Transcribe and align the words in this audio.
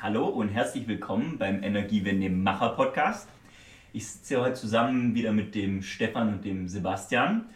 Hallo 0.00 0.28
und 0.28 0.50
herzlich 0.50 0.86
willkommen 0.86 1.38
beim 1.38 1.64
Energiewende 1.64 2.30
Macher 2.30 2.68
Podcast. 2.68 3.28
Ich 3.92 4.06
sitze 4.06 4.40
heute 4.40 4.54
zusammen 4.54 5.16
wieder 5.16 5.32
mit 5.32 5.56
dem 5.56 5.82
Stefan 5.82 6.34
und 6.34 6.44
dem 6.44 6.68
Sebastian 6.68 7.46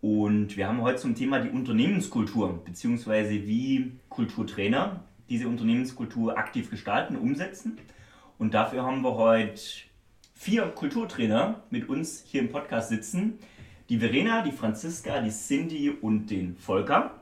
und 0.00 0.56
wir 0.56 0.66
haben 0.66 0.82
heute 0.82 0.98
zum 0.98 1.14
Thema 1.14 1.38
die 1.38 1.50
Unternehmenskultur 1.50 2.64
bzw. 2.64 3.46
wie 3.46 3.92
Kulturtrainer 4.08 5.04
diese 5.28 5.46
Unternehmenskultur 5.46 6.36
aktiv 6.36 6.68
gestalten, 6.68 7.14
umsetzen. 7.14 7.78
Und 8.38 8.54
dafür 8.54 8.82
haben 8.82 9.02
wir 9.02 9.14
heute 9.14 9.60
vier 10.34 10.62
Kulturtrainer 10.62 11.62
mit 11.70 11.88
uns 11.88 12.24
hier 12.26 12.40
im 12.40 12.50
Podcast 12.50 12.88
sitzen. 12.88 13.38
Die 13.88 13.98
Verena, 13.98 14.42
die 14.42 14.50
Franziska, 14.50 15.20
die 15.20 15.30
Cindy 15.30 15.90
und 15.90 16.26
den 16.26 16.56
Volker. 16.56 17.20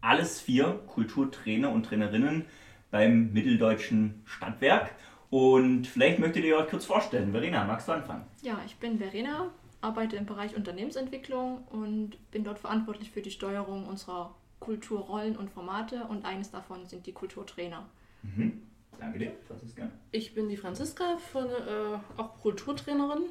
Alles 0.00 0.40
vier 0.40 0.80
Kulturtrainer 0.86 1.72
und 1.72 1.86
Trainerinnen 1.86 2.44
beim 2.92 3.32
Mitteldeutschen 3.32 4.22
Stadtwerk. 4.24 4.94
Und 5.30 5.86
vielleicht 5.88 6.20
möchtet 6.20 6.44
ihr 6.44 6.56
euch 6.56 6.68
kurz 6.68 6.84
vorstellen. 6.84 7.32
Verena, 7.32 7.64
magst 7.64 7.88
du 7.88 7.92
anfangen? 7.92 8.24
Ja, 8.42 8.60
ich 8.66 8.76
bin 8.76 8.98
Verena, 8.98 9.50
arbeite 9.80 10.16
im 10.16 10.26
Bereich 10.26 10.54
Unternehmensentwicklung 10.54 11.64
und 11.68 12.30
bin 12.30 12.44
dort 12.44 12.60
verantwortlich 12.60 13.10
für 13.10 13.22
die 13.22 13.30
Steuerung 13.30 13.86
unserer 13.86 14.34
Kulturrollen 14.60 15.36
und 15.36 15.50
Formate 15.50 16.04
und 16.04 16.24
eines 16.24 16.50
davon 16.50 16.86
sind 16.86 17.06
die 17.06 17.12
Kulturtrainer. 17.12 17.88
Mhm. 18.22 18.62
Danke 19.00 19.18
dir, 19.18 19.32
Franziska. 19.48 19.90
Ich 20.12 20.34
bin 20.34 20.48
die 20.48 20.56
Franziska, 20.56 21.16
von, 21.32 21.46
äh, 21.46 21.98
auch 22.18 22.38
Kulturtrainerin. 22.40 23.22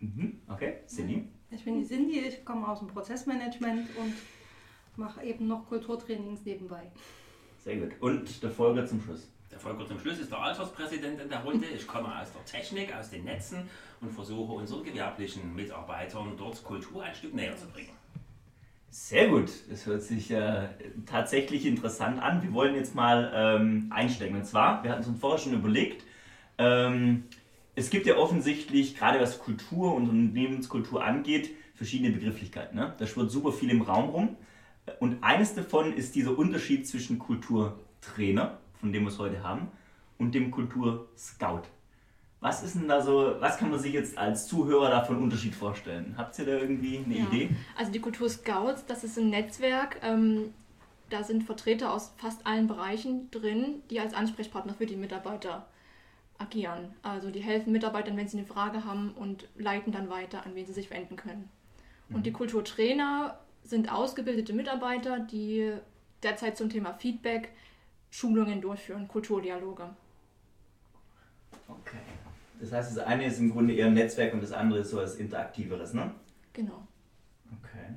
Mhm. 0.00 0.40
Okay, 0.48 0.78
Cindy. 0.86 1.28
Ich 1.50 1.64
bin 1.64 1.78
die 1.78 1.86
Cindy, 1.86 2.20
ich 2.20 2.44
komme 2.44 2.66
aus 2.66 2.78
dem 2.80 2.88
Prozessmanagement 2.88 3.88
und 3.98 4.14
mache 4.98 5.22
eben 5.22 5.46
noch 5.46 5.66
Kulturtrainings 5.68 6.44
nebenbei. 6.44 6.90
Sehr 7.64 7.76
gut. 7.76 7.92
Und 8.00 8.42
der 8.42 8.50
Folger 8.50 8.86
zum 8.86 9.00
Schluss. 9.00 9.28
Der 9.50 9.58
Volker 9.58 9.86
zum 9.86 9.98
Schluss 9.98 10.18
ist 10.18 10.30
der 10.30 10.40
Alterspräsident 10.40 11.20
in 11.20 11.28
der 11.28 11.42
Runde. 11.42 11.66
Ich 11.74 11.86
komme 11.86 12.08
aus 12.20 12.28
der 12.32 12.44
Technik, 12.44 12.94
aus 12.94 13.10
den 13.10 13.24
Netzen 13.24 13.68
und 14.00 14.12
versuche 14.12 14.52
unseren 14.52 14.84
gewerblichen 14.84 15.54
Mitarbeitern 15.54 16.34
dort 16.36 16.62
Kultur 16.62 17.02
ein 17.02 17.14
Stück 17.14 17.34
näher 17.34 17.56
zu 17.56 17.66
bringen. 17.66 17.90
Sehr 18.90 19.28
gut, 19.28 19.50
das 19.70 19.86
hört 19.86 20.02
sich 20.02 20.30
äh, 20.30 20.68
tatsächlich 21.06 21.66
interessant 21.66 22.22
an. 22.22 22.42
Wir 22.42 22.52
wollen 22.52 22.74
jetzt 22.74 22.94
mal 22.94 23.30
ähm, 23.34 23.86
einsteigen. 23.90 24.36
Und 24.36 24.44
zwar, 24.44 24.82
wir 24.82 24.90
hatten 24.90 25.04
uns 25.04 25.20
vorher 25.20 25.38
schon 25.38 25.52
überlegt, 25.52 26.04
ähm, 26.58 27.24
es 27.74 27.90
gibt 27.90 28.06
ja 28.06 28.16
offensichtlich, 28.16 28.96
gerade 28.96 29.20
was 29.20 29.38
Kultur 29.38 29.94
und 29.94 30.08
Unternehmenskultur 30.08 31.04
angeht, 31.04 31.50
verschiedene 31.74 32.10
Begrifflichkeiten. 32.10 32.76
Ne? 32.76 32.94
Da 32.98 33.06
schwirrt 33.06 33.30
super 33.30 33.52
viel 33.52 33.70
im 33.70 33.82
Raum 33.82 34.08
rum. 34.08 34.36
Und 35.00 35.22
eines 35.22 35.54
davon 35.54 35.92
ist 35.94 36.14
dieser 36.14 36.36
Unterschied 36.36 36.86
zwischen 36.86 37.18
Kulturtrainer, 37.18 38.58
von 38.80 38.92
dem 38.92 39.02
wir 39.04 39.08
es 39.08 39.18
heute 39.18 39.42
haben, 39.42 39.68
und 40.18 40.34
dem 40.34 40.50
Kulturscout. 40.50 41.62
Was 42.40 42.62
ist 42.62 42.76
denn 42.76 42.86
da 42.86 43.00
so, 43.00 43.34
was 43.40 43.58
kann 43.58 43.70
man 43.70 43.80
sich 43.80 43.92
jetzt 43.92 44.16
als 44.16 44.46
Zuhörer 44.46 44.90
davon 44.90 45.18
Unterschied 45.18 45.54
vorstellen? 45.54 46.14
Habt 46.16 46.38
ihr 46.38 46.46
da 46.46 46.52
irgendwie 46.52 46.98
eine 46.98 47.18
Ja. 47.18 47.24
Idee? 47.24 47.50
Also 47.76 47.90
die 47.90 48.00
Kulturscouts, 48.00 48.86
das 48.86 49.02
ist 49.02 49.18
ein 49.18 49.30
Netzwerk, 49.30 49.98
ähm, 50.02 50.54
da 51.10 51.24
sind 51.24 51.42
Vertreter 51.42 51.92
aus 51.92 52.12
fast 52.16 52.46
allen 52.46 52.68
Bereichen 52.68 53.30
drin, 53.30 53.82
die 53.90 53.98
als 53.98 54.14
Ansprechpartner 54.14 54.74
für 54.74 54.86
die 54.86 54.96
Mitarbeiter 54.96 55.66
agieren. 56.38 56.94
Also 57.02 57.30
die 57.30 57.40
helfen 57.40 57.72
Mitarbeitern, 57.72 58.16
wenn 58.16 58.28
sie 58.28 58.38
eine 58.38 58.46
Frage 58.46 58.84
haben 58.84 59.12
und 59.12 59.48
leiten 59.56 59.90
dann 59.92 60.08
weiter, 60.08 60.46
an 60.46 60.54
wen 60.54 60.66
sie 60.66 60.72
sich 60.72 60.90
wenden 60.90 61.16
können. 61.16 61.48
Und 62.10 62.24
die 62.24 62.32
Kulturtrainer 62.32 63.38
sind 63.68 63.92
ausgebildete 63.92 64.52
Mitarbeiter, 64.52 65.20
die 65.20 65.72
derzeit 66.22 66.56
zum 66.56 66.70
Thema 66.70 66.94
Feedback 66.94 67.50
Schulungen 68.10 68.60
durchführen, 68.60 69.06
Kulturdialoge. 69.06 69.90
Okay. 71.68 71.98
Das 72.60 72.72
heißt, 72.72 72.96
das 72.96 73.04
eine 73.04 73.26
ist 73.26 73.38
im 73.38 73.50
Grunde 73.50 73.74
eher 73.74 73.86
ein 73.86 73.94
Netzwerk 73.94 74.34
und 74.34 74.42
das 74.42 74.52
andere 74.52 74.80
ist 74.80 74.90
so 74.90 74.96
was 74.96 75.16
Interaktiveres, 75.16 75.94
ne? 75.94 76.12
Genau. 76.52 76.88
Okay. 77.62 77.94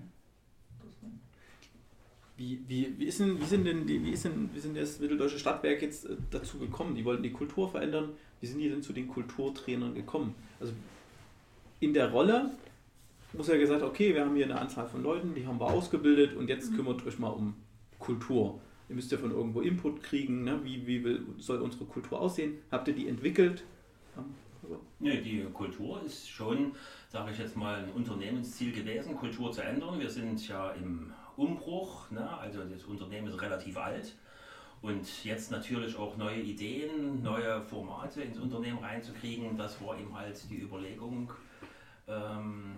Wie, 2.38 2.62
wie, 2.68 3.00
wie, 3.00 3.06
ist 3.06 3.20
denn, 3.20 3.40
wie, 3.40 3.46
sind 3.46 3.66
denn 3.66 3.88
die, 3.88 4.04
wie, 4.04 4.12
ist 4.12 4.26
denn, 4.26 4.50
wie 4.54 4.60
sind 4.60 4.76
das 4.76 5.00
Mitteldeutsche 5.00 5.40
Stadtwerk 5.40 5.82
jetzt 5.82 6.06
äh, 6.06 6.16
dazu 6.30 6.60
gekommen? 6.60 6.96
Die 6.96 7.06
wollten 7.06 7.24
die 7.24 7.32
Kultur 7.32 7.70
verändern. 7.70 8.10
Wie 8.40 8.48
sind 8.48 8.60
die 8.60 8.70
denn 8.70 8.84
zu 8.84 8.94
den 8.94 9.08
Kulturtrainern 9.08 9.96
gekommen? 9.96 10.36
Also 10.60 10.74
in 11.80 11.94
der 11.94 12.12
Rolle 12.12 12.52
muss 13.34 13.48
ja 13.48 13.58
gesagt, 13.58 13.82
okay, 13.82 14.14
wir 14.14 14.26
haben 14.26 14.36
hier 14.36 14.46
eine 14.46 14.60
Anzahl 14.60 14.88
von 14.88 15.04
Leuten, 15.04 15.34
die 15.34 15.46
haben 15.46 15.60
wir 15.60 15.68
ausgebildet 15.68 16.36
und 16.36 16.50
jetzt 16.50 16.76
kümmert 16.76 17.06
euch 17.06 17.20
mal 17.20 17.30
um 17.30 17.56
Kultur. 18.00 18.60
Ihr 18.90 18.96
müsst 18.96 19.12
ja 19.12 19.18
von 19.18 19.32
irgendwo 19.32 19.62
Input 19.62 20.04
kriegen, 20.04 20.44
ne? 20.44 20.60
wie, 20.64 20.86
wie 20.86 21.04
will, 21.04 21.26
soll 21.38 21.62
unsere 21.62 21.86
Kultur 21.86 22.20
aussehen? 22.20 22.58
Habt 22.72 22.88
ihr 22.90 22.94
die 22.94 23.08
entwickelt? 23.08 23.64
Nee, 25.00 25.22
die 25.22 25.44
Kultur 25.54 26.02
ist 26.04 26.30
schon, 26.30 26.74
sage 27.08 27.32
ich 27.32 27.38
jetzt 27.38 27.56
mal, 27.56 27.84
ein 27.84 27.92
Unternehmensziel 27.92 28.72
gewesen, 28.74 29.16
Kultur 29.16 29.52
zu 29.52 29.62
ändern. 29.62 30.00
Wir 30.00 30.10
sind 30.10 30.46
ja 30.48 30.72
im 30.72 31.14
Umbruch, 31.38 32.12
ne? 32.12 32.38
also 32.38 32.64
das 32.64 32.84
Unternehmen 32.84 33.28
ist 33.28 33.42
relativ 33.42 33.78
alt. 33.78 34.14
Und 34.82 35.24
jetzt 35.24 35.52
natürlich 35.52 35.96
auch 35.96 36.18
neue 36.18 36.42
Ideen, 36.42 37.22
neue 37.22 37.62
Formate 37.62 38.22
ins 38.22 38.40
Unternehmen 38.40 38.80
reinzukriegen, 38.80 39.56
das 39.56 39.80
war 39.82 39.98
eben 39.98 40.16
halt 40.16 40.38
die 40.50 40.60
Überlegung, 40.60 41.32
ähm, 42.08 42.74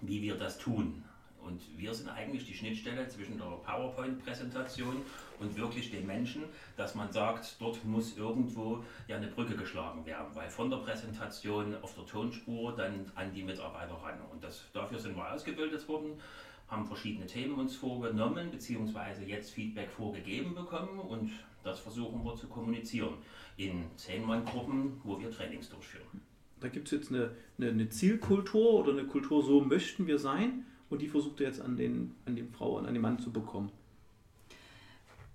wie 0.00 0.22
wir 0.22 0.36
das 0.36 0.58
tun. 0.58 1.02
Und 1.40 1.62
wir 1.78 1.94
sind 1.94 2.08
eigentlich 2.08 2.44
die 2.44 2.54
Schnittstelle 2.54 3.08
zwischen 3.08 3.38
der 3.38 3.46
PowerPoint-Präsentation 3.46 4.96
und 5.40 5.56
wirklich 5.56 5.90
den 5.90 6.06
Menschen, 6.06 6.44
dass 6.76 6.94
man 6.94 7.10
sagt, 7.10 7.56
dort 7.58 7.82
muss 7.84 8.16
irgendwo 8.16 8.84
ja 9.06 9.16
eine 9.16 9.28
Brücke 9.28 9.56
geschlagen 9.56 10.04
werden, 10.04 10.34
weil 10.34 10.50
von 10.50 10.68
der 10.68 10.78
Präsentation 10.78 11.76
auf 11.80 11.94
der 11.94 12.04
Tonspur 12.06 12.76
dann 12.76 13.10
an 13.14 13.32
die 13.32 13.42
Mitarbeiter 13.42 13.94
ran. 13.94 14.20
Und 14.30 14.44
das, 14.44 14.64
dafür 14.72 14.98
sind 14.98 15.16
wir 15.16 15.32
ausgebildet 15.32 15.88
worden, 15.88 16.20
haben 16.66 16.84
verschiedene 16.86 17.26
Themen 17.26 17.58
uns 17.58 17.76
vorgenommen, 17.76 18.50
beziehungsweise 18.50 19.24
jetzt 19.24 19.52
Feedback 19.52 19.90
vorgegeben 19.90 20.54
bekommen 20.54 20.98
und 20.98 21.30
das 21.62 21.80
versuchen 21.80 22.24
wir 22.24 22.34
zu 22.36 22.46
kommunizieren 22.46 23.14
in 23.56 23.84
Zehn-Mann-Gruppen, 23.96 25.00
wo 25.02 25.18
wir 25.18 25.30
Trainings 25.30 25.70
durchführen. 25.70 26.27
Da 26.60 26.68
gibt 26.68 26.88
es 26.88 26.92
jetzt 26.92 27.10
eine, 27.10 27.30
eine, 27.58 27.70
eine 27.70 27.88
Zielkultur 27.88 28.74
oder 28.74 28.92
eine 28.92 29.04
Kultur, 29.04 29.42
so 29.42 29.60
möchten 29.60 30.06
wir 30.06 30.18
sein 30.18 30.64
und 30.90 31.02
die 31.02 31.08
versucht 31.08 31.40
ihr 31.40 31.46
jetzt 31.46 31.60
an 31.60 31.76
den, 31.76 32.14
an 32.26 32.36
die 32.36 32.42
Frau 32.42 32.78
und 32.78 32.86
an 32.86 32.94
den 32.94 33.02
Mann 33.02 33.18
zu 33.18 33.30
bekommen. 33.30 33.70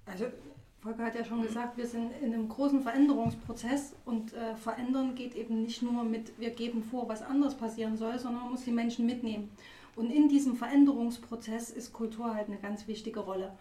Also 0.05 0.25
Volker 0.81 1.05
hat 1.05 1.15
ja 1.15 1.23
schon 1.23 1.41
gesagt, 1.43 1.77
wir 1.77 1.87
sind 1.87 2.11
in 2.21 2.33
einem 2.33 2.49
großen 2.49 2.81
Veränderungsprozess 2.81 3.95
und 4.03 4.33
äh, 4.33 4.55
verändern 4.55 5.15
geht 5.15 5.33
eben 5.33 5.61
nicht 5.61 5.81
nur 5.81 6.03
mit, 6.03 6.37
wir 6.39 6.49
geben 6.49 6.83
vor, 6.83 7.07
was 7.07 7.21
anders 7.21 7.55
passieren 7.55 7.95
soll, 7.95 8.19
sondern 8.19 8.43
man 8.43 8.51
muss 8.51 8.65
die 8.65 8.71
Menschen 8.71 9.05
mitnehmen. 9.05 9.49
Und 9.95 10.11
in 10.11 10.27
diesem 10.27 10.55
Veränderungsprozess 10.57 11.69
ist 11.69 11.93
Kultur 11.93 12.33
halt 12.33 12.47
eine 12.47 12.57
ganz 12.57 12.87
wichtige 12.87 13.21
Rolle. 13.21 13.53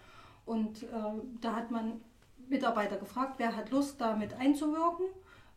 Und 0.46 0.82
äh, 0.82 0.86
da 1.40 1.54
hat 1.54 1.70
man 1.70 2.00
Mitarbeiter 2.48 2.96
gefragt, 2.96 3.34
wer 3.38 3.54
hat 3.54 3.70
Lust, 3.70 4.00
damit 4.00 4.34
einzuwirken 4.34 5.06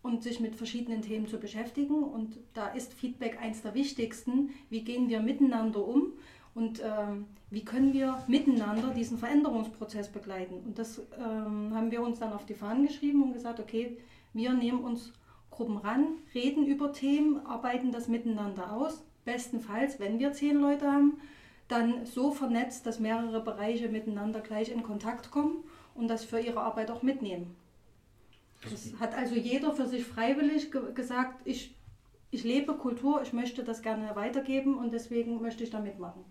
und 0.06 0.22
sich 0.22 0.40
mit 0.40 0.56
verschiedenen 0.56 1.02
Themen 1.02 1.28
zu 1.28 1.40
beschäftigen. 1.40 2.04
Und 2.04 2.38
da 2.54 2.68
ist 2.68 2.94
Feedback 2.94 3.40
eins 3.42 3.64
der 3.64 3.74
wichtigsten. 3.74 4.52
Wie 4.70 4.82
gehen 4.82 5.10
wir 5.10 5.20
miteinander 5.20 5.86
um 5.86 6.14
und 6.54 6.80
ähm, 6.86 7.26
wie 7.50 7.66
können 7.66 7.92
wir 7.92 8.24
miteinander 8.28 8.94
diesen 8.94 9.18
Veränderungsprozess 9.18 10.10
begleiten? 10.10 10.62
Und 10.64 10.78
das 10.78 11.00
ähm, 11.18 11.74
haben 11.74 11.90
wir 11.90 12.04
uns 12.04 12.20
dann 12.20 12.34
auf 12.34 12.46
die 12.46 12.54
Fahnen 12.54 12.86
geschrieben 12.86 13.24
und 13.24 13.34
gesagt, 13.34 13.60
okay, 13.60 13.98
wir 14.34 14.54
nehmen 14.54 14.82
uns 14.82 15.12
Gruppen 15.50 15.78
ran, 15.78 16.06
reden 16.36 16.68
über 16.68 16.94
Themen, 16.94 17.44
arbeiten 17.46 17.92
das 17.92 18.08
miteinander 18.08 18.74
aus. 18.74 19.04
Bestenfalls, 19.26 20.00
wenn 20.00 20.20
wir 20.20 20.34
zehn 20.34 20.58
Leute 20.58 20.92
haben, 20.92 21.20
dann 21.68 22.06
so 22.06 22.30
vernetzt, 22.30 22.86
dass 22.86 23.00
mehrere 23.00 23.42
Bereiche 23.42 23.90
miteinander 23.90 24.40
gleich 24.42 24.72
in 24.72 24.84
Kontakt 24.84 25.32
kommen 25.32 25.64
und 25.96 26.10
das 26.10 26.24
für 26.24 26.40
ihre 26.40 26.62
Arbeit 26.62 26.92
auch 26.92 27.02
mitnehmen. 27.02 27.56
Das 28.70 28.94
hat 29.00 29.16
also 29.16 29.36
jeder 29.36 29.74
für 29.74 29.88
sich 29.88 30.06
freiwillig 30.06 30.72
ge 30.72 30.94
gesagt, 30.94 31.42
ich, 31.46 31.76
ich 32.32 32.44
lebe 32.44 32.74
Kultur, 32.76 33.22
ich 33.22 33.34
möchte 33.34 33.64
das 33.64 33.82
gerne 33.82 34.16
weitergeben 34.16 34.78
und 34.78 34.94
deswegen 34.94 35.42
möchte 35.42 35.64
ich 35.64 35.70
da 35.70 35.80
mitmachen. 35.80 36.24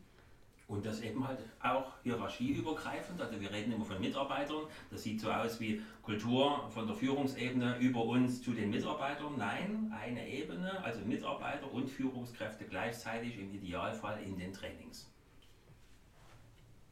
Und 0.66 0.86
das 0.86 1.02
eben 1.02 1.26
halt 1.26 1.40
auch 1.62 1.92
hierarchieübergreifend. 2.02 3.20
Also 3.20 3.38
wir 3.38 3.52
reden 3.52 3.72
immer 3.72 3.84
von 3.84 4.00
Mitarbeitern. 4.00 4.62
Das 4.90 5.02
sieht 5.02 5.20
so 5.20 5.31
aus 5.31 5.60
wie 5.60 5.82
Kultur 6.02 6.70
von 6.70 6.86
der 6.86 6.96
Führungsebene 6.96 7.78
über 7.81 8.02
uns 8.02 8.42
zu 8.42 8.52
den 8.52 8.70
Mitarbeitern. 8.70 9.34
Nein, 9.36 9.92
eine 9.94 10.26
Ebene, 10.26 10.82
also 10.82 11.00
Mitarbeiter 11.04 11.70
und 11.70 11.90
Führungskräfte 11.90 12.64
gleichzeitig 12.64 13.38
im 13.38 13.52
Idealfall 13.52 14.22
in 14.22 14.38
den 14.38 14.54
Trainings. 14.54 15.10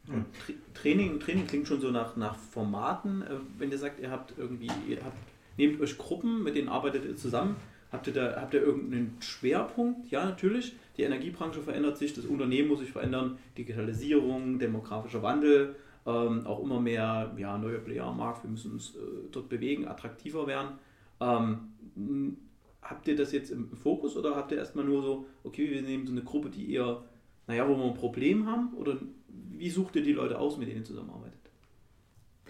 Und 0.07 0.25
Tra 0.33 0.53
Training, 0.73 1.19
Training 1.19 1.47
klingt 1.47 1.67
schon 1.67 1.79
so 1.79 1.89
nach, 1.89 2.15
nach 2.15 2.35
Formaten. 2.35 3.21
Äh, 3.21 3.37
Wenn 3.57 3.71
ihr 3.71 3.77
sagt, 3.77 3.99
ihr 3.99 4.11
habt 4.11 4.33
irgendwie, 4.37 4.69
ihr 4.87 5.03
habt, 5.03 5.17
nehmt 5.57 5.79
euch 5.81 5.97
Gruppen, 5.97 6.43
mit 6.43 6.55
denen 6.55 6.69
arbeitet 6.69 7.05
ihr 7.05 7.15
zusammen, 7.15 7.55
habt 7.91 8.07
ihr 8.07 8.13
da 8.13 8.35
habt 8.41 8.53
ihr 8.53 8.61
irgendeinen 8.61 9.17
Schwerpunkt? 9.19 10.09
Ja, 10.11 10.25
natürlich. 10.25 10.75
Die 10.97 11.03
Energiebranche 11.03 11.61
verändert 11.61 11.97
sich, 11.97 12.13
das 12.13 12.25
Unternehmen 12.25 12.69
muss 12.69 12.79
sich 12.79 12.91
verändern, 12.91 13.37
Digitalisierung, 13.57 14.59
demografischer 14.59 15.23
Wandel. 15.23 15.75
ähm, 16.05 16.45
auch 16.45 16.61
immer 16.61 16.79
mehr 16.79 17.33
ja, 17.37 17.57
neue 17.57 17.79
Player 17.79 18.05
am 18.05 18.17
Markt, 18.17 18.43
wir 18.43 18.51
müssen 18.51 18.73
uns 18.73 18.95
äh, 18.95 18.99
dort 19.31 19.49
bewegen, 19.49 19.87
attraktiver 19.87 20.47
werden. 20.47 20.71
Ähm, 21.21 22.37
habt 22.81 23.07
ihr 23.07 23.15
das 23.15 23.31
jetzt 23.31 23.51
im 23.51 23.71
Fokus 23.75 24.17
oder 24.17 24.35
habt 24.35 24.51
ihr 24.51 24.57
erstmal 24.57 24.85
nur 24.85 25.01
so, 25.01 25.25
okay, 25.43 25.69
wir 25.69 25.81
nehmen 25.81 26.05
so 26.05 26.11
eine 26.11 26.23
Gruppe, 26.23 26.49
die 26.49 26.73
eher, 26.73 27.03
naja, 27.47 27.67
wo 27.67 27.75
wir 27.77 27.85
ein 27.85 27.93
Problem 27.93 28.45
haben? 28.47 28.73
Oder 28.73 28.97
wie 29.27 29.69
sucht 29.69 29.95
ihr 29.95 30.03
die 30.03 30.13
Leute 30.13 30.37
aus, 30.37 30.57
mit 30.57 30.67
denen 30.67 30.79
ihr 30.79 30.85
zusammenarbeitet? 30.85 31.32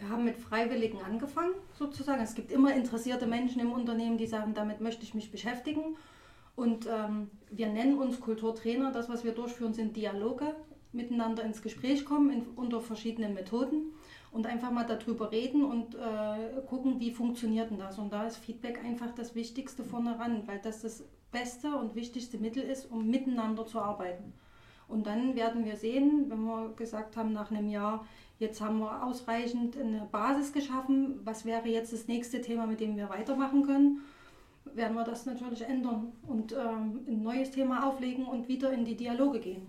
Wir 0.04 0.10
haben 0.10 0.26
mit 0.26 0.36
Freiwilligen 0.36 1.00
angefangen, 1.00 1.54
sozusagen. 1.80 2.22
Es 2.22 2.36
gibt 2.36 2.52
immer 2.52 2.74
interessierte 2.74 3.26
Menschen 3.26 3.62
im 3.62 3.72
Unternehmen, 3.72 4.18
die 4.18 4.28
sagen, 4.28 4.54
damit 4.54 4.82
möchte 4.82 5.04
ich 5.04 5.14
mich 5.14 5.32
beschäftigen. 5.32 5.96
Und 6.58 6.88
ähm, 6.88 7.30
wir 7.50 7.68
nennen 7.68 7.98
uns 7.98 8.20
Kulturtrainer. 8.20 8.92
Das, 8.92 9.08
was 9.08 9.24
wir 9.24 9.32
durchführen, 9.32 9.74
sind 9.74 9.96
Dialoge, 9.96 10.56
miteinander 10.92 11.44
ins 11.44 11.62
Gespräch 11.62 12.04
kommen 12.04 12.32
in, 12.32 12.42
unter 12.58 12.82
verschiedenen 12.82 13.34
Methoden 13.34 13.94
und 14.34 14.46
einfach 14.46 14.72
mal 14.72 14.86
darüber 14.86 15.32
reden 15.32 15.64
und 15.64 15.96
äh, 15.96 16.62
gucken, 16.68 17.00
wie 17.00 17.12
funktioniert 17.12 17.72
denn 17.72 17.80
das. 17.80 17.98
Und 17.98 18.12
da 18.12 18.28
ist 18.28 18.36
Feedback 18.36 18.84
einfach 18.84 19.16
das 19.16 19.36
Wichtigste 19.36 19.86
vorne 19.86 20.20
ran, 20.20 20.46
weil 20.48 20.60
das 20.60 20.82
das 20.82 21.06
beste 21.32 21.78
und 21.78 21.96
wichtigste 21.96 22.38
Mittel 22.38 22.64
ist, 22.64 22.92
um 22.92 23.10
miteinander 23.10 23.66
zu 23.66 23.80
arbeiten. 23.80 24.34
Und 24.90 25.08
dann 25.08 25.36
werden 25.36 25.66
wir 25.66 25.78
sehen, 25.78 26.26
wenn 26.28 26.44
wir 26.44 26.74
gesagt 26.76 27.16
haben, 27.16 27.32
nach 27.32 27.52
einem 27.52 27.70
Jahr, 27.70 28.06
jetzt 28.44 28.62
haben 28.62 28.80
wir 28.80 29.04
ausreichend 29.04 29.78
eine 29.78 30.08
Basis 30.12 30.54
geschaffen, 30.54 31.20
was 31.24 31.46
wäre 31.46 31.68
jetzt 31.68 31.94
das 31.94 32.08
nächste 32.08 32.42
Thema, 32.42 32.68
mit 32.68 32.80
dem 32.80 32.96
wir 32.96 33.10
weitermachen 33.10 33.66
können, 33.66 34.02
werden 34.76 34.96
wir 34.96 35.04
das 35.04 35.26
natürlich 35.26 35.62
ändern 35.64 36.12
und 36.28 36.54
ähm, 36.54 37.00
ein 37.08 37.24
neues 37.24 37.52
Thema 37.52 37.88
auflegen 37.88 38.26
und 38.26 38.48
wieder 38.48 38.72
in 38.72 38.86
die 38.86 38.96
Dialoge 38.96 39.40
gehen. 39.40 39.66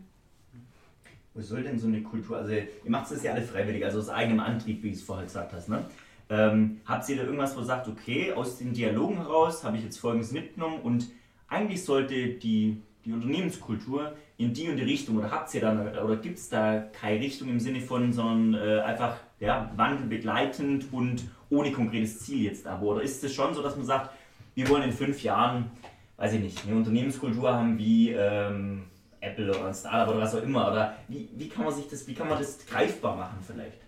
Wo 1.33 1.41
soll 1.41 1.63
denn 1.63 1.79
so 1.79 1.89
eine 1.89 2.03
Kultur, 2.03 2.37
also 2.37 2.53
ihr 2.53 2.69
macht 2.87 3.11
es 3.11 3.23
ja 3.23 3.33
alle 3.33 3.43
freiwillig, 3.43 3.85
also 3.85 3.99
aus 3.99 4.09
eigenem 4.09 4.41
Antrieb, 4.41 4.83
wie 4.83 4.91
du 4.91 4.95
es 4.95 5.03
vorher 5.03 5.25
gesagt 5.25 5.53
hast, 5.53 5.69
ne? 5.69 5.85
Ähm, 6.31 6.81
habt 6.87 7.07
ihr 7.09 7.17
da 7.17 7.25
irgendwas, 7.25 7.55
wo 7.55 7.61
ihr 7.61 7.67
sagt, 7.67 7.87
okay, 7.87 8.33
aus 8.33 8.59
den 8.59 8.73
Dialogen 8.73 9.17
heraus 9.17 9.63
habe 9.63 9.77
ich 9.77 9.85
jetzt 9.85 9.99
Folgendes 9.99 10.33
mitgenommen 10.33 10.81
und 10.83 11.11
eigentlich 11.49 11.85
sollte 11.85 12.29
die, 12.29 12.81
die 13.05 13.13
Unternehmenskultur 13.13 14.15
in 14.39 14.55
die 14.55 14.69
und 14.69 14.77
die 14.77 14.83
Richtung 14.83 15.19
oder 15.19 15.31
habt 15.31 15.53
ihr 15.55 15.61
dann 15.61 15.87
oder 15.87 16.17
gibt 16.17 16.39
es 16.39 16.49
da 16.49 16.81
keine 16.81 17.21
Richtung 17.21 17.49
im 17.49 17.61
Sinne 17.61 17.81
von, 17.81 18.13
sondern 18.13 18.55
äh, 18.55 18.81
einfach 18.81 19.17
ja, 19.41 19.71
wandelbegleitend 19.77 20.93
und 20.93 21.25
ohne 21.51 21.73
konkretes 21.73 22.21
Ziel 22.21 22.45
jetzt 22.45 22.67
aber? 22.67 22.83
Oder 22.87 23.03
ist 23.03 23.23
es 23.23 23.35
schon 23.35 23.55
so, 23.55 23.63
dass 23.63 23.77
man 23.77 23.85
sagt, 23.85 24.11
wir 24.55 24.69
wollen 24.69 24.85
in 24.85 24.93
fünf 24.93 25.23
Jahren, 25.23 25.71
weiß 26.17 26.33
ich 26.35 26.41
nicht, 26.41 26.67
eine 26.67 26.77
Unternehmenskultur 26.77 27.53
haben 27.53 27.77
wie 27.79 28.11
ähm, 28.13 28.85
Apple 29.21 29.51
oder 29.51 29.67
ein 29.67 29.75
Startup 29.75 30.15
oder 30.15 30.25
was 30.25 30.35
auch 30.35 30.43
immer? 30.43 30.71
Oder 30.71 30.97
wie, 31.09 31.29
wie 31.37 31.49
kann 31.49 31.65
man 31.65 31.75
sich 31.75 31.89
das, 31.89 32.07
wie 32.07 32.15
kann 32.15 32.29
man 32.29 32.39
das 32.39 32.65
greifbar 32.67 33.17
machen 33.17 33.39
vielleicht? 33.47 33.84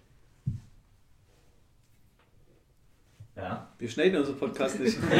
Ja. 3.36 3.68
Wir 3.78 3.88
schneiden 3.88 4.18
unseren 4.18 4.38
Podcast 4.38 4.80
nicht. 4.80 4.98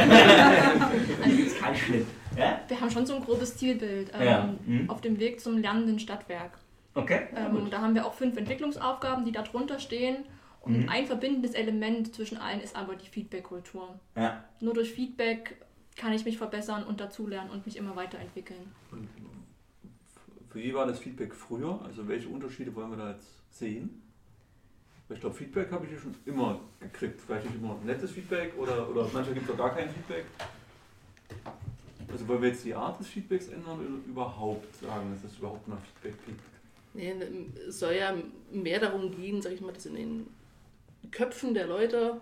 also, 1.23 1.43
ist 1.43 1.59
kein 1.59 1.77
Schnitt. 1.77 2.07
Ja? 2.37 2.61
Wir 2.67 2.81
haben 2.81 2.91
schon 2.91 3.05
so 3.05 3.17
ein 3.17 3.23
grobes 3.23 3.57
Zielbild 3.57 4.11
ähm, 4.15 4.25
ja. 4.25 4.55
mhm. 4.65 4.91
auf 4.91 5.03
dem 5.03 5.21
Weg 5.21 5.41
zum 5.41 5.59
lernenden 5.59 5.99
Stadtwerk. 5.99 6.59
Okay. 6.95 7.27
Ähm, 7.37 7.69
da 7.71 7.83
haben 7.83 7.95
wir 7.95 8.07
auch 8.07 8.15
fünf 8.15 8.37
Entwicklungsaufgaben, 8.39 9.25
die 9.27 9.33
darunter 9.33 9.79
stehen. 9.79 10.25
Und 10.63 10.85
mhm. 10.85 10.89
ein 10.89 11.07
verbindendes 11.07 11.53
Element 11.53 12.15
zwischen 12.15 12.39
allen 12.39 12.61
ist 12.61 12.75
aber 12.75 12.97
die 12.97 13.07
Feedback-Kultur. 13.07 14.01
Ja. 14.17 14.43
Nur 14.61 14.73
durch 14.73 14.93
Feedback 14.93 15.57
kann 15.97 16.13
ich 16.13 16.25
mich 16.25 16.39
verbessern 16.39 16.85
und 16.85 17.01
dazulernen 17.01 17.51
und 17.51 17.67
mich 17.67 17.77
immer 17.77 17.97
weiterentwickeln. 17.97 18.73
Und 18.91 19.09
wie 20.55 20.75
war 20.75 20.87
das 20.87 20.99
Feedback 20.99 21.35
früher? 21.35 21.81
Also 21.85 22.09
welche 22.09 22.29
Unterschiede 22.29 22.75
wollen 22.75 22.91
wir 22.91 22.97
da 22.97 23.11
jetzt 23.13 23.29
sehen? 23.51 24.03
Ich 25.09 25.21
glaube, 25.21 25.35
Feedback 25.35 25.71
habe 25.71 25.87
ich 25.87 25.93
ja 25.93 25.99
schon 25.99 26.15
immer 26.25 26.61
gekriegt. 26.81 27.21
Vielleicht 27.21 27.47
nicht 27.47 27.57
immer 27.57 27.79
nettes 27.85 28.11
Feedback 28.11 28.53
oder, 28.59 28.89
oder 28.89 29.03
manchmal 29.13 29.35
gibt 29.35 29.49
es 29.49 29.55
auch 29.55 29.59
gar 29.59 29.75
kein 29.75 29.89
Feedback. 29.89 30.25
Also 32.11 32.27
wollen 32.29 32.43
wir 32.43 32.49
jetzt 32.49 32.65
die 32.65 32.75
Art 32.75 32.99
des 32.99 33.09
Feedbacks 33.09 33.49
ändern 33.49 33.79
oder 33.79 34.11
überhaupt 34.11 34.75
sagen, 34.77 35.13
dass 35.13 35.31
es 35.31 35.39
überhaupt 35.39 35.69
noch 35.69 35.79
Feedback 35.81 36.27
gibt? 36.27 36.41
Nee, 36.95 37.15
es 37.69 37.79
soll 37.79 37.95
ja 37.95 38.15
mehr 38.51 38.81
darum 38.81 39.15
gehen, 39.15 39.43
sag 39.43 39.53
ich 39.53 39.61
mal, 39.61 39.73
das 39.73 39.87
in 39.87 39.97
den 39.97 40.27
Köpfen 41.11 41.53
der 41.53 41.67
Leute 41.67 42.21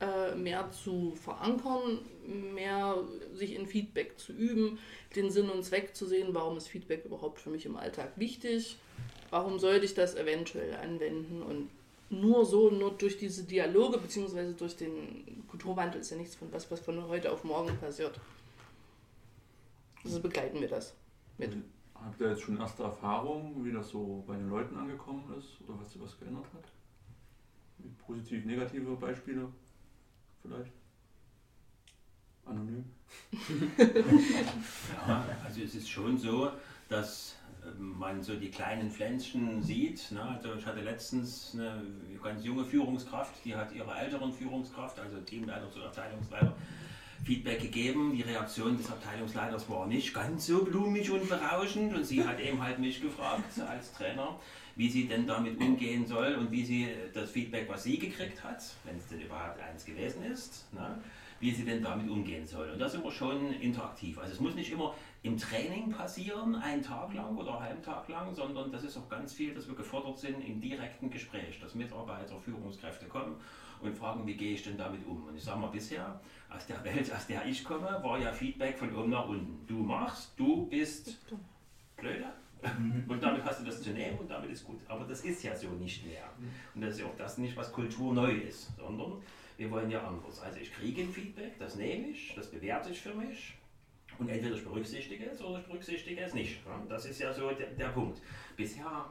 äh, 0.00 0.34
mehr 0.34 0.70
zu 0.70 1.14
verankern, 1.14 1.98
mehr 2.26 2.96
sich 3.34 3.54
in 3.54 3.66
Feedback 3.66 4.18
zu 4.18 4.32
üben, 4.32 4.78
den 5.14 5.30
Sinn 5.30 5.50
und 5.50 5.62
Zweck 5.62 5.94
zu 5.94 6.06
sehen, 6.06 6.28
warum 6.32 6.56
ist 6.56 6.68
Feedback 6.68 7.04
überhaupt 7.04 7.38
für 7.38 7.50
mich 7.50 7.66
im 7.66 7.76
Alltag 7.76 8.12
wichtig, 8.16 8.78
warum 9.30 9.58
sollte 9.58 9.84
ich 9.84 9.94
das 9.94 10.16
eventuell 10.16 10.74
anwenden 10.74 11.42
und 11.42 11.68
nur 12.20 12.44
so, 12.44 12.70
nur 12.70 12.92
durch 12.92 13.18
diese 13.18 13.44
Dialoge 13.44 13.98
bzw. 13.98 14.52
durch 14.52 14.76
den 14.76 15.46
Kulturwandel 15.48 16.00
ist 16.00 16.10
ja 16.10 16.16
nichts 16.16 16.34
von 16.34 16.52
was, 16.52 16.70
was 16.70 16.80
von 16.80 17.06
heute 17.08 17.30
auf 17.30 17.44
morgen 17.44 17.76
passiert. 17.78 18.18
Also 20.04 20.20
begleiten 20.20 20.60
wir 20.60 20.68
das 20.68 20.94
mit. 21.38 21.56
Habt 21.94 22.20
ihr 22.20 22.30
jetzt 22.30 22.42
schon 22.42 22.58
erste 22.58 22.82
Erfahrungen, 22.82 23.64
wie 23.64 23.72
das 23.72 23.88
so 23.88 24.22
bei 24.26 24.36
den 24.36 24.50
Leuten 24.50 24.76
angekommen 24.76 25.34
ist 25.38 25.60
oder 25.66 25.80
was 25.80 25.92
sich 25.92 26.02
was 26.02 26.18
geändert 26.18 26.44
hat? 26.52 26.64
Positiv, 28.06 28.44
negative 28.44 28.94
Beispiele 28.96 29.48
vielleicht? 30.42 30.72
Anonym? 32.44 32.84
ja, 35.06 35.26
also 35.42 35.60
es 35.62 35.74
ist 35.74 35.88
schon 35.88 36.18
so, 36.18 36.50
dass 36.88 37.36
man 37.78 38.22
so 38.22 38.34
die 38.34 38.50
kleinen 38.50 38.90
Pflänzchen 38.90 39.62
sieht. 39.62 40.10
Ne? 40.12 40.22
Also 40.22 40.54
ich 40.54 40.66
hatte 40.66 40.80
letztens 40.80 41.52
eine 41.54 41.82
ganz 42.22 42.44
junge 42.44 42.64
Führungskraft, 42.64 43.34
die 43.44 43.54
hat 43.54 43.72
ihrer 43.74 44.00
älteren 44.00 44.32
Führungskraft, 44.32 44.98
also 44.98 45.20
Teamleiter 45.20 45.70
zu 45.70 45.82
Abteilungsleiter, 45.82 46.54
Feedback 47.24 47.60
gegeben. 47.60 48.12
Die 48.14 48.22
Reaktion 48.22 48.76
des 48.76 48.90
Abteilungsleiters 48.90 49.68
war 49.68 49.86
nicht 49.86 50.12
ganz 50.12 50.46
so 50.46 50.64
blumig 50.64 51.10
und 51.10 51.28
berauschend 51.28 51.94
und 51.94 52.04
sie 52.04 52.24
hat 52.24 52.40
eben 52.40 52.62
halt 52.62 52.78
mich 52.78 53.00
gefragt 53.00 53.58
als 53.68 53.92
Trainer, 53.92 54.38
wie 54.76 54.90
sie 54.90 55.06
denn 55.06 55.26
damit 55.26 55.58
umgehen 55.60 56.06
soll 56.06 56.34
und 56.34 56.50
wie 56.50 56.64
sie 56.64 56.88
das 57.12 57.30
Feedback, 57.30 57.68
was 57.68 57.84
sie 57.84 57.98
gekriegt 57.98 58.42
hat, 58.42 58.62
wenn 58.84 58.96
es 58.96 59.08
denn 59.08 59.20
überhaupt 59.20 59.60
eins 59.60 59.84
gewesen 59.84 60.24
ist, 60.24 60.72
ne? 60.72 60.98
Wie 61.44 61.50
sie 61.50 61.66
denn 61.66 61.82
damit 61.82 62.08
umgehen 62.08 62.46
soll. 62.46 62.70
Und 62.70 62.78
da 62.78 62.88
sind 62.88 63.04
wir 63.04 63.10
schon 63.10 63.52
interaktiv. 63.52 64.18
Also 64.18 64.32
es 64.32 64.40
muss 64.40 64.54
nicht 64.54 64.72
immer 64.72 64.94
im 65.22 65.36
Training 65.36 65.90
passieren, 65.90 66.56
einen 66.56 66.82
Tag 66.82 67.12
lang 67.12 67.36
oder 67.36 67.58
einen 67.58 67.64
halben 67.64 67.82
Tag 67.82 68.08
lang, 68.08 68.34
sondern 68.34 68.72
das 68.72 68.82
ist 68.82 68.96
auch 68.96 69.10
ganz 69.10 69.34
viel, 69.34 69.52
dass 69.52 69.68
wir 69.68 69.74
gefordert 69.74 70.18
sind 70.18 70.40
im 70.40 70.58
direkten 70.58 71.10
Gespräch, 71.10 71.60
dass 71.60 71.74
Mitarbeiter, 71.74 72.40
Führungskräfte 72.40 73.04
kommen 73.04 73.36
und 73.82 73.94
fragen, 73.94 74.26
wie 74.26 74.32
gehe 74.32 74.54
ich 74.54 74.62
denn 74.62 74.78
damit 74.78 75.06
um. 75.06 75.22
Und 75.26 75.36
ich 75.36 75.44
sage 75.44 75.60
mal, 75.60 75.66
bisher 75.66 76.18
aus 76.48 76.66
der 76.66 76.82
Welt, 76.82 77.12
aus 77.14 77.26
der 77.26 77.44
ich 77.44 77.62
komme, 77.62 78.00
war 78.02 78.18
ja 78.18 78.32
Feedback 78.32 78.78
von 78.78 78.96
oben 78.96 79.10
nach 79.10 79.28
unten. 79.28 79.66
Du 79.66 79.80
machst, 79.80 80.32
du 80.38 80.66
bist 80.68 81.18
blöde. 81.98 82.24
Und 83.06 83.22
damit 83.22 83.44
hast 83.44 83.60
du 83.60 83.66
das 83.66 83.82
zu 83.82 83.90
nehmen 83.90 84.16
und 84.16 84.30
damit 84.30 84.50
ist 84.50 84.64
gut. 84.64 84.80
Aber 84.88 85.04
das 85.04 85.20
ist 85.20 85.42
ja 85.42 85.54
so 85.54 85.68
nicht 85.72 86.06
mehr. 86.06 86.24
Und 86.74 86.80
das 86.80 86.94
ist 86.94 87.00
ja 87.00 87.06
auch 87.06 87.16
das 87.18 87.36
nicht, 87.36 87.54
was 87.54 87.70
Kultur 87.70 88.14
neu 88.14 88.32
ist, 88.32 88.74
sondern 88.78 89.20
wir 89.56 89.70
wollen 89.70 89.90
ja 89.90 90.06
anders. 90.06 90.40
Also 90.40 90.58
ich 90.58 90.72
kriege 90.72 91.02
ein 91.02 91.10
Feedback, 91.10 91.58
das 91.58 91.76
nehme 91.76 92.08
ich, 92.08 92.34
das 92.34 92.50
bewerte 92.50 92.90
ich 92.90 93.00
für 93.00 93.14
mich. 93.14 93.54
Und 94.18 94.28
entweder 94.28 94.54
ich 94.54 94.64
berücksichtige 94.64 95.26
es 95.26 95.42
oder 95.42 95.58
ich 95.58 95.66
berücksichtige 95.66 96.20
es 96.20 96.34
nicht. 96.34 96.60
Das 96.88 97.04
ist 97.04 97.18
ja 97.20 97.32
so 97.32 97.50
der, 97.50 97.68
der 97.68 97.88
Punkt. 97.88 98.20
Bisher 98.56 99.10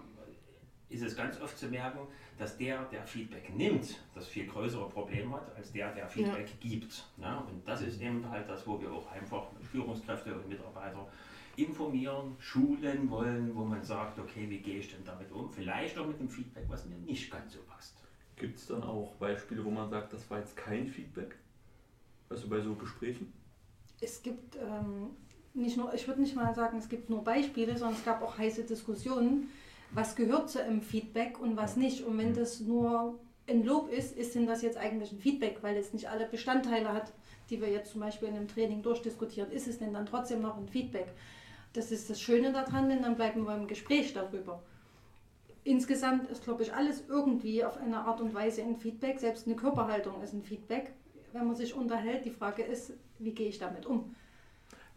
ist 0.89 1.01
es 1.01 1.15
ganz 1.15 1.41
oft 1.41 1.57
zu 1.57 1.67
merken, 1.67 2.00
dass 2.38 2.57
der, 2.57 2.85
der 2.85 3.05
Feedback 3.05 3.53
nimmt, 3.55 4.00
das 4.15 4.27
viel 4.27 4.47
größere 4.47 4.88
Problem 4.89 5.33
hat, 5.33 5.55
als 5.55 5.71
der, 5.71 5.93
der 5.93 6.07
Feedback 6.07 6.47
ja. 6.50 6.69
gibt. 6.69 7.05
Ja, 7.17 7.38
und 7.39 7.67
das 7.67 7.81
ist 7.81 8.01
eben 8.01 8.27
halt 8.29 8.47
das, 8.50 8.65
wo 8.65 8.79
wir 8.79 8.91
auch 8.91 9.12
einfach 9.12 9.47
Führungskräfte 9.71 10.33
und 10.33 10.47
Mitarbeiter 10.47 11.07
informieren, 11.55 12.35
schulen 12.39 13.09
wollen, 13.09 13.55
wo 13.55 13.63
man 13.63 13.83
sagt, 13.83 14.17
okay, 14.19 14.50
wie 14.50 14.59
gehe 14.59 14.79
ich 14.79 14.91
denn 14.91 15.03
damit 15.03 15.31
um? 15.31 15.51
Vielleicht 15.51 15.97
auch 15.97 16.07
mit 16.07 16.19
dem 16.19 16.29
Feedback, 16.29 16.65
was 16.67 16.85
mir 16.85 16.97
nicht 16.97 17.29
ganz 17.29 17.53
so 17.53 17.59
passt. 17.63 18.03
Gibt 18.35 18.57
es 18.57 18.67
dann 18.67 18.83
auch 18.83 19.13
Beispiele, 19.15 19.63
wo 19.63 19.69
man 19.69 19.89
sagt, 19.89 20.13
das 20.13 20.29
war 20.29 20.39
jetzt 20.39 20.57
kein 20.57 20.87
Feedback? 20.87 21.35
Also 22.29 22.47
bei 22.47 22.61
so 22.61 22.73
Gesprächen? 22.75 23.31
Es 24.01 24.21
gibt 24.21 24.55
ähm, 24.55 25.11
nicht 25.53 25.77
nur, 25.77 25.93
ich 25.93 26.07
würde 26.07 26.21
nicht 26.21 26.35
mal 26.35 26.53
sagen, 26.55 26.77
es 26.77 26.89
gibt 26.89 27.09
nur 27.09 27.23
Beispiele, 27.23 27.77
sondern 27.77 27.97
es 27.97 28.05
gab 28.05 28.21
auch 28.21 28.37
heiße 28.37 28.63
Diskussionen, 28.63 29.49
was 29.91 30.15
gehört 30.15 30.49
zu 30.49 30.63
einem 30.63 30.81
Feedback 30.81 31.39
und 31.39 31.55
was 31.55 31.77
nicht. 31.77 32.03
Und 32.03 32.17
wenn 32.17 32.33
das 32.33 32.59
nur 32.59 33.19
ein 33.47 33.63
Lob 33.63 33.91
ist, 33.91 34.17
ist 34.17 34.35
denn 34.35 34.47
das 34.47 34.61
jetzt 34.61 34.77
eigentlich 34.77 35.11
ein 35.11 35.19
Feedback, 35.19 35.59
weil 35.61 35.77
es 35.77 35.93
nicht 35.93 36.09
alle 36.09 36.25
Bestandteile 36.25 36.91
hat, 36.91 37.13
die 37.49 37.61
wir 37.61 37.69
jetzt 37.69 37.91
zum 37.91 38.01
Beispiel 38.01 38.29
in 38.29 38.35
einem 38.35 38.47
Training 38.47 38.81
durchdiskutieren. 38.81 39.51
Ist 39.51 39.67
es 39.67 39.77
denn 39.77 39.93
dann 39.93 40.05
trotzdem 40.05 40.41
noch 40.41 40.57
ein 40.57 40.67
Feedback? 40.67 41.07
Das 41.73 41.91
ist 41.91 42.09
das 42.09 42.19
Schöne 42.19 42.51
daran, 42.51 42.89
denn 42.89 43.03
dann 43.03 43.15
bleiben 43.15 43.45
wir 43.45 43.55
im 43.55 43.67
Gespräch 43.67 44.13
darüber 44.13 44.63
insgesamt 45.63 46.29
ist, 46.29 46.43
glaube 46.43 46.63
ich, 46.63 46.74
alles 46.74 47.03
irgendwie 47.08 47.63
auf 47.63 47.77
eine 47.77 47.98
Art 47.98 48.22
und 48.22 48.34
Weise 48.34 48.62
ein 48.62 48.77
Feedback. 48.77 49.20
Selbst 49.20 49.48
eine 49.48 49.55
Körperhaltung 49.55 50.22
ist 50.22 50.34
ein 50.34 50.43
Feedback, 50.43 50.93
wenn 51.32 51.46
man 51.46 51.55
sich 51.55 51.74
unterhält. 51.74 52.25
Die 52.25 52.32
Frage 52.32 52.63
ist, 52.63 52.93
wie 53.20 53.32
gehe 53.32 53.50
ich 53.50 53.60
damit 53.60 53.86
um? 53.86 54.15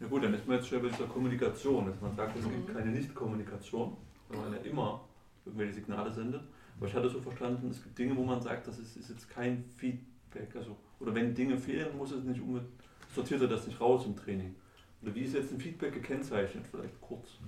Ja 0.01 0.07
gut, 0.09 0.25
dann 0.25 0.35
ist 0.35 0.47
man 0.47 0.59
jetzt 0.59 0.69
schon 0.69 0.83
bei 0.83 0.89
dieser 0.89 1.07
Kommunikation, 1.07 1.87
dass 1.87 2.01
man 2.01 2.15
sagt, 2.15 2.37
es 2.37 2.45
gibt 2.45 2.69
mhm. 2.69 2.73
keine 2.73 2.91
Nicht-Kommunikation, 2.91 3.97
weil 4.29 4.39
man 4.39 4.53
ja 4.53 4.59
immer 4.59 5.01
irgendwelche 5.45 5.75
Signale 5.75 6.13
sendet. 6.13 6.43
Aber 6.77 6.87
ich 6.87 6.95
hatte 6.95 7.09
so 7.09 7.21
verstanden, 7.21 7.71
es 7.71 7.83
gibt 7.83 7.99
Dinge, 7.99 8.15
wo 8.17 8.25
man 8.25 8.43
sagt, 8.43 8.67
das 8.67 8.79
ist, 8.79 8.97
ist 8.97 9.09
jetzt 9.09 9.31
kein 9.31 9.65
Feedback. 9.77 10.55
Also, 10.55 10.77
oder 11.01 11.15
wenn 11.15 11.35
Dinge 11.35 11.57
fehlen, 11.57 11.97
muss 11.97 12.13
es 12.13 12.25
nicht 12.25 12.41
unbedingt, 12.41 12.71
sortiert 13.15 13.41
er 13.41 13.49
das 13.49 13.67
nicht 13.67 13.81
raus 13.81 14.05
im 14.05 14.15
Training. 14.15 14.55
Oder 15.03 15.15
wie 15.15 15.23
ist 15.23 15.35
jetzt 15.35 15.53
ein 15.53 15.61
Feedback 15.61 15.95
gekennzeichnet? 15.95 16.67
Vielleicht 16.71 17.01
kurz, 17.01 17.39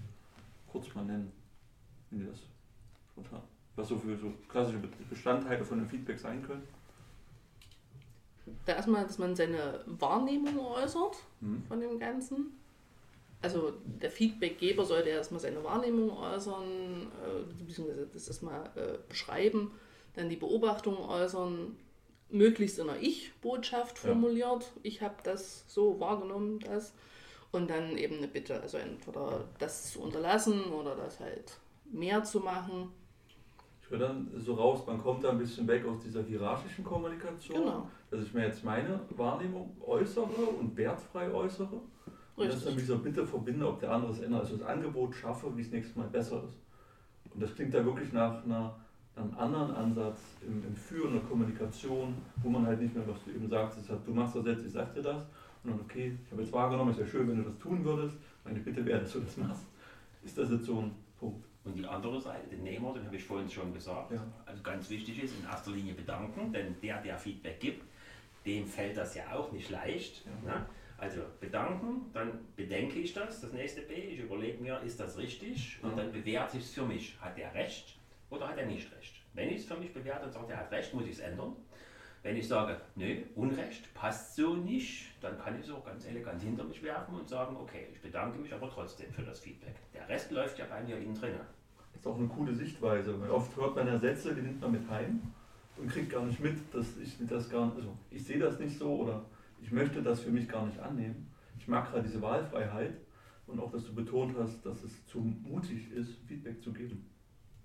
kurz 0.66 0.94
mal 0.94 1.04
nennen, 1.04 1.30
wenn 2.10 2.20
ihr 2.20 2.30
das 2.30 2.40
spontan. 3.22 3.42
Was 3.76 3.88
so 3.88 3.96
für 3.98 4.16
so 4.16 4.32
klassische 4.48 4.78
Bestandteile 5.08 5.64
von 5.64 5.78
einem 5.78 5.88
Feedback 5.88 6.18
sein 6.18 6.42
können. 6.42 6.66
Da 8.64 8.74
erstmal, 8.74 9.04
dass 9.04 9.18
man 9.18 9.36
seine 9.36 9.80
Wahrnehmung 9.86 10.58
äußert 10.58 11.16
Hm? 11.40 11.62
von 11.68 11.80
dem 11.80 11.98
Ganzen. 11.98 12.52
Also 13.40 13.72
der 13.84 14.10
Feedbackgeber 14.10 14.84
sollte 14.84 15.10
erstmal 15.10 15.40
seine 15.40 15.62
Wahrnehmung 15.62 16.10
äußern, 16.10 16.64
äh, 16.64 17.64
beziehungsweise 17.64 18.08
das 18.12 18.26
erstmal 18.26 18.64
äh, 18.74 18.98
beschreiben, 19.08 19.70
dann 20.16 20.28
die 20.28 20.36
Beobachtung 20.36 20.98
äußern, 20.98 21.76
möglichst 22.30 22.78
in 22.80 22.88
einer 22.88 22.98
Ich-Botschaft 23.00 23.96
Ja. 24.02 24.10
formuliert. 24.10 24.72
Ich 24.82 25.02
habe 25.02 25.14
das 25.22 25.64
so 25.68 26.00
wahrgenommen, 26.00 26.58
das. 26.60 26.92
Und 27.52 27.70
dann 27.70 27.96
eben 27.96 28.16
eine 28.18 28.28
Bitte, 28.28 28.60
also 28.60 28.76
entweder 28.76 29.44
das 29.58 29.92
zu 29.92 30.00
unterlassen 30.02 30.64
oder 30.64 30.96
das 30.96 31.20
halt 31.20 31.58
mehr 31.90 32.24
zu 32.24 32.40
machen. 32.40 32.92
Ich 33.88 33.92
höre 33.92 34.00
dann 34.00 34.28
so 34.36 34.52
raus, 34.52 34.86
man 34.86 35.00
kommt 35.02 35.24
da 35.24 35.30
ein 35.30 35.38
bisschen 35.38 35.66
weg 35.66 35.82
aus 35.86 36.02
dieser 36.02 36.22
hierarchischen 36.22 36.84
Kommunikation, 36.84 37.60
Genau. 37.62 37.88
dass 38.10 38.22
ich 38.22 38.34
mir 38.34 38.44
jetzt 38.44 38.62
meine 38.62 39.00
Wahrnehmung 39.16 39.74
äußere 39.80 40.26
und 40.26 40.76
wertfrei 40.76 41.32
äußere. 41.32 41.80
Und 42.36 42.46
das 42.48 42.64
dann 42.64 42.74
mit 42.74 42.82
dieser 42.82 42.98
Bitte 42.98 43.26
verbinde, 43.26 43.66
ob 43.66 43.80
der 43.80 43.90
andere 43.90 44.12
es 44.12 44.20
ändert, 44.20 44.42
also 44.42 44.58
das 44.58 44.66
Angebot 44.66 45.14
schaffe, 45.14 45.50
wie 45.56 45.62
es 45.62 45.70
nächstes 45.72 45.96
Mal 45.96 46.06
besser 46.06 46.44
ist. 46.44 46.54
Und 47.32 47.42
das 47.42 47.54
klingt 47.54 47.72
da 47.72 47.82
wirklich 47.82 48.12
nach 48.12 48.44
einer, 48.44 48.76
einem 49.16 49.34
anderen 49.38 49.70
Ansatz 49.74 50.20
im, 50.46 50.62
im 50.66 50.76
Führen 50.76 51.14
der 51.14 51.22
Kommunikation, 51.22 52.14
wo 52.42 52.50
man 52.50 52.66
halt 52.66 52.82
nicht 52.82 52.94
mehr, 52.94 53.08
was 53.08 53.24
du 53.24 53.30
eben 53.30 53.48
sagst, 53.48 53.78
ist 53.78 53.88
halt, 53.88 54.00
du 54.06 54.12
machst 54.12 54.36
das 54.36 54.44
jetzt, 54.44 54.66
ich 54.66 54.72
sag 54.72 54.92
dir 54.92 55.02
das. 55.02 55.22
Und 55.64 55.70
dann, 55.70 55.80
okay, 55.80 56.14
ich 56.26 56.30
habe 56.30 56.42
jetzt 56.42 56.52
wahrgenommen, 56.52 56.90
es 56.90 56.98
wäre 56.98 57.08
schön, 57.08 57.26
wenn 57.26 57.38
du 57.38 57.44
das 57.44 57.58
tun 57.58 57.82
würdest. 57.82 58.18
Meine 58.44 58.60
Bitte 58.60 58.84
wäre, 58.84 59.00
dass 59.00 59.12
du 59.12 59.20
das 59.20 59.34
machst. 59.38 59.64
Ist 60.22 60.36
das 60.36 60.50
jetzt 60.50 60.66
so 60.66 60.78
ein 60.80 60.90
Punkt? 61.18 61.47
Und 61.68 61.74
die 61.74 61.86
andere 61.86 62.18
Seite, 62.18 62.48
den 62.48 62.62
Nehmer, 62.62 62.94
den 62.94 63.04
habe 63.04 63.16
ich 63.16 63.24
vorhin 63.24 63.50
schon 63.50 63.74
gesagt. 63.74 64.12
Ja. 64.12 64.26
Also 64.46 64.62
ganz 64.62 64.88
wichtig 64.88 65.22
ist 65.22 65.38
in 65.38 65.44
erster 65.44 65.70
Linie 65.70 65.92
bedanken, 65.92 66.50
denn 66.50 66.74
der, 66.80 67.02
der 67.02 67.18
Feedback 67.18 67.60
gibt, 67.60 67.84
dem 68.46 68.66
fällt 68.66 68.96
das 68.96 69.14
ja 69.14 69.30
auch 69.34 69.52
nicht 69.52 69.68
leicht. 69.68 70.24
Ja. 70.24 70.54
Ne? 70.54 70.66
Also 70.96 71.20
bedanken, 71.40 72.10
dann 72.14 72.40
bedenke 72.56 72.98
ich 72.98 73.12
das, 73.12 73.42
das 73.42 73.52
nächste 73.52 73.82
B, 73.82 73.94
ich 73.94 74.18
überlege 74.18 74.60
mir, 74.62 74.80
ist 74.80 74.98
das 74.98 75.18
richtig 75.18 75.78
und 75.82 75.96
dann 75.96 76.10
bewerte 76.10 76.56
ich 76.56 76.64
es 76.64 76.72
für 76.72 76.86
mich. 76.86 77.16
Hat 77.20 77.38
er 77.38 77.52
recht 77.54 77.98
oder 78.30 78.48
hat 78.48 78.56
er 78.56 78.66
nicht 78.66 78.90
recht? 78.96 79.22
Wenn 79.34 79.50
ich 79.50 79.58
es 79.58 79.66
für 79.66 79.76
mich 79.76 79.92
bewerte 79.92 80.24
und 80.24 80.32
sage, 80.32 80.52
er 80.52 80.60
hat 80.60 80.72
recht, 80.72 80.92
muss 80.94 81.04
ich 81.04 81.12
es 81.12 81.20
ändern. 81.20 81.54
Wenn 82.22 82.36
ich 82.36 82.48
sage, 82.48 82.80
nö, 82.96 83.22
Unrecht, 83.36 83.94
passt 83.94 84.34
so 84.34 84.54
nicht, 84.54 85.12
dann 85.20 85.38
kann 85.38 85.56
ich 85.60 85.66
es 85.66 85.70
auch 85.70 85.84
ganz 85.84 86.04
elegant 86.04 86.42
hinter 86.42 86.64
mich 86.64 86.82
werfen 86.82 87.14
und 87.14 87.28
sagen, 87.28 87.56
okay, 87.56 87.86
ich 87.92 88.00
bedanke 88.00 88.38
mich 88.38 88.52
aber 88.52 88.68
trotzdem 88.68 89.12
für 89.12 89.22
das 89.22 89.38
Feedback. 89.38 89.76
Der 89.94 90.08
Rest 90.08 90.32
läuft 90.32 90.58
ja 90.58 90.64
bei 90.64 90.82
mir 90.82 90.96
innen 90.96 91.14
drin. 91.14 91.38
Das 91.98 92.06
ist 92.06 92.12
auch 92.12 92.18
eine 92.18 92.28
coole 92.28 92.54
Sichtweise, 92.54 93.20
weil 93.20 93.28
oft 93.30 93.56
hört 93.56 93.74
man 93.74 93.88
ja 93.88 93.98
Sätze, 93.98 94.32
die 94.32 94.42
nimmt 94.42 94.60
man 94.60 94.70
mit 94.70 94.88
heim 94.88 95.20
und 95.76 95.90
kriegt 95.90 96.10
gar 96.10 96.24
nicht 96.24 96.38
mit, 96.38 96.56
dass 96.72 96.96
ich 96.96 97.16
das 97.28 97.50
gar 97.50 97.66
nicht, 97.66 97.76
also 97.76 97.96
ich 98.12 98.24
sehe 98.24 98.38
das 98.38 98.60
nicht 98.60 98.78
so 98.78 99.00
oder 99.00 99.24
ich 99.60 99.72
möchte 99.72 100.00
das 100.00 100.20
für 100.20 100.30
mich 100.30 100.48
gar 100.48 100.64
nicht 100.64 100.78
annehmen. 100.78 101.28
Ich 101.58 101.66
mag 101.66 101.90
gerade 101.90 102.04
diese 102.04 102.22
Wahlfreiheit 102.22 102.94
und 103.48 103.58
auch, 103.58 103.72
dass 103.72 103.84
du 103.84 103.92
betont 103.92 104.36
hast, 104.38 104.64
dass 104.64 104.84
es 104.84 105.06
zu 105.06 105.18
mutig 105.18 105.90
ist, 105.90 106.18
Feedback 106.28 106.62
zu 106.62 106.72
geben. 106.72 107.04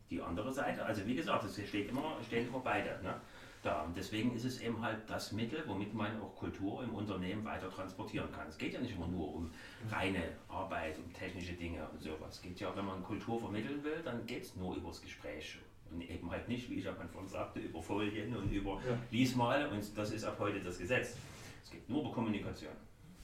die 0.10 0.20
andere 0.20 0.52
Seite. 0.52 0.84
Also 0.84 1.06
wie 1.06 1.16
gesagt, 1.16 1.44
es 1.44 1.68
steht 1.68 1.90
immer, 1.90 2.18
stehen 2.26 2.48
immer 2.48 2.60
beide 2.60 3.02
ne? 3.04 3.16
Da. 3.66 3.84
Und 3.84 3.96
deswegen 3.98 4.36
ist 4.36 4.46
es 4.46 4.62
eben 4.62 4.82
halt 4.82 5.00
das 5.08 5.32
Mittel, 5.32 5.64
womit 5.68 5.94
man 5.94 6.20
auch 6.22 6.36
Kultur 6.36 6.84
im 6.84 6.94
Unternehmen 6.94 7.44
weiter 7.46 7.70
transportieren 7.70 8.32
kann. 8.32 8.48
Es 8.48 8.58
geht 8.58 8.74
ja 8.74 8.80
nicht 8.82 8.96
immer 8.96 9.08
nur 9.08 9.34
um 9.34 9.52
reine 9.92 10.22
Arbeit, 10.50 10.98
um 11.00 11.12
technische 11.14 11.54
Dinge 11.54 11.88
und 11.92 12.02
sowas. 12.02 12.36
Es 12.36 12.42
geht 12.42 12.60
ja, 12.60 12.76
wenn 12.76 12.86
man 12.86 13.02
Kultur 13.04 13.40
vermitteln 13.40 13.84
will, 13.84 14.02
dann 14.04 14.26
geht 14.26 14.44
es 14.44 14.56
nur 14.56 14.76
übers 14.76 15.02
Gespräch. 15.02 15.58
Und 15.92 16.02
eben 16.10 16.30
halt 16.32 16.48
nicht, 16.48 16.70
wie 16.70 16.76
ich 16.76 16.88
am 16.88 17.00
Anfang 17.00 17.28
sagte, 17.28 17.60
über 17.60 17.82
Folien 17.82 18.36
und 18.36 18.52
über 18.52 18.74
Ja. 18.88 18.98
lies 19.12 19.36
mal 19.36 19.68
und 19.70 19.98
das 19.98 20.12
ist 20.12 20.24
ab 20.24 20.38
heute 20.40 20.60
das 20.60 20.78
Gesetz. 20.80 21.18
Es 21.64 21.72
geht 21.72 21.88
nur 21.90 22.02
über 22.02 22.12
Kommunikation. 22.12 22.72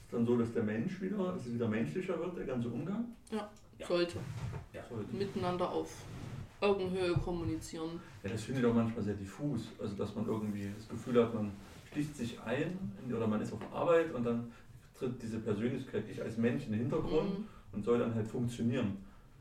Ist 0.04 0.12
dann 0.12 0.24
so, 0.24 0.36
dass 0.36 0.52
der 0.52 0.62
Mensch 0.62 1.00
wieder, 1.00 1.32
dass 1.32 1.46
es 1.46 1.54
wieder 1.54 1.68
menschlicher 1.68 2.18
wird, 2.18 2.36
der 2.36 2.44
ganze 2.46 2.68
Umgang? 2.68 3.04
Ja. 3.30 3.50
Sollte 3.86 4.18
Sollte. 4.88 5.16
miteinander 5.16 5.70
auf 5.70 5.90
Augenhöhe 6.60 7.12
kommunizieren. 7.14 8.00
Ja, 8.22 8.30
das 8.30 8.42
finde 8.44 8.60
ich 8.60 8.66
auch 8.66 8.74
manchmal 8.74 9.02
sehr 9.02 9.14
diffus. 9.14 9.68
Also, 9.80 9.94
dass 9.96 10.14
man 10.14 10.26
irgendwie 10.26 10.70
das 10.76 10.88
Gefühl 10.88 11.22
hat, 11.22 11.34
man 11.34 11.52
schließt 11.92 12.16
sich 12.16 12.38
ein 12.44 12.78
in- 13.06 13.14
oder 13.14 13.26
man 13.26 13.40
ist 13.40 13.52
auf 13.52 13.60
Arbeit 13.72 14.12
und 14.14 14.24
dann 14.24 14.52
tritt 14.98 15.20
diese 15.22 15.38
Persönlichkeit, 15.38 16.04
ich 16.10 16.20
als 16.20 16.36
Mensch 16.36 16.66
in 16.66 16.72
den 16.72 16.80
Hintergrund 16.82 17.38
Mhm. 17.38 17.44
und 17.72 17.84
soll 17.84 17.98
dann 17.98 18.14
halt 18.14 18.26
funktionieren. 18.26 18.98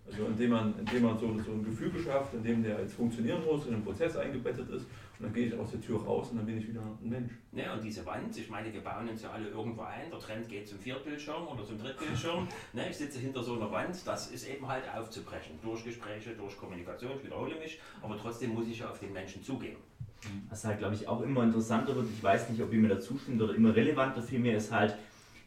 Also 0.08 0.26
indem 0.26 0.52
man, 0.52 0.74
indem 0.80 1.04
man 1.04 1.20
so, 1.20 1.28
so 1.46 1.52
ein 1.52 1.64
Gefüge 1.64 2.00
schafft, 2.00 2.34
in 2.34 2.44
dem 2.44 2.64
der 2.64 2.80
jetzt 2.80 2.94
funktionieren 2.94 3.44
muss, 3.46 3.68
in 3.68 3.76
einen 3.76 3.84
Prozess 3.84 4.16
eingebettet 4.16 4.68
ist 4.70 4.86
und 5.20 5.26
dann 5.26 5.34
gehe 5.34 5.48
ich 5.48 5.60
aus 5.60 5.72
der 5.72 5.82
Tür 5.82 6.02
raus 6.02 6.30
und 6.32 6.38
dann 6.38 6.46
bin 6.46 6.58
ich 6.58 6.70
wieder 6.70 6.82
ein 6.82 7.10
Mensch. 7.10 7.34
Ne, 7.52 7.72
und 7.74 7.84
diese 7.84 8.06
Wand, 8.06 8.38
ich 8.38 8.50
meine, 8.50 8.72
wir 8.72 8.82
bauen 8.82 9.10
uns 9.10 9.22
ja 9.22 9.32
alle 9.32 9.50
irgendwo 9.50 9.82
ein. 9.82 10.10
Der 10.10 10.20
Trend 10.20 10.48
geht 10.48 10.66
zum 10.66 10.80
Viertbildschirm 10.80 11.46
oder 11.46 11.66
zum 11.66 11.78
Drittbildschirm. 11.78 12.48
Ne, 12.74 12.90
ich 12.90 12.98
sitze 12.98 13.20
hinter 13.20 13.44
so 13.44 13.56
einer 13.56 13.70
Wand. 13.70 13.96
Das 14.06 14.32
ist 14.32 14.48
eben 14.48 14.66
halt 14.66 14.84
aufzubrechen. 14.96 15.60
Durch 15.62 15.84
Gespräche, 15.84 16.36
durch 16.36 16.58
Kommunikation. 16.58 17.12
Ich 17.18 17.26
wiederhole 17.26 17.56
mich. 17.56 17.82
Aber 18.02 18.18
trotzdem 18.18 18.54
muss 18.54 18.68
ich 18.68 18.80
ja 18.80 18.90
auf 18.90 19.00
den 19.00 19.12
Menschen 19.12 19.44
zugehen. 19.44 19.76
Was 20.50 20.64
halt, 20.64 20.80
glaube 20.80 20.96
ich, 20.96 21.08
auch 21.08 21.22
immer 21.22 21.44
interessanter 21.44 21.96
wird, 21.96 22.08
ich 22.16 22.24
weiß 22.24 22.50
nicht, 22.50 22.62
ob 22.62 22.72
ihr 22.72 22.80
mir 22.80 22.90
da 22.90 23.00
zustimmt 23.00 23.42
oder 23.42 23.56
immer 23.56 23.76
relevanter 23.76 24.22
vielmehr 24.22 24.56
ist 24.56 24.72
halt, 24.72 24.96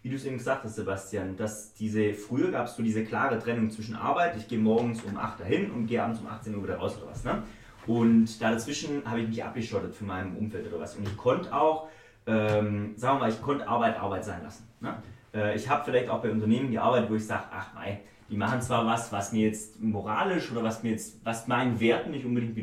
wie 0.02 0.10
du 0.10 0.16
es 0.16 0.24
eben 0.24 0.36
gesagt 0.36 0.64
hast, 0.64 0.74
Sebastian, 0.74 1.36
dass 1.36 1.74
diese, 1.74 2.12
früher 2.12 2.50
gab 2.50 2.66
es 2.66 2.76
so 2.76 2.82
diese 2.82 3.04
klare 3.04 3.38
Trennung 3.38 3.70
zwischen 3.70 3.94
Arbeit, 3.94 4.36
ich 4.36 4.48
gehe 4.48 4.58
morgens 4.58 5.02
um 5.02 5.16
8 5.16 5.40
dahin 5.40 5.70
und 5.70 5.86
gehe 5.86 6.02
abends 6.02 6.20
um 6.20 6.26
18 6.26 6.54
Uhr 6.54 6.64
wieder 6.64 6.76
raus 6.76 6.96
oder 6.96 7.10
was, 7.10 7.22
ne? 7.22 7.42
Und 7.86 8.40
da 8.40 8.52
dazwischen 8.52 9.02
habe 9.04 9.20
ich 9.20 9.28
mich 9.28 9.44
abgeschottet 9.44 9.94
von 9.94 10.06
meinem 10.06 10.36
Umfeld 10.36 10.66
oder 10.68 10.80
was. 10.80 10.96
Und 10.96 11.06
ich 11.08 11.16
konnte 11.16 11.52
auch, 11.54 11.88
ähm, 12.26 12.94
sagen 12.96 13.18
wir 13.18 13.20
mal, 13.20 13.30
ich 13.30 13.42
konnte 13.42 13.66
Arbeit 13.66 13.98
Arbeit 13.98 14.24
sein 14.24 14.42
lassen. 14.42 14.68
Ne? 14.80 14.94
Äh, 15.34 15.56
ich 15.56 15.68
habe 15.68 15.84
vielleicht 15.84 16.08
auch 16.08 16.22
bei 16.22 16.30
Unternehmen 16.30 16.70
die 16.70 16.78
Arbeit, 16.78 17.10
wo 17.10 17.14
ich 17.14 17.26
sage, 17.26 17.44
ach 17.50 17.74
mei, 17.74 18.00
die 18.30 18.36
machen 18.36 18.62
zwar 18.62 18.86
was, 18.86 19.12
was 19.12 19.32
mir 19.32 19.48
jetzt 19.48 19.82
moralisch 19.82 20.50
oder 20.52 20.62
was 20.62 20.82
mir 20.82 20.92
jetzt, 20.92 21.24
was 21.24 21.48
meinen 21.48 21.80
Werten 21.80 22.12
nicht 22.12 22.24
unbedingt 22.24 22.56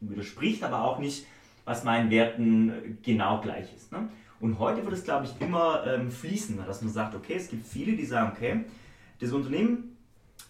widerspricht, 0.00 0.62
aber 0.62 0.84
auch 0.84 0.98
nicht, 0.98 1.26
was 1.64 1.82
meinen 1.82 2.10
Werten 2.10 2.68
äh, 2.68 2.72
genau 3.02 3.40
gleich 3.40 3.74
ist. 3.74 3.92
Ne? 3.92 4.08
Und 4.40 4.58
heute 4.58 4.84
wird 4.84 4.92
es, 4.92 5.04
glaube 5.04 5.24
ich, 5.24 5.40
immer 5.40 5.86
ähm, 5.86 6.10
fließender, 6.10 6.64
dass 6.64 6.82
man 6.82 6.92
sagt, 6.92 7.14
okay, 7.14 7.34
es 7.34 7.48
gibt 7.48 7.66
viele, 7.66 7.96
die 7.96 8.04
sagen, 8.04 8.32
okay, 8.36 8.64
das 9.20 9.32
Unternehmen 9.32 9.95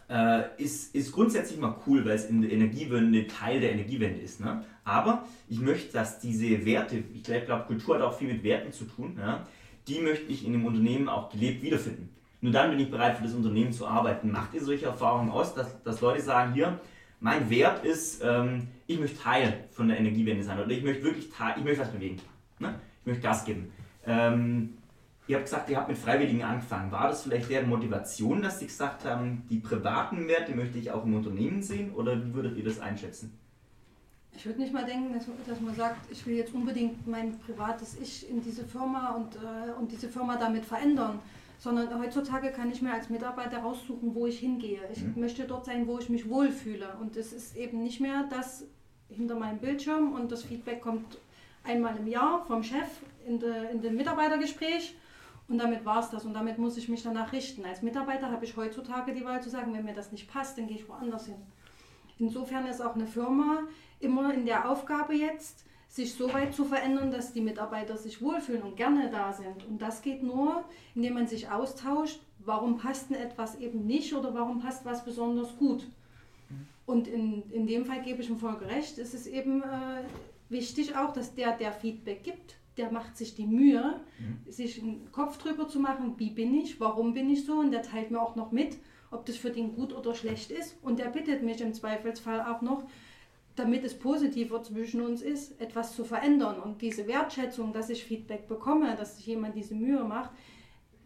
äh, 0.08 0.42
ist, 0.56 0.94
ist 0.94 1.12
grundsätzlich 1.12 1.58
mal 1.58 1.76
cool, 1.86 2.04
weil 2.04 2.12
es 2.12 2.26
in 2.26 2.42
der 2.42 2.52
Energiewende 2.52 3.26
Teil 3.26 3.60
der 3.60 3.72
Energiewende 3.72 4.20
ist. 4.20 4.40
Ne? 4.40 4.64
Aber 4.84 5.25
ich 5.48 5.60
möchte, 5.60 5.92
dass 5.92 6.20
diese 6.20 6.64
Werte, 6.64 7.02
ich 7.12 7.22
glaube, 7.22 7.64
Kultur 7.66 7.96
hat 7.96 8.02
auch 8.02 8.16
viel 8.16 8.28
mit 8.28 8.42
Werten 8.42 8.72
zu 8.72 8.84
tun, 8.84 9.16
ja? 9.18 9.46
die 9.88 10.00
möchte 10.00 10.30
ich 10.30 10.44
in 10.46 10.52
dem 10.52 10.64
Unternehmen 10.64 11.08
auch 11.08 11.30
gelebt 11.30 11.62
wiederfinden. 11.62 12.08
Nur 12.40 12.52
dann 12.52 12.70
bin 12.70 12.80
ich 12.80 12.90
bereit, 12.90 13.16
für 13.16 13.25
das 13.25 13.34
Unternehmen 13.34 13.72
zu 13.72 13.86
arbeiten. 13.86 14.30
Macht 14.30 14.54
ihr 14.54 14.62
solche 14.62 14.86
Erfahrungen 14.86 15.30
aus, 15.30 15.54
dass, 15.54 15.82
dass 15.82 16.00
Leute 16.00 16.20
sagen, 16.22 16.52
hier, 16.54 16.78
mein 17.18 17.48
Wert 17.50 17.84
ist, 17.84 18.22
ähm, 18.22 18.68
ich 18.86 19.00
möchte 19.00 19.18
Teil 19.20 19.64
von 19.70 19.88
der 19.88 19.98
Energiewende 19.98 20.44
sein 20.44 20.60
oder 20.60 20.70
ich 20.70 20.82
möchte 20.82 21.02
wirklich 21.02 21.28
ich 21.56 21.64
möchte 21.64 21.80
was 21.80 21.90
bewegen. 21.90 22.20
Ne? 22.58 22.75
Ich 23.00 23.06
möchte 23.06 23.22
Gas 23.22 23.44
geben. 23.44 23.72
Ähm, 24.06 24.75
ihr 25.28 25.37
habt 25.37 25.47
gesagt, 25.47 25.71
ihr 25.71 25.76
habt 25.76 25.88
mit 25.88 25.99
Freiwilligen 25.99 26.42
angefangen. 26.42 26.90
War 26.92 27.09
das 27.09 27.23
vielleicht 27.23 27.50
deren 27.50 27.68
Motivation, 27.68 28.42
dass 28.42 28.59
sie 28.61 28.66
gesagt 28.66 29.04
haben, 29.04 29.42
die 29.50 29.59
privaten 29.59 30.28
Werte 30.28 30.54
möchte 30.54 30.78
ich 30.78 30.90
auch 30.90 31.04
im 31.04 31.14
Unternehmen 31.14 31.62
sehen 31.62 31.92
oder 31.95 32.25
wie 32.25 32.33
würdet 32.35 32.56
ihr 32.56 32.64
das 32.64 32.78
einschätzen? 32.80 33.37
Ich 34.37 34.45
würde 34.45 34.61
nicht 34.61 34.73
mal 34.73 34.85
denken, 34.85 35.14
dass, 35.14 35.25
dass 35.47 35.61
man 35.61 35.75
sagt, 35.75 36.11
ich 36.12 36.26
will 36.26 36.37
jetzt 36.37 36.52
unbedingt 36.54 37.06
mein 37.06 37.38
privates 37.38 37.97
Ich 38.00 38.28
in 38.30 38.42
diese 38.42 38.64
Firma 38.64 39.12
und, 39.12 39.35
äh, 39.37 39.73
und 39.80 39.90
diese 39.90 40.09
Firma 40.09 40.37
damit 40.37 40.64
verändern. 40.64 41.21
Sondern 41.59 41.99
heutzutage 41.99 42.50
kann 42.50 42.71
ich 42.71 42.83
mir 42.83 42.92
als 42.92 43.09
Mitarbeiter 43.09 43.59
raussuchen, 43.61 44.14
wo 44.14 44.26
ich 44.26 44.38
hingehe. 44.40 44.80
Ich 44.92 45.02
Mhm. 45.02 45.14
möchte 45.18 45.45
dort 45.45 45.64
sein, 45.64 45.87
wo 45.87 45.99
ich 45.99 46.11
mich 46.11 46.28
wohlfühle. 46.28 46.87
Und 47.00 47.16
es 47.16 47.33
ist 47.33 47.56
eben 47.56 47.83
nicht 47.83 47.99
mehr 47.99 48.26
das 48.28 48.64
hinter 49.09 49.37
meinem 49.37 49.56
Bildschirm 49.59 50.12
und 50.12 50.30
das 50.30 50.42
Feedback 50.42 50.83
kommt 50.83 51.16
einmal 51.64 51.97
im 51.97 52.06
Jahr 52.06 52.45
vom 52.47 52.62
Chef 52.62 52.87
in, 53.26 53.38
de, 53.40 53.73
in 53.73 53.80
dem 53.80 53.97
Mitarbeitergespräch 53.97 54.95
und 55.48 55.58
damit 55.58 55.84
war 55.84 56.00
es 56.00 56.10
das 56.10 56.24
und 56.24 56.34
damit 56.34 56.58
muss 56.58 56.76
ich 56.76 56.88
mich 56.88 57.02
danach 57.02 57.32
richten. 57.32 57.64
Als 57.64 57.82
Mitarbeiter 57.82 58.30
habe 58.30 58.44
ich 58.44 58.56
heutzutage 58.56 59.12
die 59.12 59.24
Wahl 59.24 59.42
zu 59.42 59.50
sagen, 59.50 59.72
wenn 59.72 59.84
mir 59.84 59.94
das 59.94 60.12
nicht 60.12 60.30
passt, 60.30 60.58
dann 60.58 60.66
gehe 60.66 60.76
ich 60.76 60.88
woanders 60.88 61.26
hin. 61.26 61.36
Insofern 62.18 62.66
ist 62.66 62.80
auch 62.80 62.94
eine 62.94 63.06
Firma 63.06 63.60
immer 64.00 64.32
in 64.34 64.46
der 64.46 64.68
Aufgabe 64.70 65.14
jetzt, 65.14 65.64
sich 65.88 66.14
so 66.14 66.32
weit 66.32 66.54
zu 66.54 66.64
verändern, 66.64 67.10
dass 67.10 67.32
die 67.32 67.40
Mitarbeiter 67.40 67.96
sich 67.96 68.20
wohlfühlen 68.20 68.62
und 68.62 68.76
gerne 68.76 69.10
da 69.10 69.32
sind. 69.32 69.64
Und 69.66 69.80
das 69.80 70.02
geht 70.02 70.22
nur, 70.22 70.64
indem 70.94 71.14
man 71.14 71.26
sich 71.26 71.48
austauscht, 71.48 72.20
warum 72.40 72.76
passt 72.76 73.10
denn 73.10 73.16
etwas 73.16 73.56
eben 73.56 73.86
nicht 73.86 74.12
oder 74.14 74.34
warum 74.34 74.60
passt 74.60 74.84
was 74.84 75.04
besonders 75.04 75.56
gut. 75.56 75.86
Und 76.86 77.08
in, 77.08 77.50
in 77.50 77.66
dem 77.66 77.84
Fall 77.84 78.02
gebe 78.02 78.22
ich 78.22 78.30
ihm 78.30 78.38
voll 78.38 78.54
recht. 78.54 78.98
Es 78.98 79.14
ist 79.14 79.26
eben 79.26 79.62
äh, 79.62 80.04
wichtig 80.48 80.96
auch, 80.96 81.12
dass 81.12 81.34
der, 81.34 81.56
der 81.56 81.72
Feedback 81.72 82.22
gibt, 82.22 82.56
der 82.76 82.92
macht 82.92 83.16
sich 83.16 83.35
die 83.35 83.47
Mühe, 83.47 84.00
mhm. 84.18 84.50
sich 84.50 84.83
einen 84.83 85.11
Kopf 85.12 85.38
drüber 85.38 85.68
zu 85.68 85.80
machen, 85.80 86.14
wie 86.18 86.30
bin 86.30 86.54
ich, 86.54 86.80
warum 86.80 87.14
bin 87.14 87.30
ich 87.30 87.45
so 87.45 87.54
und 87.54 87.71
der 87.71 87.83
teilt 87.83 88.11
mir 88.11 88.21
auch 88.21 88.37
noch 88.37 88.52
mit, 88.52 88.78
ob 89.11 89.25
das 89.26 89.37
für 89.37 89.50
den 89.50 89.75
gut 89.75 89.95
oder 89.95 90.14
schlecht 90.14 90.50
ist 90.50 90.76
und 90.83 90.99
der 90.99 91.06
bittet 91.06 91.42
mich 91.42 91.61
im 91.61 91.75
Zweifelsfall 91.75 92.42
auch 92.42 92.62
noch, 92.62 92.85
damit 93.54 93.85
es 93.85 93.99
positiver 93.99 94.62
zwischen 94.62 95.00
uns 95.00 95.23
ist, 95.23 95.59
etwas 95.61 95.97
zu 95.97 96.04
verändern. 96.04 96.61
Und 96.61 96.83
diese 96.83 97.06
Wertschätzung, 97.06 97.73
dass 97.73 97.88
ich 97.88 98.04
Feedback 98.04 98.47
bekomme, 98.49 98.95
dass 98.97 99.16
sich 99.16 99.26
jemand 99.26 99.56
diese 99.56 99.75
Mühe 99.75 100.04
macht, 100.04 100.30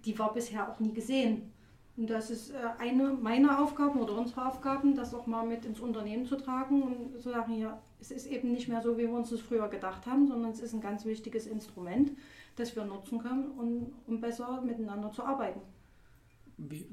die 0.04 0.18
war 0.18 0.32
bisher 0.34 0.68
auch 0.68 0.80
nie 0.80 0.92
gesehen. 0.92 1.52
Und 1.96 2.08
das 2.08 2.30
ist 2.30 2.50
äh, 2.50 2.56
eine 2.78 3.10
meiner 3.20 3.62
Aufgaben 3.62 4.00
oder 4.00 4.16
unserer 4.16 4.48
Aufgaben, 4.48 4.94
das 4.94 5.14
auch 5.14 5.26
mal 5.26 5.46
mit 5.46 5.64
ins 5.64 5.80
Unternehmen 5.80 6.24
zu 6.24 6.36
tragen 6.36 6.82
und 6.82 7.20
zu 7.20 7.30
sagen, 7.30 7.58
ja, 7.58 7.78
es 8.00 8.10
ist 8.10 8.26
eben 8.26 8.52
nicht 8.52 8.68
mehr 8.68 8.80
so, 8.80 8.96
wie 8.96 9.02
wir 9.02 9.12
uns 9.12 9.30
das 9.30 9.40
früher 9.40 9.68
gedacht 9.68 10.06
haben, 10.06 10.26
sondern 10.26 10.50
es 10.50 10.60
ist 10.60 10.72
ein 10.72 10.80
ganz 10.80 11.04
wichtiges 11.04 11.46
Instrument, 11.46 12.12
das 12.56 12.74
wir 12.74 12.84
nutzen 12.84 13.18
können, 13.18 13.50
um, 13.58 13.92
um 14.06 14.20
besser 14.20 14.62
miteinander 14.62 15.12
zu 15.12 15.22
arbeiten. 15.22 15.60
Wie, 16.56 16.86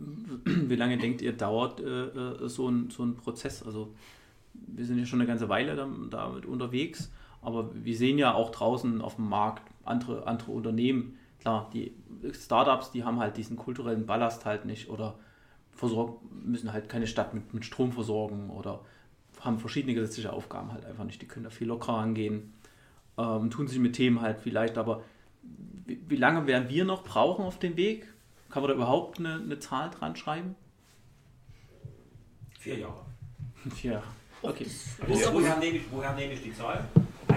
wie 0.46 0.76
lange 0.76 0.98
denkt 0.98 1.22
ihr, 1.22 1.34
dauert 1.34 1.80
äh, 1.80 2.06
äh, 2.06 2.50
so, 2.50 2.68
ein, 2.70 2.90
so 2.90 3.04
ein 3.04 3.16
Prozess? 3.16 3.64
Also 3.64 3.94
wir 4.54 4.86
sind 4.86 4.98
ja 4.98 5.06
schon 5.06 5.20
eine 5.20 5.28
ganze 5.28 5.50
Weile 5.50 5.76
damit 6.10 6.46
unterwegs, 6.46 7.12
aber 7.42 7.70
wir 7.74 7.96
sehen 7.96 8.18
ja 8.18 8.34
auch 8.34 8.50
draußen 8.50 9.02
auf 9.02 9.16
dem 9.16 9.30
Markt 9.30 9.72
andere, 9.86 10.26
andere 10.28 10.52
Unternehmen, 10.52 11.18
klar, 11.40 11.70
die 11.74 11.94
Startups, 12.34 12.92
die 12.92 13.04
haben 13.04 13.20
halt 13.20 13.38
diesen 13.38 13.58
kulturellen 13.58 14.06
Ballast 14.06 14.46
halt 14.46 14.66
nicht 14.66 14.90
oder 14.90 15.16
versorgen, 15.72 16.16
müssen 16.44 16.74
halt 16.74 16.90
keine 16.90 17.08
Stadt 17.08 17.34
mit, 17.34 17.54
mit 17.54 17.66
Strom 17.66 17.92
versorgen 17.92 18.50
oder 18.50 18.82
haben 19.42 19.60
verschiedene 19.60 19.94
gesetzliche 19.94 20.34
Aufgaben 20.34 20.72
halt 20.72 20.86
einfach 20.86 21.04
nicht. 21.04 21.22
Die 21.22 21.28
können 21.28 21.44
da 21.44 21.50
viel 21.50 21.68
lockerer 21.68 21.98
angehen, 21.98 22.54
ähm, 23.18 23.50
tun 23.50 23.68
sich 23.68 23.80
mit 23.80 23.94
Themen 23.94 24.22
halt 24.22 24.40
vielleicht, 24.40 24.78
aber 24.78 25.04
wie, 25.86 26.00
wie, 26.08 26.16
lange 26.16 26.48
werden 26.48 26.70
wir 26.70 26.84
noch 26.86 27.04
brauchen 27.04 27.46
auf 27.46 27.60
dem 27.60 27.78
Weg? 27.78 28.08
Kann 28.50 28.64
man 28.64 28.70
da 28.70 28.76
überhaupt 28.76 29.20
eine, 29.20 29.36
eine 29.36 29.60
Zahl 29.60 29.90
dran 29.90 30.16
schreiben? 30.16 30.56
Vier 32.60 32.80
Jahre. 32.80 33.06
Vier 33.76 33.94
Jahre. 33.94 34.08
Okay. 34.42 34.68
Woher, 35.06 35.34
woher, 35.34 35.58
nehme 35.58 35.78
ich, 35.78 35.92
woher 35.92 36.14
nehme 36.14 36.34
ich 36.34 36.44
die 36.44 36.54
Zahl? 36.54 36.88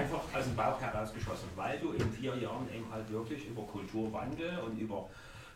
Einfach 0.00 0.22
aus 0.34 0.44
dem 0.44 0.56
Bauch 0.56 0.80
herausgeschossen, 0.80 1.48
weil 1.56 1.78
du 1.78 1.92
in 1.92 2.10
vier 2.12 2.34
Jahren 2.36 2.66
eben 2.74 2.90
halt 2.90 3.10
wirklich 3.10 3.46
über 3.46 3.62
Kulturwandel 3.62 4.58
und 4.66 4.78
über 4.78 5.08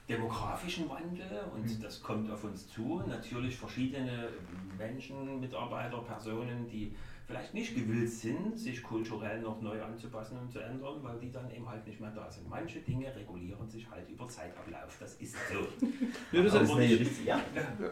demografischen 0.08 0.88
Wandel 0.88 1.44
und 1.54 1.64
mhm. 1.64 1.82
das 1.82 2.02
kommt 2.02 2.30
auf 2.30 2.44
uns 2.44 2.68
zu. 2.68 3.02
Natürlich 3.06 3.56
verschiedene 3.56 4.28
Menschen, 4.76 5.40
Mitarbeiter, 5.40 5.98
Personen, 5.98 6.68
die 6.68 6.94
vielleicht 7.26 7.54
nicht 7.54 7.74
gewillt 7.74 8.10
sind, 8.10 8.58
sich 8.58 8.82
kulturell 8.82 9.40
noch 9.40 9.60
neu 9.62 9.82
anzupassen 9.82 10.38
und 10.38 10.52
zu 10.52 10.58
ändern, 10.58 11.02
weil 11.02 11.18
die 11.18 11.32
dann 11.32 11.50
eben 11.50 11.66
halt 11.66 11.86
nicht 11.86 11.98
mehr 11.98 12.10
da 12.10 12.30
sind. 12.30 12.48
Manche 12.50 12.80
Dinge 12.80 13.14
regulieren 13.16 13.66
sich 13.66 13.90
halt 13.90 14.08
über 14.10 14.28
Zeitablauf, 14.28 14.94
das 15.00 15.14
ist 15.14 15.34
so. 15.50 15.86
ja, 16.32 16.42
das 16.42 16.54
ist 16.54 16.76
nicht, 16.76 17.00
richtig, 17.00 17.24
ja. 17.24 17.40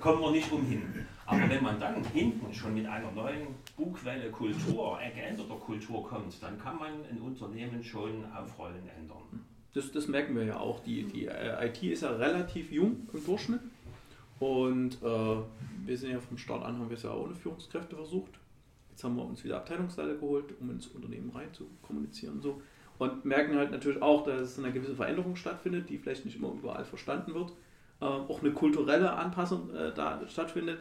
Kommen 0.01 0.21
wir 0.21 0.33
nicht 0.33 0.53
umhin. 0.53 0.83
Aber 1.25 1.49
wenn 1.49 1.63
man 1.63 1.81
dann 1.81 2.05
hinten 2.05 2.53
schon 2.53 2.75
mit 2.75 2.87
einer 2.87 3.11
neuen 3.11 3.47
Bugwelle 3.75 4.31
Kultur, 4.31 4.99
äh, 5.01 5.11
geänderter 5.13 5.57
Kultur 5.57 6.07
kommt, 6.07 6.43
dann 6.43 6.59
kann 6.59 6.79
man 6.79 6.93
ein 7.11 7.19
Unternehmen 7.23 7.83
schon 7.83 8.31
aufrollen 8.35 8.87
ändern. 8.99 9.47
Das, 9.75 9.91
das 9.91 10.09
merken 10.09 10.35
wir 10.37 10.45
ja 10.45 10.59
auch. 10.59 10.81
Die, 10.81 11.05
die 11.05 11.27
äh, 11.27 11.67
IT 11.67 11.83
ist 11.83 12.03
ja 12.03 12.11
relativ 12.11 12.71
jung 12.71 13.09
im 13.13 13.25
Durchschnitt. 13.25 13.61
Und 14.39 14.95
äh, 15.03 15.37
wir 15.87 15.97
sind 15.97 16.11
ja 16.11 16.21
vom 16.21 16.37
Start 16.37 16.65
an, 16.65 16.79
haben 16.79 16.91
wir 16.91 16.97
es 16.97 17.05
ja 17.05 17.15
ohne 17.15 17.35
Führungskräfte 17.35 17.95
versucht 17.95 18.39
Jetzt 18.93 19.05
haben 19.05 19.17
wir 19.17 19.25
uns 19.25 19.43
wieder 19.43 19.57
Abteilungsleiter 19.57 20.15
geholt, 20.15 20.45
um 20.61 20.71
ins 20.71 20.87
Unternehmen 20.89 21.31
rein 21.31 21.53
zu 21.53 21.67
kommunizieren 21.81 22.35
und 22.35 22.43
so. 22.43 22.63
Und 22.99 23.25
merken 23.25 23.57
halt 23.57 23.71
natürlich 23.71 24.01
auch, 24.03 24.23
dass 24.23 24.59
eine 24.59 24.71
gewisse 24.71 24.95
Veränderung 24.95 25.35
stattfindet, 25.35 25.89
die 25.89 25.99
vielleicht 25.99 26.25
nicht 26.25 26.37
immer 26.37 26.53
überall 26.53 26.85
verstanden 26.85 27.35
wird. 27.35 27.53
Äh, 28.01 28.05
auch 28.05 28.43
eine 28.43 28.53
kulturelle 28.53 29.13
Anpassung 29.13 29.75
äh, 29.75 29.93
da 29.95 30.21
stattfindet. 30.29 30.79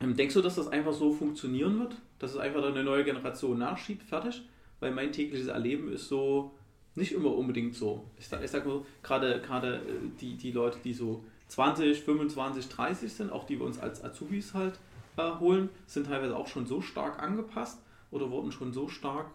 Ähm, 0.00 0.16
denkst 0.16 0.34
du, 0.34 0.42
dass 0.42 0.56
das 0.56 0.68
einfach 0.68 0.92
so 0.92 1.12
funktionieren 1.12 1.80
wird? 1.80 1.96
Dass 2.18 2.32
es 2.32 2.36
einfach 2.36 2.62
eine 2.62 2.84
neue 2.84 3.04
Generation 3.04 3.58
nachschiebt, 3.58 4.02
fertig? 4.02 4.42
Weil 4.78 4.92
mein 4.92 5.12
tägliches 5.12 5.48
Erleben 5.48 5.90
ist 5.90 6.08
so 6.08 6.54
nicht 6.94 7.12
immer 7.12 7.34
unbedingt 7.34 7.74
so. 7.74 8.04
Ich 8.18 8.30
ich 8.30 8.50
sag 8.50 8.66
mal, 8.66 8.82
gerade, 9.02 9.40
gerade 9.40 9.76
äh, 9.76 9.80
die, 10.20 10.36
die 10.36 10.52
Leute, 10.52 10.78
die 10.84 10.92
so 10.92 11.24
20, 11.48 12.00
25, 12.02 12.68
30 12.68 13.12
sind, 13.12 13.32
auch 13.32 13.44
die 13.44 13.58
wir 13.58 13.66
uns 13.66 13.78
als 13.78 14.04
Azubis 14.04 14.54
halt 14.54 14.78
äh, 15.16 15.30
holen, 15.38 15.68
sind 15.86 16.06
teilweise 16.06 16.36
auch 16.36 16.46
schon 16.46 16.66
so 16.66 16.80
stark 16.80 17.22
angepasst 17.22 17.78
oder 18.10 18.30
wurden 18.30 18.52
schon 18.52 18.72
so 18.72 18.88
stark 18.88 19.30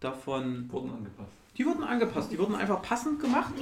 davon. 0.00 0.70
Wurden 0.70 0.90
angepasst. 0.90 1.32
Die 1.56 1.66
wurden 1.66 1.82
angepasst, 1.82 2.32
die 2.32 2.38
wurden 2.38 2.54
einfach 2.54 2.80
passend 2.82 3.20
gemacht. 3.20 3.52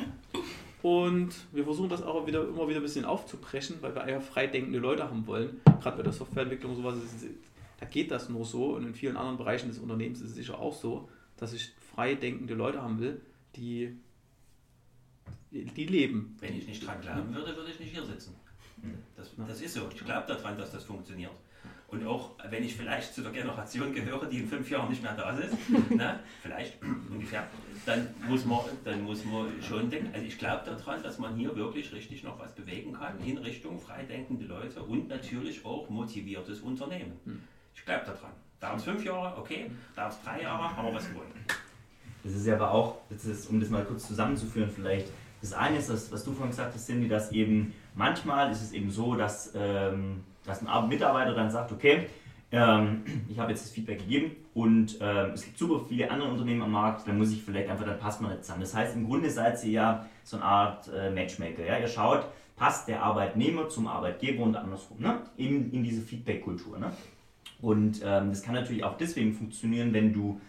Und 0.83 1.35
wir 1.53 1.65
versuchen 1.65 1.91
das 1.91 2.03
auch 2.03 2.27
wieder, 2.27 2.49
immer 2.49 2.67
wieder 2.69 2.81
ein 2.81 2.83
bisschen 2.83 3.05
aufzubrechen, 3.05 3.77
weil 3.81 3.95
wir 3.95 4.07
eher 4.07 4.21
freidenkende 4.21 4.79
Leute 4.79 5.05
haben 5.05 5.27
wollen. 5.27 5.61
Gerade 5.83 5.99
bei 5.99 6.03
der 6.03 6.13
Softwareentwicklung 6.13 6.73
und 6.73 6.79
sowas, 6.79 6.95
da 7.79 7.87
geht 7.87 8.11
das 8.11 8.29
nur 8.29 8.45
so. 8.45 8.77
Und 8.77 8.87
in 8.87 8.95
vielen 8.95 9.17
anderen 9.17 9.37
Bereichen 9.37 9.69
des 9.69 9.79
Unternehmens 9.79 10.21
ist 10.21 10.31
es 10.31 10.37
sicher 10.37 10.59
auch 10.59 10.75
so, 10.75 11.09
dass 11.37 11.53
ich 11.53 11.73
freidenkende 11.95 12.55
Leute 12.55 12.81
haben 12.81 13.01
will, 13.01 13.21
die, 13.57 13.97
die 15.51 15.87
leben. 15.87 16.37
Wenn 16.41 16.57
ich 16.57 16.67
nicht 16.67 16.87
dran 16.87 17.01
glauben 17.01 17.35
würde, 17.35 17.57
würde 17.57 17.71
ich 17.71 17.81
nicht 17.81 17.93
hier 17.93 18.05
sitzen. 18.05 18.35
Das, 19.17 19.31
das 19.37 19.61
ist 19.61 19.75
so. 19.75 19.89
Ich 19.95 20.05
glaube 20.05 20.27
daran, 20.27 20.57
dass 20.57 20.73
das 20.73 20.85
funktioniert. 20.85 21.33
Und 21.89 22.07
auch 22.07 22.37
wenn 22.49 22.63
ich 22.63 22.77
vielleicht 22.77 23.13
zu 23.13 23.21
der 23.21 23.33
Generation 23.33 23.93
gehöre, 23.93 24.27
die 24.27 24.39
in 24.39 24.49
fünf 24.49 24.71
Jahren 24.71 24.91
nicht 24.91 25.03
mehr 25.03 25.15
da 25.15 25.31
ist, 25.31 25.55
ne, 25.91 26.21
vielleicht 26.41 26.79
ungefähr, 26.83 27.49
dann 27.85 28.07
muss, 28.29 28.45
man, 28.45 28.61
dann 28.85 29.03
muss 29.03 29.25
man 29.25 29.51
schon 29.61 29.91
denken, 29.91 30.15
also 30.15 30.25
ich 30.25 30.39
glaube 30.39 30.65
daran, 30.65 31.03
dass 31.03 31.19
man 31.19 31.35
hier 31.35 31.55
wirklich 31.57 31.93
richtig 31.93 32.23
noch 32.23 32.39
was 32.39 32.55
bewegen 32.55 32.93
kann 32.93 33.19
in 33.25 33.39
Richtung 33.39 33.81
freidenkende 33.81 34.47
Leute 34.47 34.83
und 34.83 35.09
natürlich 35.09 35.65
auch 35.65 35.91
motiviertes 35.91 36.61
Unternehmen. 36.61 37.19
Hm. 37.25 37.43
Ich 37.75 37.85
glaube 37.85 38.05
daran. 38.07 38.33
Dauert 38.61 38.79
es 38.79 38.85
fünf 38.85 39.05
Jahre, 39.05 39.37
okay, 39.39 39.71
dauert 39.97 40.13
es 40.13 40.23
drei 40.23 40.43
Jahre, 40.43 40.77
haben 40.77 40.87
wir 40.87 40.95
was 40.95 41.09
gewonnen. 41.09 41.33
Das 42.23 42.33
ist 42.33 42.47
ja 42.47 42.55
aber 42.55 42.73
auch, 42.73 42.97
das 43.09 43.25
ist, 43.25 43.49
um 43.49 43.61
das 43.61 43.71
mal 43.71 43.85
kurz 43.85 44.07
zusammenzuführen 44.07 44.71
vielleicht, 44.71 45.09
das 45.41 45.55
eine 45.55 45.79
ist, 45.79 45.89
das, 45.89 46.13
was 46.13 46.23
du 46.25 46.33
vorhin 46.33 46.51
gesagt 46.51 46.75
hast, 46.75 46.87
Cindy, 46.87 47.09
dass 47.09 47.33
eben 47.33 47.73
manchmal 47.95 48.51
ist 48.51 48.63
es 48.63 48.73
eben 48.73 48.91
so, 48.91 49.15
dass 49.15 49.53
ähm, 49.55 50.21
dass 50.45 50.67
ein 50.67 50.89
Mitarbeiter 50.89 51.35
dann 51.35 51.51
sagt, 51.51 51.73
okay, 51.73 52.07
ähm, 52.53 53.03
ich 53.29 53.39
habe 53.39 53.53
jetzt 53.53 53.65
das 53.65 53.71
Feedback 53.71 53.99
gegeben 53.99 54.33
und 54.55 54.99
ähm, 55.01 55.31
es 55.35 55.45
gibt 55.45 55.59
super 55.59 55.85
viele 55.89 56.11
andere 56.11 56.31
Unternehmen 56.31 56.63
am 56.63 56.73
Markt, 56.73 57.07
dann 57.07 57.19
muss 57.19 57.33
ich 57.33 57.43
vielleicht 57.43 57.69
einfach, 57.69 57.85
dann 57.85 57.99
passt 57.99 58.21
man 58.21 58.33
nicht 58.33 58.45
zusammen. 58.45 58.63
Das 58.63 58.75
heißt, 58.75 58.97
im 58.97 59.07
Grunde 59.07 59.31
seid 59.31 59.63
ihr 59.65 59.71
ja 59.71 60.07
so 60.25 60.37
eine 60.37 60.45
Art 60.45 60.89
äh, 60.89 61.11
Matchmaker. 61.11 61.65
Ja? 61.65 61.79
Ihr 61.79 61.89
schaut, 61.89 62.25
passt 62.57 62.89
der 62.89 63.03
Arbeitnehmer 63.03 63.69
zum 63.69 63.87
Arbeitgeber 63.87 64.43
und 64.43 64.57
andersrum, 64.57 64.99
ne? 65.01 65.21
in, 65.37 65.71
in 65.73 65.85
diese 65.85 66.03
Feedback-Kultur. 66.03 66.79
Ne? 66.79 66.93
Und 67.61 68.01
ähm, 68.05 68.31
das 68.31 68.43
kann 68.43 68.55
natürlich 68.55 68.85
auch 68.85 68.97
deswegen 68.97 69.33
funktionieren, 69.33 69.93
wenn 69.93 70.13
du 70.13 70.41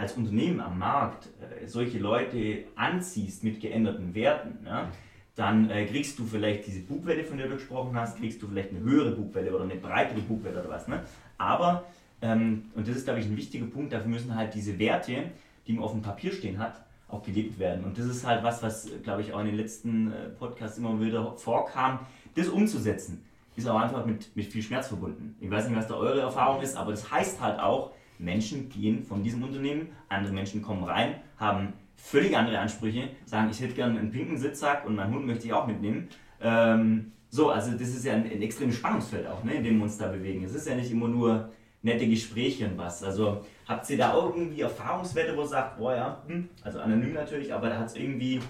als 0.00 0.14
Unternehmen 0.14 0.60
am 0.60 0.78
Markt 0.78 1.26
äh, 1.40 1.66
solche 1.66 1.98
Leute 1.98 2.64
anziehst 2.76 3.44
mit 3.44 3.60
geänderten 3.60 4.14
Werten. 4.14 4.64
Ne? 4.64 4.88
dann 5.36 5.68
äh, 5.70 5.86
kriegst 5.86 6.18
du 6.18 6.24
vielleicht 6.24 6.66
diese 6.66 6.80
Bugwelle, 6.80 7.24
von 7.24 7.38
der 7.38 7.48
du 7.48 7.54
gesprochen 7.54 7.98
hast, 7.98 8.18
kriegst 8.18 8.40
du 8.40 8.46
vielleicht 8.46 8.70
eine 8.70 8.80
höhere 8.80 9.10
Bugwelle 9.12 9.54
oder 9.54 9.64
eine 9.64 9.76
breitere 9.76 10.20
Bugwelle 10.20 10.60
oder 10.60 10.70
was. 10.70 10.86
Ne? 10.86 11.02
Aber, 11.38 11.84
ähm, 12.22 12.66
und 12.74 12.86
das 12.86 12.96
ist, 12.96 13.04
glaube 13.04 13.20
ich, 13.20 13.26
ein 13.26 13.36
wichtiger 13.36 13.66
Punkt, 13.66 13.92
dafür 13.92 14.08
müssen 14.08 14.34
halt 14.34 14.54
diese 14.54 14.78
Werte, 14.78 15.30
die 15.66 15.72
man 15.72 15.84
auf 15.84 15.92
dem 15.92 16.02
Papier 16.02 16.32
stehen 16.32 16.58
hat, 16.58 16.84
auch 17.08 17.22
gelebt 17.22 17.58
werden. 17.58 17.84
Und 17.84 17.98
das 17.98 18.06
ist 18.06 18.24
halt 18.24 18.44
was, 18.44 18.62
was, 18.62 18.88
glaube 19.02 19.22
ich, 19.22 19.32
auch 19.32 19.40
in 19.40 19.46
den 19.46 19.56
letzten 19.56 20.12
äh, 20.12 20.28
Podcasts 20.38 20.78
immer 20.78 21.00
wieder 21.00 21.36
vorkam. 21.36 22.00
Das 22.36 22.48
umzusetzen, 22.48 23.24
ist 23.56 23.68
auch 23.68 23.80
einfach 23.80 24.06
mit, 24.06 24.34
mit 24.36 24.46
viel 24.46 24.62
Schmerz 24.62 24.88
verbunden. 24.88 25.36
Ich 25.40 25.50
weiß 25.50 25.68
nicht, 25.68 25.76
was 25.76 25.88
da 25.88 25.94
eure 25.94 26.20
Erfahrung 26.20 26.62
ist, 26.62 26.76
aber 26.76 26.92
das 26.92 27.10
heißt 27.10 27.40
halt 27.40 27.58
auch, 27.58 27.90
Menschen 28.18 28.68
gehen 28.68 29.02
von 29.02 29.22
diesem 29.22 29.42
Unternehmen, 29.42 29.88
andere 30.08 30.32
Menschen 30.32 30.62
kommen 30.62 30.84
rein, 30.84 31.16
haben 31.36 31.72
völlig 31.96 32.36
andere 32.36 32.58
Ansprüche, 32.58 33.08
sagen, 33.24 33.48
ich 33.50 33.60
hätte 33.60 33.74
gerne 33.74 33.98
einen 33.98 34.10
pinken 34.10 34.38
Sitzsack 34.38 34.84
und 34.86 34.94
meinen 34.94 35.14
Hund 35.14 35.26
möchte 35.26 35.46
ich 35.46 35.52
auch 35.52 35.66
mitnehmen. 35.66 36.08
Ähm, 36.40 37.12
so, 37.30 37.50
also 37.50 37.72
das 37.72 37.88
ist 37.88 38.04
ja 38.04 38.14
ein, 38.14 38.30
ein 38.30 38.42
extremes 38.42 38.76
Spannungsfeld 38.76 39.26
auch, 39.26 39.42
ne, 39.42 39.54
in 39.54 39.64
dem 39.64 39.78
wir 39.78 39.84
uns 39.84 39.98
da 39.98 40.08
bewegen. 40.08 40.44
Es 40.44 40.54
ist 40.54 40.68
ja 40.68 40.74
nicht 40.74 40.90
immer 40.90 41.08
nur 41.08 41.48
nette 41.82 42.06
Gespräche 42.08 42.66
und 42.66 42.78
was. 42.78 43.02
Also 43.02 43.44
habt 43.66 43.88
ihr 43.90 43.98
da 43.98 44.12
auch 44.12 44.34
irgendwie 44.34 44.60
Erfahrungswerte, 44.60 45.36
wo 45.36 45.42
ihr 45.42 45.48
sagt, 45.48 45.78
boah 45.78 45.94
ja, 45.94 46.22
hm, 46.26 46.48
also 46.62 46.80
anonym 46.80 47.12
natürlich, 47.12 47.52
aber 47.52 47.68
da 47.68 47.78
hat 47.78 47.86
es 47.86 47.96
irgendwie, 47.96 48.40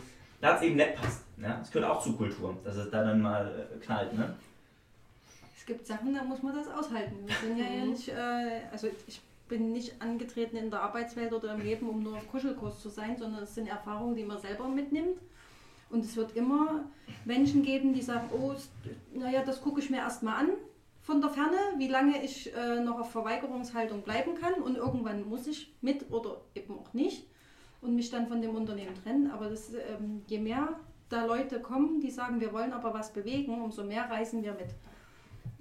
da 0.41 0.51
hat 0.51 0.57
es 0.59 0.63
eben 0.63 0.77
nicht 0.77 0.95
passt. 0.95 1.25
Ne? 1.39 1.57
Das 1.59 1.71
gehört 1.71 1.91
auch 1.91 2.03
zur 2.03 2.17
Kultur, 2.17 2.57
dass 2.65 2.77
es 2.77 2.91
da 2.91 3.03
dann 3.03 3.21
mal 3.21 3.69
äh, 3.73 3.85
knallt. 3.85 4.13
Ne? 4.17 4.35
Es 5.57 5.67
gibt 5.67 5.87
Sachen, 5.87 6.15
da 6.15 6.23
muss 6.23 6.43
man 6.43 6.55
das 6.55 6.69
aushalten. 6.69 7.27
Wir 7.27 7.35
sind 7.37 7.59
ja, 7.59 7.65
ja 7.65 7.85
nicht, 7.87 8.09
äh, 8.09 8.61
also 8.71 8.89
ich 9.07 9.21
bin 9.49 9.73
nicht 9.73 10.01
angetreten 10.01 10.57
in 10.57 10.71
der 10.71 10.83
Arbeitswelt 10.83 11.33
oder 11.33 11.55
im 11.55 11.61
Leben, 11.61 11.89
um 11.89 12.03
nur 12.03 12.17
auf 12.17 12.29
Kuschelkurs 12.29 12.81
zu 12.81 12.89
sein, 12.89 13.17
sondern 13.17 13.43
es 13.43 13.55
sind 13.55 13.69
Erfahrungen, 13.69 14.17
die 14.17 14.25
man 14.25 14.39
selber 14.39 14.69
mitnimmt. 14.69 15.19
Und 15.91 16.05
es 16.05 16.17
wird 16.17 16.35
immer 16.35 16.85
Menschen 17.25 17.63
geben, 17.63 17.93
die 17.93 18.03
sagen, 18.03 18.31
oh, 18.33 18.55
naja, 19.13 19.43
das 19.45 19.61
gucke 19.61 19.81
ich 19.81 19.91
mir 19.91 19.99
erstmal 19.99 20.37
an, 20.37 20.49
von 21.05 21.21
der 21.21 21.31
Ferne, 21.31 21.59
wie 21.77 21.89
lange 21.89 22.25
ich 22.25 22.55
äh, 22.55 22.81
noch 22.81 22.99
auf 22.99 23.11
Verweigerungshaltung 23.11 24.03
bleiben 24.03 24.35
kann 24.37 24.55
und 24.55 24.77
irgendwann 24.77 25.29
muss 25.29 25.47
ich 25.47 25.71
mit 25.83 26.11
oder 26.11 26.41
eben 26.55 26.79
auch 26.79 26.95
nicht 26.95 27.27
und 27.83 27.95
mich 27.95 28.11
dann 28.11 28.27
von 28.27 28.41
dem 28.41 28.57
Unternehmen 28.57 28.95
trennen. 29.03 29.31
Aber 29.31 29.51
das, 29.51 29.75
ähm, 29.75 30.23
je 30.27 30.39
mehr 30.39 30.81
da 31.11 31.27
Leute 31.27 31.61
kommen, 31.61 32.01
die 32.01 32.11
sagen, 32.11 32.41
wir 32.41 32.55
wollen 32.55 32.73
aber 32.73 32.95
was 32.95 33.13
bewegen, 33.13 33.61
umso 33.61 33.85
mehr 33.85 34.11
reisen 34.11 34.43
wir 34.43 34.55
mit. 34.55 34.71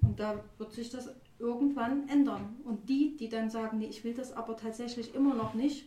Und 0.02 0.18
da 0.18 0.42
wird 0.58 0.72
sich 0.72 0.90
das 0.90 1.10
irgendwann 1.44 2.08
ändern. 2.08 2.56
Und 2.64 2.88
die, 2.88 3.18
die 3.18 3.28
dann 3.28 3.50
sagen, 3.50 3.80
nee, 3.80 3.88
ich 3.88 4.04
will 4.04 4.14
das 4.14 4.32
aber 4.32 4.56
tatsächlich 4.56 5.14
immer 5.14 5.36
noch 5.36 5.54
nicht, 5.54 5.86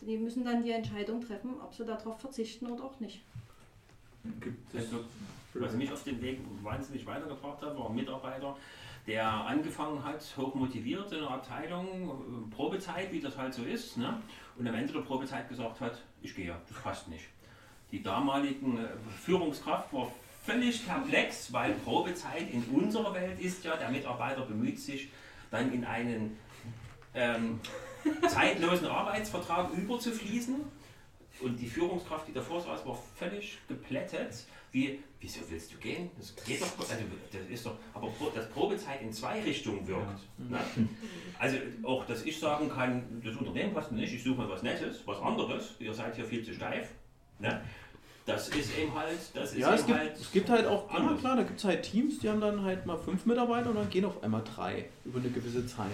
die 0.00 0.16
müssen 0.16 0.44
dann 0.44 0.62
die 0.62 0.70
Entscheidung 0.70 1.20
treffen, 1.20 1.54
ob 1.60 1.74
sie 1.74 1.84
darauf 1.84 2.20
verzichten 2.20 2.66
oder 2.66 2.84
auch 2.84 3.00
nicht. 3.00 3.22
Gibt 4.40 4.74
es, 4.74 4.86
was 5.54 5.74
mich 5.74 5.92
auf 5.92 6.04
dem 6.04 6.22
Weg 6.22 6.40
wahnsinnig 6.62 7.04
weitergebracht 7.04 7.62
hat, 7.62 7.76
war 7.76 7.88
ein 7.88 7.96
Mitarbeiter, 7.96 8.56
der 9.06 9.26
angefangen 9.26 10.04
hat, 10.04 10.22
hochmotiviert 10.36 11.10
in 11.12 11.18
einer 11.18 11.30
Abteilung, 11.30 11.86
äh, 11.86 12.54
Probezeit, 12.54 13.12
wie 13.12 13.20
das 13.20 13.36
halt 13.36 13.54
so 13.54 13.64
ist, 13.64 13.96
ne? 13.96 14.20
und 14.56 14.68
am 14.68 14.74
Ende 14.74 14.92
der 14.92 15.00
Probezeit 15.00 15.48
gesagt 15.48 15.80
hat, 15.80 16.02
ich 16.22 16.34
gehe, 16.34 16.54
das 16.68 16.78
passt 16.80 17.08
nicht. 17.08 17.24
Die 17.90 18.02
damaligen 18.02 18.78
äh, 18.78 18.88
Führungskraft 19.08 19.92
war 19.92 20.12
völlig 20.46 20.86
perplex, 20.86 21.52
weil 21.52 21.72
Probezeit 21.74 22.50
in 22.52 22.62
unserer 22.72 23.12
Welt 23.14 23.38
ist 23.40 23.64
ja, 23.64 23.76
der 23.76 23.90
Mitarbeiter 23.90 24.42
bemüht 24.42 24.78
sich, 24.78 25.08
dann 25.50 25.72
in 25.72 25.84
einen 25.84 26.36
ähm, 27.14 27.60
zeitlosen 28.28 28.86
Arbeitsvertrag 28.86 29.72
überzufließen. 29.72 30.56
Und 31.40 31.60
die 31.60 31.66
Führungskraft, 31.66 32.28
die 32.28 32.32
davor 32.32 32.62
saß, 32.62 32.86
war 32.86 32.98
völlig 33.14 33.58
geplättet. 33.68 34.46
Wie, 34.72 35.00
wieso 35.20 35.40
willst 35.50 35.72
du 35.72 35.76
gehen? 35.78 36.10
Das 36.18 36.34
geht 36.34 36.62
doch, 36.62 36.78
also 36.78 36.92
das 37.30 37.42
ist 37.50 37.66
doch, 37.66 37.76
aber 37.92 38.10
dass 38.34 38.48
Probezeit 38.50 39.02
in 39.02 39.12
zwei 39.12 39.42
Richtungen 39.42 39.86
wirkt. 39.86 40.20
Ne? 40.38 40.58
Also 41.38 41.58
auch, 41.82 42.06
dass 42.06 42.24
ich 42.24 42.38
sagen 42.38 42.70
kann, 42.70 43.20
das 43.22 43.36
Unternehmen 43.36 43.74
passt 43.74 43.92
mir 43.92 44.00
nicht, 44.00 44.14
ich 44.14 44.22
suche 44.22 44.38
mal 44.38 44.48
was 44.48 44.62
Nettes, 44.62 45.02
was 45.06 45.20
anderes, 45.20 45.74
ihr 45.78 45.92
seid 45.92 46.16
hier 46.16 46.24
viel 46.24 46.42
zu 46.42 46.54
steif. 46.54 46.88
Ne? 47.38 47.62
Das 48.26 48.48
ist 48.48 48.76
eben 48.76 48.92
halt, 48.92 49.18
das 49.34 49.52
ist 49.52 49.58
Ja, 49.58 49.72
es 49.72 49.86
gibt, 49.86 49.98
halt 49.98 50.16
es 50.16 50.32
gibt 50.32 50.50
halt 50.50 50.66
auch, 50.66 50.92
ja 50.92 51.14
klar, 51.14 51.36
da 51.36 51.44
gibt 51.44 51.58
es 51.58 51.64
halt 51.64 51.84
Teams, 51.84 52.18
die 52.18 52.28
haben 52.28 52.40
dann 52.40 52.64
halt 52.64 52.84
mal 52.84 52.98
fünf 52.98 53.24
Mitarbeiter 53.24 53.70
und 53.70 53.76
dann 53.76 53.88
gehen 53.88 54.04
auf 54.04 54.20
einmal 54.22 54.42
drei 54.42 54.86
über 55.04 55.20
eine 55.20 55.30
gewisse 55.30 55.64
Zeit. 55.66 55.86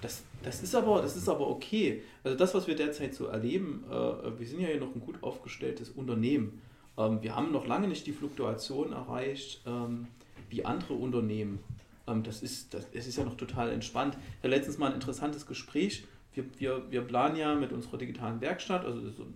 Das, 0.00 0.24
das, 0.42 0.62
ist, 0.62 0.74
aber, 0.74 1.00
das 1.00 1.16
ist 1.16 1.28
aber 1.28 1.48
okay. 1.48 2.02
Also 2.24 2.36
das, 2.36 2.54
was 2.54 2.66
wir 2.66 2.74
derzeit 2.74 3.14
so 3.14 3.26
erleben, 3.26 3.84
äh, 3.88 3.92
wir 3.92 4.46
sind 4.46 4.60
ja 4.60 4.68
hier 4.68 4.80
noch 4.80 4.94
ein 4.94 5.00
gut 5.00 5.22
aufgestelltes 5.22 5.90
Unternehmen. 5.90 6.60
Ähm, 6.98 7.22
wir 7.22 7.36
haben 7.36 7.52
noch 7.52 7.66
lange 7.66 7.86
nicht 7.86 8.06
die 8.06 8.12
Fluktuation 8.12 8.92
erreicht 8.92 9.62
ähm, 9.66 10.08
wie 10.48 10.64
andere 10.64 10.94
Unternehmen. 10.94 11.60
Ähm, 12.08 12.22
das, 12.22 12.42
ist, 12.42 12.74
das, 12.74 12.86
es 12.92 13.06
ist 13.06 13.16
ja 13.16 13.24
noch 13.24 13.36
total 13.36 13.70
entspannt. 13.70 14.16
Ich 14.16 14.38
hatte 14.38 14.48
letztens 14.48 14.78
mal 14.78 14.88
ein 14.88 14.94
interessantes 14.94 15.46
Gespräch. 15.46 16.04
Wir, 16.34 16.44
wir, 16.58 16.90
wir 16.90 17.02
planen 17.02 17.36
ja 17.36 17.54
mit 17.54 17.72
unserer 17.72 17.98
digitalen 17.98 18.40
Werkstatt, 18.40 18.84
also 18.84 19.00
so 19.10 19.22
ein, 19.22 19.34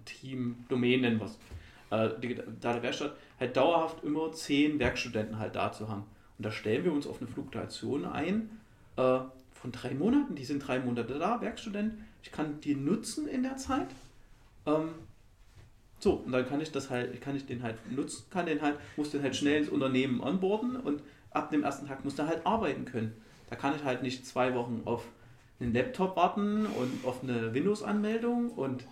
naja, 0.00 0.02
ein 0.02 0.04
Team, 0.04 0.64
Domain 0.68 1.00
nennen 1.00 1.20
äh, 1.90 2.10
digitale 2.20 2.82
Werkstatt, 2.82 3.16
halt 3.38 3.56
dauerhaft 3.56 4.04
immer 4.04 4.32
zehn 4.32 4.78
Werkstudenten 4.78 5.38
halt 5.38 5.56
da 5.56 5.72
zu 5.72 5.88
haben. 5.88 6.04
Und 6.38 6.46
da 6.46 6.50
stellen 6.50 6.84
wir 6.84 6.92
uns 6.92 7.06
auf 7.06 7.20
eine 7.20 7.28
Fluktuation 7.28 8.04
ein 8.04 8.50
äh, 8.96 9.18
von 9.52 9.72
drei 9.72 9.94
Monaten. 9.94 10.34
Die 10.34 10.44
sind 10.44 10.66
drei 10.66 10.78
Monate 10.78 11.18
da, 11.18 11.40
Werkstudent. 11.40 11.94
Ich 12.22 12.32
kann 12.32 12.60
die 12.60 12.74
nutzen 12.74 13.26
in 13.26 13.42
der 13.42 13.56
Zeit. 13.56 13.88
Ähm, 14.66 14.90
so, 15.98 16.14
und 16.14 16.32
dann 16.32 16.48
kann 16.48 16.60
ich 16.60 16.72
das 16.72 16.88
halt, 16.88 17.20
kann 17.20 17.36
ich 17.36 17.44
den 17.44 17.62
halt 17.62 17.76
nutzen, 17.92 18.24
kann 18.30 18.46
den 18.46 18.62
halt, 18.62 18.78
muss 18.96 19.10
den 19.10 19.22
halt 19.22 19.36
schnell 19.36 19.60
ins 19.60 19.68
Unternehmen 19.68 20.20
onboarden 20.20 20.76
und 20.76 21.02
ab 21.30 21.50
dem 21.50 21.62
ersten 21.62 21.86
Tag 21.86 22.04
muss 22.04 22.14
der 22.14 22.26
halt 22.26 22.46
arbeiten 22.46 22.86
können. 22.86 23.12
Da 23.50 23.56
kann 23.56 23.74
ich 23.76 23.84
halt 23.84 24.02
nicht 24.02 24.24
zwei 24.24 24.54
Wochen 24.54 24.82
auf 24.86 25.06
einen 25.60 25.74
Laptop 25.74 26.16
warten 26.16 26.66
und 26.66 27.04
auf 27.04 27.22
eine 27.22 27.52
Windows-Anmeldung 27.52 28.50
und, 28.50 28.86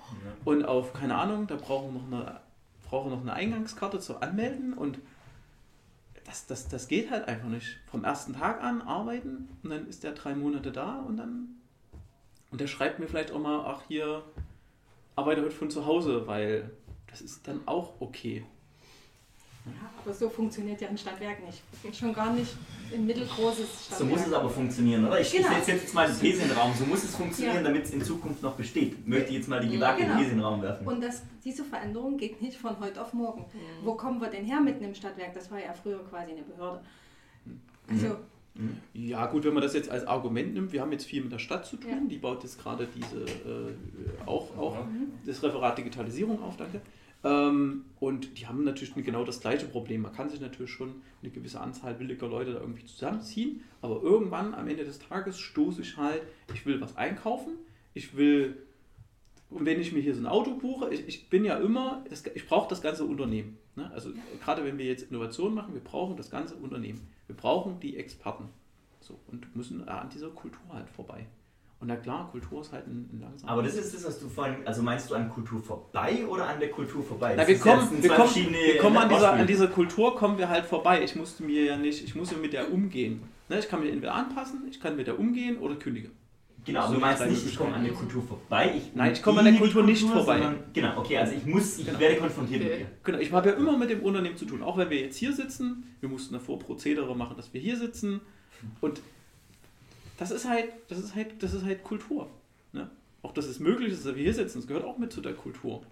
und 0.45 0.65
auf, 0.65 0.93
keine 0.93 1.17
Ahnung, 1.17 1.47
da 1.47 1.57
brauchen 1.57 1.95
wir 1.95 2.01
noch 2.01 2.07
eine, 2.07 2.41
brauchen 2.89 3.11
noch 3.11 3.23
eine 3.23 3.33
Eingangskarte 3.33 3.99
zu 4.01 4.21
anmelden 4.21 4.75
und 4.75 4.99
das, 6.25 6.47
das, 6.47 6.69
das 6.69 6.89
geht 6.89 7.11
halt 7.11 7.27
einfach 7.27 7.49
nicht. 7.49 7.79
Vom 7.91 8.05
ersten 8.05 8.35
Tag 8.35 8.63
an 8.63 8.83
arbeiten 8.83 9.49
und 9.63 9.71
dann 9.71 9.87
ist 9.89 10.05
der 10.05 10.13
drei 10.13 10.35
Monate 10.35 10.71
da 10.71 11.01
und 11.01 11.17
dann 11.17 11.59
und 12.51 12.61
der 12.61 12.67
schreibt 12.67 12.99
mir 12.99 13.07
vielleicht 13.07 13.33
auch 13.33 13.41
mal, 13.41 13.65
ach 13.67 13.83
hier, 13.89 14.23
arbeite 15.17 15.43
heute 15.43 15.55
von 15.55 15.71
zu 15.71 15.85
Hause, 15.85 16.27
weil 16.27 16.71
das 17.09 17.21
ist 17.21 17.47
dann 17.47 17.61
auch 17.67 18.01
okay. 18.01 18.45
Ja, 19.81 19.91
aber 20.05 20.13
so 20.15 20.29
funktioniert 20.29 20.81
ja 20.81 20.89
ein 20.89 20.99
Stadtwerk 20.99 21.39
nicht. 21.45 21.63
Schon 21.97 22.13
gar 22.13 22.33
nicht 22.33 22.55
ein 22.95 23.07
mittelgroßes 23.07 23.67
Stadtwerk. 23.87 23.99
So 23.99 24.05
muss 24.07 24.27
es 24.27 24.33
aber 24.33 24.49
funktionieren, 24.51 25.05
oder? 25.07 25.21
Ich, 25.21 25.31
Genau. 25.33 25.49
setze 25.49 25.73
jetzt 25.73 25.95
mal 25.95 26.09
die 26.11 26.19
These 26.19 26.43
in 26.43 26.49
den 26.49 26.57
Raum. 26.57 26.73
So 26.79 26.85
muss 26.87 27.05
es 27.05 27.15
funktionieren, 27.15 27.57
Ja. 27.57 27.63
damit 27.63 27.85
es 27.85 27.91
in 27.93 28.03
Zukunft 28.03 28.43
noch 28.43 28.55
besteht. 28.55 29.07
Möchte 29.07 29.29
ich 29.31 29.37
jetzt 29.37 29.49
mal 29.49 29.61
die 29.61 29.69
gewagte 29.77 30.03
Genau. 30.05 30.17
These 30.19 30.31
in 30.31 30.37
den 30.37 30.45
Raum 30.45 30.63
werfen. 30.63 30.87
Und 30.87 31.03
das, 31.03 31.23
diese 31.45 31.65
Veränderung 31.65 32.17
geht 32.17 32.41
nicht 32.43 32.57
von 32.57 32.79
heute 32.81 33.01
auf 33.03 33.13
morgen. 33.13 33.45
Wo 33.83 33.95
kommen 33.95 34.21
wir 34.21 34.29
denn 34.29 34.45
her 34.45 34.61
mitten 34.61 34.85
im 34.85 34.95
Stadtwerk? 34.95 35.35
Das 35.35 35.51
war 35.51 35.59
ja 35.59 35.73
früher 35.73 36.03
quasi 36.05 36.33
eine 36.33 36.43
Behörde. 36.43 36.81
Also, 37.91 38.17
Ja, 38.93 39.27
gut, 39.27 39.45
wenn 39.45 39.55
man 39.55 39.63
das 39.63 39.73
jetzt 39.75 39.89
als 39.89 40.05
Argument 40.05 40.53
nimmt, 40.53 40.73
wir 40.73 40.81
haben 40.81 40.91
jetzt 40.91 41.05
viel 41.05 41.23
mit 41.23 41.31
der 41.31 41.39
Stadt 41.39 41.65
zu 41.65 41.77
tun, 41.77 41.91
Ja. 41.91 41.97
die 42.11 42.17
baut 42.19 42.43
jetzt 42.43 42.61
gerade 42.61 42.89
diese 42.93 43.21
äh, 43.23 43.73
auch, 44.27 44.57
auch 44.59 44.77
das 45.25 45.41
Referat 45.45 45.79
Digitalisierung 45.79 46.43
auf, 46.43 46.57
danke. 46.57 46.81
Ähm, 47.25 47.85
und 47.99 48.39
die 48.39 48.47
haben 48.47 48.63
natürlich 48.65 48.95
genau 48.95 49.25
das 49.25 49.41
gleiche 49.41 49.67
Problem. 49.67 50.03
Man 50.03 50.13
kann 50.13 50.31
sich 50.31 50.41
natürlich 50.41 50.71
schon 50.71 51.03
eine 51.23 51.31
gewisse 51.31 51.61
Anzahl 51.61 51.99
williger 51.99 52.29
Leute 52.29 52.53
da 52.53 52.61
irgendwie 52.61 52.85
zusammenziehen, 52.85 53.65
aber 53.81 54.03
irgendwann 54.03 54.55
am 54.55 54.69
Ende 54.69 54.85
des 54.85 54.99
Tages 54.99 55.39
stoße 55.39 55.83
ich 55.83 55.97
halt, 55.97 56.23
ich 56.55 56.65
will 56.65 56.81
was 56.81 56.97
einkaufen, 56.97 57.55
ich 57.95 58.17
will, 58.17 58.57
und 59.51 59.67
wenn 59.67 59.81
ich 59.81 59.93
mir 59.93 60.01
hier 60.01 60.15
so 60.15 60.21
ein 60.21 60.27
Auto 60.27 60.55
buche, 60.55 60.93
ich, 60.93 61.09
ich 61.09 61.29
bin 61.29 61.45
ja 61.45 61.57
immer, 61.59 62.05
das, 62.09 62.25
ich 62.35 62.47
brauche 62.47 62.69
das 62.69 62.83
ganze 62.83 63.05
Unternehmen. 63.05 63.59
Ne? 63.75 63.91
Also 63.93 64.11
gerade 64.41 64.65
wenn 64.65 64.79
wir 64.79 64.85
jetzt 64.85 65.11
Innovationen 65.11 65.55
machen, 65.55 65.75
wir 65.75 65.83
brauchen 65.83 66.17
das 66.17 66.31
ganze 66.31 66.55
Unternehmen. 66.55 67.09
Wir 67.27 67.37
brauchen 67.37 67.81
die 67.81 67.97
Experten. 67.97 68.49
So, 69.01 69.19
und 69.29 69.57
müssen 69.57 69.89
an 69.89 70.11
dieser 70.11 70.29
Kultur 70.31 70.63
halt 70.73 70.89
vorbei. 70.91 71.27
Und 71.81 71.87
na 71.89 71.97
klar, 71.97 72.29
Kultur 72.33 72.61
ist 72.61 72.73
halt 72.73 72.89
ein, 72.89 73.09
ein 73.13 73.21
langsamer 73.21 73.53
Aber 73.53 73.63
das 73.63 73.75
ist 73.77 73.95
das, 73.95 74.05
was 74.05 74.19
du 74.19 74.29
vorhin, 74.29 74.57
also 74.65 74.83
meinst 74.83 75.11
du 75.11 75.15
an 75.15 75.29
Kultur 75.31 75.63
vorbei 75.63 76.27
oder 76.27 76.49
an 76.49 76.59
der 76.59 76.71
Kultur 76.71 77.05
vorbei? 77.05 77.35
Na, 77.37 77.45
Das 77.45 77.49
wir 77.49 77.59
kommen, 77.59 78.03
wir 78.03 78.11
kommen, 78.11 78.35
wir 78.35 78.79
kommen 78.79 78.97
an, 78.97 79.09
äh, 79.11 79.15
dieser, 79.15 79.33
an 79.33 79.47
dieser 79.47 79.69
Kultur 79.69 80.17
kommen 80.17 80.39
wir 80.39 80.49
halt 80.49 80.65
vorbei. 80.67 81.05
Ich 81.05 81.15
musste 81.15 81.45
mir 81.45 81.65
ja 81.65 81.77
nicht, 81.77 82.03
ich 82.03 82.17
muss 82.17 82.33
ja 82.33 82.37
mit 82.39 82.53
der 82.53 82.73
umgehen. 82.73 83.23
Ne, 83.49 83.61
ich 83.61 83.69
kann 83.69 83.81
mir 83.81 83.91
entweder 83.91 84.15
anpassen, 84.15 84.63
ich 84.69 84.81
kann 84.81 84.97
mit 84.97 85.07
der 85.07 85.19
umgehen 85.21 85.59
oder 85.59 85.77
kündigen. 85.77 86.11
Genau, 86.65 86.89
So 86.89 86.95
du 86.95 87.01
meinst 87.01 87.25
nicht, 87.25 87.47
ich 87.47 87.57
komme 87.57 87.73
an 87.73 87.85
der 87.85 87.93
Kultur 87.95 88.23
vorbei. 88.25 88.75
Ich 88.77 88.95
Nein, 88.95 89.13
ich 89.13 89.23
komme 89.23 89.39
an 89.39 89.45
der 89.45 89.53
die 89.55 89.61
Kultur 89.61 89.85
nicht 89.85 90.05
vorbei. 90.05 90.39
sondern- 90.41 90.65
Genau, 90.75 90.99
okay, 90.99 91.17
also 91.19 91.33
ich 91.33 91.47
muss, 91.47 91.79
ich 91.79 91.87
Genau. 91.87 91.99
werde 92.01 92.17
konfrontiert 92.17 92.61
mit 92.63 92.73
Okay. 92.73 92.81
ihr. 92.81 92.87
Genau, 93.05 93.19
ich 93.19 93.33
habe 93.33 93.49
ja 93.51 93.55
immer 93.55 93.79
mit 93.79 93.89
dem 93.89 94.03
Unternehmen 94.03 94.37
zu 94.37 94.45
tun. 94.45 94.63
Auch 94.65 94.77
wenn 94.77 94.91
wir 94.91 94.99
jetzt 95.01 95.17
hier 95.17 95.33
sitzen, 95.33 95.85
wir 96.01 96.09
mussten 96.11 96.35
davor 96.35 96.59
Prozedere 96.59 97.17
machen, 97.17 97.37
dass 97.37 97.55
wir 97.55 97.61
hier 97.61 97.77
sitzen. 97.79 98.21
Und 98.81 99.01
das 100.19 100.31
ist 100.31 100.47
halt, 100.49 100.67
das 100.89 100.99
ist 100.99 101.15
halt, 101.15 101.43
das 101.43 101.55
ist 101.55 101.65
halt 101.65 101.83
Kultur. 101.83 102.29
Ne? 102.73 102.91
Auch 103.23 103.33
dass 103.33 103.47
es 103.47 103.61
möglich 103.61 103.93
ist, 103.93 104.05
dass 104.05 104.15
wir 104.15 104.23
hier 104.23 104.35
sitzen, 104.35 104.59
das 104.59 104.67
gehört 104.67 104.85
auch 104.85 104.99
mit 104.99 105.13
zu 105.13 105.21
der 105.21 105.35
Kultur. 105.35 105.83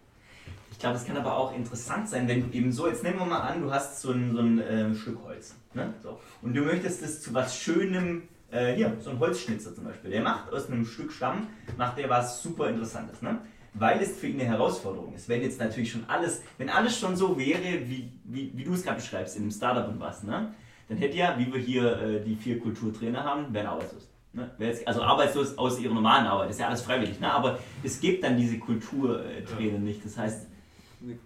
Ich 0.73 0.79
glaube, 0.79 0.97
es 0.97 1.07
kann 1.07 1.17
aber 1.17 1.37
auch 1.37 1.55
interessant 1.55 2.09
sein, 2.09 2.29
wenn 2.29 2.43
du 2.51 2.57
eben 2.57 2.71
so, 2.71 2.87
jetzt 2.87 3.03
nehmen 3.03 3.19
wir 3.19 3.25
mal 3.25 3.41
an, 3.41 3.63
du 3.63 3.73
hast 3.73 4.01
so 4.01 4.13
ein, 4.13 4.35
so 4.35 4.41
ein 4.41 4.63
ähm, 4.69 4.95
Stück 4.95 5.19
Holz. 5.25 5.55
Ne? 5.75 5.95
So. 6.03 6.21
Und 6.43 6.55
du 6.55 6.63
möchtest 6.63 7.03
das 7.03 7.23
zu 7.23 7.33
was 7.33 7.57
Schönem, 7.57 8.25
äh, 8.51 8.75
hier, 8.75 8.97
so 9.01 9.11
ein 9.11 9.19
Holzschnitzer 9.19 9.75
zum 9.75 9.85
Beispiel, 9.85 10.11
der 10.11 10.23
macht 10.23 10.53
aus 10.53 10.69
einem 10.69 10.85
Stück 10.85 11.13
Stamm, 11.13 11.47
macht 11.79 11.97
der 11.99 12.11
was 12.11 12.43
super 12.43 12.69
Interessantes. 12.69 13.23
Ne? 13.23 13.39
Weil 13.75 14.01
es 14.03 14.19
für 14.19 14.27
ihn 14.27 14.41
eine 14.41 14.49
Herausforderung 14.49 15.15
ist. 15.15 15.29
Wenn 15.29 15.43
jetzt 15.43 15.61
natürlich 15.61 15.91
schon 15.91 16.05
alles, 16.09 16.43
wenn 16.59 16.69
alles 16.69 16.99
schon 16.99 17.17
so 17.17 17.39
wäre, 17.39 17.89
wie, 17.89 18.13
wie, 18.25 18.53
wie 18.55 18.65
du 18.65 18.75
es 18.75 18.83
gerade 18.83 18.97
beschreibst, 18.97 19.37
in 19.37 19.43
einem 19.43 19.51
Startup 19.53 19.89
und 19.89 20.01
was, 20.01 20.25
ne? 20.25 20.53
dann 20.89 20.99
hätte 20.99 21.17
ja, 21.17 21.39
wie 21.39 21.53
wir 21.53 21.61
hier 21.61 22.01
äh, 22.01 22.21
die 22.21 22.37
vier 22.37 22.61
Kulturtrainer 22.61 23.25
haben, 23.25 23.53
wären 23.55 23.67
arbeitslos. 23.67 24.09
Ne? 24.37 24.51
Also 24.85 25.03
arbeitslos 25.03 25.57
aus 25.57 25.81
ihrer 25.81 25.95
normalen 25.95 26.27
Arbeit, 26.27 26.51
ist 26.51 26.61
ja 26.61 26.69
alles 26.69 26.83
freiwillig. 26.83 27.19
Ne? 27.19 27.33
Aber 27.33 27.59
es 27.83 27.99
gibt 27.99 28.23
dann 28.23 28.37
diese 28.37 28.59
Kulturtrainer 28.59 29.79
nicht. 29.79 30.05
Das 30.05 30.19
heißt, 30.19 30.47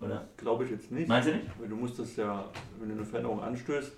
oder? 0.00 0.28
Glaube 0.36 0.64
ich 0.64 0.70
jetzt 0.70 0.90
nicht. 0.92 1.08
Meinst 1.08 1.28
du 1.28 1.34
nicht? 1.34 1.46
Weil 1.58 1.68
du 1.68 1.76
musst 1.76 1.98
das 1.98 2.14
ja, 2.16 2.44
wenn 2.78 2.88
du 2.88 2.94
eine 2.94 3.04
Veränderung 3.04 3.42
anstößt, 3.42 3.92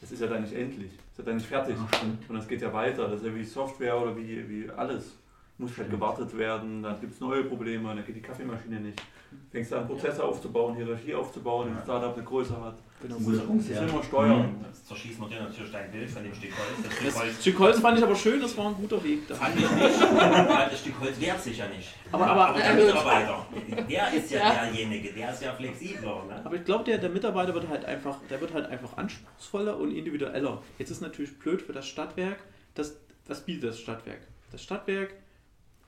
das 0.00 0.12
ist 0.12 0.20
ja 0.20 0.26
dann 0.26 0.42
nicht 0.42 0.54
endlich. 0.54 0.92
Das 0.92 1.10
ist 1.12 1.18
ja 1.18 1.24
dann 1.24 1.36
nicht 1.36 1.46
fertig. 1.46 1.76
Ach. 1.78 2.02
Und 2.28 2.34
das 2.36 2.46
geht 2.46 2.60
ja 2.60 2.72
weiter. 2.72 3.08
Das 3.08 3.20
ist 3.20 3.26
ja 3.26 3.34
wie 3.34 3.44
Software 3.44 4.00
oder 4.00 4.16
wie, 4.16 4.48
wie 4.48 4.70
alles. 4.70 5.16
muss 5.56 5.76
halt 5.78 5.90
gewartet 5.90 6.36
werden, 6.36 6.82
dann 6.82 7.00
gibt 7.00 7.14
es 7.14 7.20
neue 7.20 7.44
Probleme, 7.44 7.94
dann 7.94 8.04
geht 8.04 8.16
die 8.16 8.22
Kaffeemaschine 8.22 8.80
nicht. 8.80 9.02
Fängst 9.50 9.72
an, 9.72 9.86
Prozesse 9.86 10.22
aufzubauen, 10.24 10.76
Hierarchie 10.76 11.14
aufzubauen, 11.14 11.68
wenn 11.68 11.76
ein 11.76 11.82
Startup 11.82 12.14
eine 12.14 12.24
Größe 12.24 12.60
hat. 12.60 12.76
Genau. 13.00 13.14
Punkt, 13.16 13.70
Das 13.70 13.76
ja. 13.76 13.86
immer 13.86 14.02
Steuern. 14.02 14.40
Mhm. 14.58 14.64
Jetzt 14.66 14.88
zerschießen 14.88 15.20
wir 15.20 15.28
dir 15.28 15.42
natürlich 15.44 15.70
dein 15.70 15.90
Bild 15.92 16.10
von 16.10 16.22
dem 16.24 16.34
Stück 16.34 16.50
Holz. 16.50 16.82
Das 16.82 16.92
Stück 16.92 17.06
Das 17.06 17.18
Holz 17.20 17.40
Stück 17.40 17.58
Holz 17.60 17.78
fand 17.80 17.98
ich 17.98 18.04
aber 18.04 18.16
schön, 18.16 18.40
das 18.40 18.56
war 18.58 18.66
ein 18.66 18.74
guter 18.74 19.02
Weg. 19.04 19.28
Da. 19.28 19.34
fand 19.36 19.54
ich 19.56 19.70
nicht, 19.70 20.00
weil 20.00 20.68
das 20.70 20.80
Stück 20.80 21.00
Holz 21.00 21.20
wehrt 21.20 21.40
sich 21.40 21.58
ja 21.58 21.68
nicht. 21.68 21.88
Aber, 22.10 22.26
aber, 22.26 22.48
Aber 22.48 22.58
der 22.58 22.74
Mitarbeiter, 22.74 23.46
der 23.88 24.12
ist 24.12 24.30
ja, 24.32 24.38
Ja. 24.40 24.64
derjenige, 24.64 25.12
der 25.12 25.30
ist 25.32 25.42
ja 25.42 25.52
flexibler. 25.52 26.24
Ne? 26.28 26.40
Aber 26.44 26.56
ich 26.56 26.64
glaube, 26.64 26.84
der, 26.84 26.98
der 26.98 27.10
Mitarbeiter 27.10 27.54
wird 27.54 27.68
halt 27.68 27.84
einfach, 27.84 28.16
der 28.28 28.40
wird 28.40 28.52
halt 28.52 28.66
einfach 28.66 28.96
anspruchsvoller 28.96 29.76
und 29.78 29.92
individueller. 29.92 30.60
Jetzt 30.78 30.90
ist 30.90 31.00
natürlich 31.00 31.38
blöd 31.38 31.62
für 31.62 31.72
das 31.72 31.86
Stadtwerk, 31.86 32.38
das, 32.74 32.96
was 33.28 33.42
bietet 33.44 33.70
das 33.70 33.78
Stadtwerk? 33.80 34.20
Das 34.50 34.62
Stadtwerk, 34.62 35.14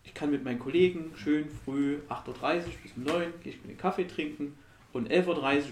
ich 0.05 0.15
kann 0.15 0.31
mit 0.31 0.45
meinen 0.45 0.59
Kollegen 0.59 1.13
schön 1.17 1.49
früh 1.65 1.99
8.30 2.09 2.27
Uhr 2.29 2.63
bis 2.83 2.93
um 2.97 3.05
9 3.05 3.15
Uhr 3.15 3.39
gehe 3.43 3.53
ich 3.53 3.61
mit 3.61 3.71
den 3.71 3.79
Kaffee 3.79 4.07
trinken 4.07 4.57
und 4.93 5.11
11.30 5.11 5.27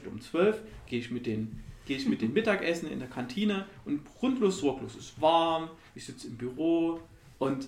Uhr 0.05 0.13
um 0.13 0.21
12 0.21 0.57
Uhr 0.57 0.63
gehe 0.87 0.99
ich 0.99 1.11
mit 1.11 1.27
den 1.27 1.63
gehe 1.87 1.97
ich 1.97 2.07
mit 2.07 2.21
den 2.21 2.35
Mittagessen 2.35 2.91
in 2.91 2.99
der 2.99 3.09
Kantine 3.09 3.65
und 3.87 4.05
grundlos 4.05 4.59
sorglos. 4.59 4.95
Es 4.95 5.07
ist 5.07 5.21
warm, 5.23 5.71
ich 5.95 6.05
sitze 6.05 6.27
im 6.27 6.37
Büro 6.37 7.01
und 7.39 7.67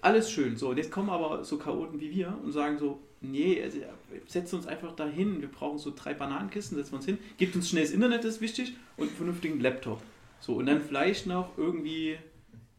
alles 0.00 0.28
schön. 0.28 0.56
So, 0.56 0.70
und 0.70 0.76
jetzt 0.76 0.90
kommen 0.90 1.08
aber 1.08 1.44
so 1.44 1.56
Chaoten 1.56 2.00
wie 2.00 2.10
wir 2.10 2.36
und 2.42 2.50
sagen 2.50 2.78
so, 2.78 2.98
nee, 3.20 3.62
also, 3.62 3.78
setzt 4.26 4.52
uns 4.52 4.66
einfach 4.66 4.94
dahin, 4.96 5.40
wir 5.40 5.48
brauchen 5.48 5.78
so 5.78 5.92
drei 5.94 6.14
Bananenkisten, 6.14 6.76
setzen 6.76 6.92
wir 6.92 6.96
uns 6.96 7.06
hin, 7.06 7.18
gibt 7.38 7.54
uns 7.54 7.70
schnelles 7.70 7.92
Internet, 7.92 8.24
das 8.24 8.36
ist 8.36 8.40
wichtig, 8.40 8.74
und 8.96 9.08
einen 9.08 9.16
vernünftigen 9.16 9.60
Laptop. 9.60 10.02
So, 10.40 10.54
und 10.54 10.66
dann 10.66 10.80
vielleicht 10.80 11.26
noch 11.26 11.56
irgendwie, 11.56 12.18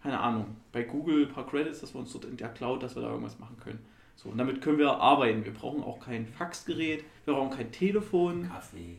keine 0.03 0.19
Ahnung, 0.19 0.57
bei 0.73 0.83
Google 0.83 1.25
ein 1.25 1.29
paar 1.29 1.47
Credits, 1.47 1.79
dass 1.79 1.95
wir 1.95 1.99
uns 1.99 2.11
dort 2.11 2.25
in 2.25 2.35
der 2.35 2.49
Cloud, 2.49 2.83
dass 2.83 2.95
wir 2.95 3.01
da 3.01 3.09
irgendwas 3.09 3.39
machen 3.39 3.55
können. 3.63 3.79
So, 4.15 4.29
und 4.29 4.37
damit 4.37 4.61
können 4.61 4.77
wir 4.77 4.91
arbeiten. 4.91 5.43
Wir 5.45 5.53
brauchen 5.53 5.81
auch 5.81 5.99
kein 5.99 6.27
Faxgerät, 6.27 7.05
wir 7.25 7.33
brauchen 7.33 7.49
kein 7.49 7.71
Telefon. 7.71 8.49
Kaffee. 8.49 8.97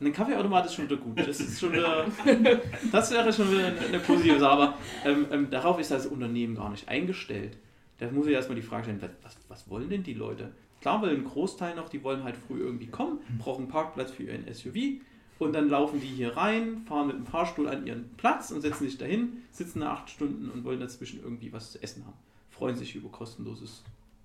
Ein 0.00 0.12
Kaffeeautomat 0.12 0.66
ist 0.66 0.74
schon 0.74 0.86
wieder 0.86 0.96
gut. 0.96 1.18
Das 1.18 1.40
ist 1.40 1.60
schon 1.60 1.72
wieder, 1.72 2.06
das 2.92 3.10
wäre 3.10 3.32
schon 3.32 3.50
wieder 3.50 3.66
eine, 3.66 3.78
eine 3.78 3.98
positive 3.98 4.38
Sache. 4.38 4.52
Aber 4.52 4.74
ähm, 5.04 5.26
ähm, 5.30 5.50
darauf 5.50 5.78
ist 5.78 5.90
das 5.90 6.06
Unternehmen 6.06 6.54
gar 6.54 6.70
nicht 6.70 6.88
eingestellt. 6.88 7.58
Da 7.98 8.10
muss 8.10 8.26
ich 8.26 8.32
erstmal 8.32 8.56
die 8.56 8.62
Frage 8.62 8.84
stellen, 8.84 9.02
was, 9.02 9.10
was, 9.22 9.36
was 9.48 9.70
wollen 9.70 9.90
denn 9.90 10.04
die 10.04 10.14
Leute? 10.14 10.52
Klar, 10.80 11.02
weil 11.02 11.10
ein 11.10 11.24
Großteil 11.24 11.74
noch, 11.74 11.88
die 11.88 12.02
wollen 12.04 12.22
halt 12.22 12.36
früh 12.36 12.60
irgendwie 12.60 12.86
kommen, 12.86 13.18
brauchen 13.38 13.64
einen 13.64 13.72
Parkplatz 13.72 14.12
für 14.12 14.22
ihren 14.22 14.52
SUV 14.52 15.02
und 15.38 15.52
dann 15.52 15.68
laufen 15.68 16.00
die 16.00 16.06
hier 16.06 16.36
rein, 16.36 16.82
fahren 16.86 17.06
mit 17.06 17.16
dem 17.16 17.26
Fahrstuhl 17.26 17.68
an 17.68 17.86
ihren 17.86 18.08
Platz 18.16 18.50
und 18.50 18.60
setzen 18.60 18.84
sich 18.84 18.98
dahin, 18.98 19.42
sitzen 19.52 19.80
da 19.80 19.92
acht 19.92 20.10
Stunden 20.10 20.50
und 20.50 20.64
wollen 20.64 20.80
dazwischen 20.80 21.22
irgendwie 21.22 21.52
was 21.52 21.72
zu 21.72 21.82
essen 21.82 22.04
haben. 22.04 22.16
Freuen 22.50 22.76
sich 22.76 22.96
über 22.96 23.08
kostenloses 23.08 23.82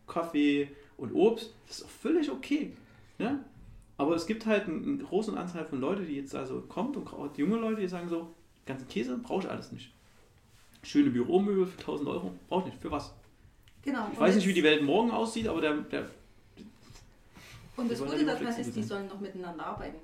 Kaffee 0.08 0.70
und 0.98 1.14
Obst. 1.14 1.54
Das 1.68 1.80
ist 1.80 1.86
auch 1.86 1.90
völlig 1.90 2.32
okay. 2.32 2.74
Ne? 3.20 3.44
Aber 3.98 4.16
es 4.16 4.26
gibt 4.26 4.46
halt 4.46 4.66
einen, 4.66 4.84
einen 4.84 5.00
großen 5.04 5.38
Anteil 5.38 5.66
von 5.66 5.80
Leuten, 5.80 6.08
die 6.08 6.16
jetzt 6.16 6.36
also 6.36 6.62
kommt 6.62 6.98
und 6.98 7.08
auch 7.14 7.38
junge 7.38 7.58
Leute, 7.58 7.82
die 7.82 7.88
sagen 7.88 8.10
so, 8.10 8.34
ganzen 8.66 8.88
Käse 8.88 9.18
brauche 9.18 9.44
ich 9.44 9.50
alles 9.50 9.72
nicht. 9.72 9.92
Schöne 10.82 11.12
Büromöbel 11.12 11.68
für 11.68 11.80
1000 11.80 12.10
Euro 12.10 12.34
brauche 12.50 12.68
ich 12.68 12.74
nicht. 12.74 12.82
Für 12.82 12.92
was? 12.92 13.14
Genau. 13.84 14.08
Ich 14.12 14.20
weiß 14.20 14.36
nicht, 14.36 14.48
wie 14.48 14.54
die 14.54 14.64
Welt 14.64 14.84
morgen 14.84 15.12
aussieht, 15.12 15.48
aber 15.48 15.62
der, 15.62 15.76
der 15.76 16.10
Und 17.78 17.92
das 17.92 18.00
Gute 18.00 18.26
daran 18.26 18.48
ist, 18.48 18.76
die 18.76 18.84
sollen 18.84 19.08
noch 19.08 19.20
miteinander 19.20 19.66
arbeiten. 19.66 19.98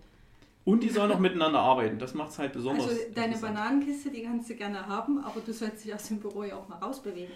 Und 0.65 0.83
die 0.83 0.89
sollen 0.89 1.09
noch 1.09 1.19
miteinander 1.19 1.59
arbeiten. 1.59 1.97
Das 1.99 2.13
macht 2.13 2.31
es 2.31 2.39
halt 2.39 2.53
besonders. 2.53 2.87
Also 2.87 3.01
deine. 3.13 3.37
Bananenkiste, 3.37 4.11
die 4.11 4.23
kannst 4.23 4.49
du 4.49 4.55
gerne 4.55 4.85
haben, 4.85 5.23
aber 5.23 5.41
du 5.41 5.53
sollst 5.53 5.85
dich 5.85 5.93
aus 5.93 6.07
dem 6.07 6.19
Büro 6.19 6.43
ja 6.43 6.57
auch 6.57 6.67
mal 6.67 6.77
rausbewegen. 6.77 7.33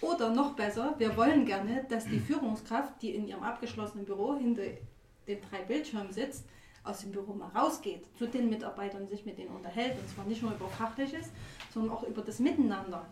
Oder 0.00 0.30
noch 0.30 0.54
besser, 0.54 0.94
wir 0.96 1.14
wollen 1.16 1.44
gerne, 1.44 1.84
dass 1.88 2.06
die 2.06 2.20
Führungskraft, 2.20 3.02
die 3.02 3.14
in 3.14 3.28
ihrem 3.28 3.42
abgeschlossenen 3.42 4.06
Büro 4.06 4.34
hinter 4.34 4.62
den 5.28 5.38
drei 5.50 5.62
Bildschirmen 5.62 6.10
sitzt, 6.10 6.46
aus 6.84 7.00
dem 7.00 7.12
Büro 7.12 7.34
mal 7.34 7.48
rausgeht, 7.48 8.06
zu 8.16 8.26
den 8.26 8.48
Mitarbeitern 8.48 9.06
sich 9.06 9.26
mit 9.26 9.36
denen 9.36 9.54
unterhält. 9.54 9.98
Und 9.98 10.08
zwar 10.08 10.24
nicht 10.24 10.42
nur 10.42 10.52
über 10.52 10.68
Fachliches, 10.68 11.30
sondern 11.74 11.92
auch 11.92 12.04
über 12.04 12.22
das 12.22 12.38
Miteinander. 12.38 13.04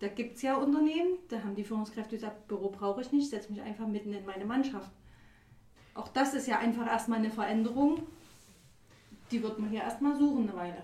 Da 0.00 0.08
gibt 0.08 0.36
es 0.36 0.42
ja 0.42 0.56
Unternehmen, 0.56 1.18
da 1.28 1.38
haben 1.42 1.54
die 1.54 1.64
Führungskräfte 1.64 2.16
gesagt, 2.16 2.48
Büro 2.48 2.70
brauche 2.70 3.00
ich 3.00 3.12
nicht, 3.12 3.30
setze 3.30 3.52
mich 3.52 3.60
einfach 3.62 3.86
mitten 3.86 4.12
in 4.12 4.26
meine 4.26 4.44
Mannschaft. 4.44 4.90
Auch 5.94 6.08
das 6.08 6.34
ist 6.34 6.46
ja 6.46 6.58
einfach 6.58 6.86
erstmal 6.86 7.18
eine 7.18 7.30
Veränderung, 7.30 8.06
die 9.30 9.42
wird 9.42 9.58
man 9.58 9.70
hier 9.70 9.82
erstmal 9.82 10.16
suchen 10.16 10.48
eine 10.48 10.56
Weile. 10.56 10.82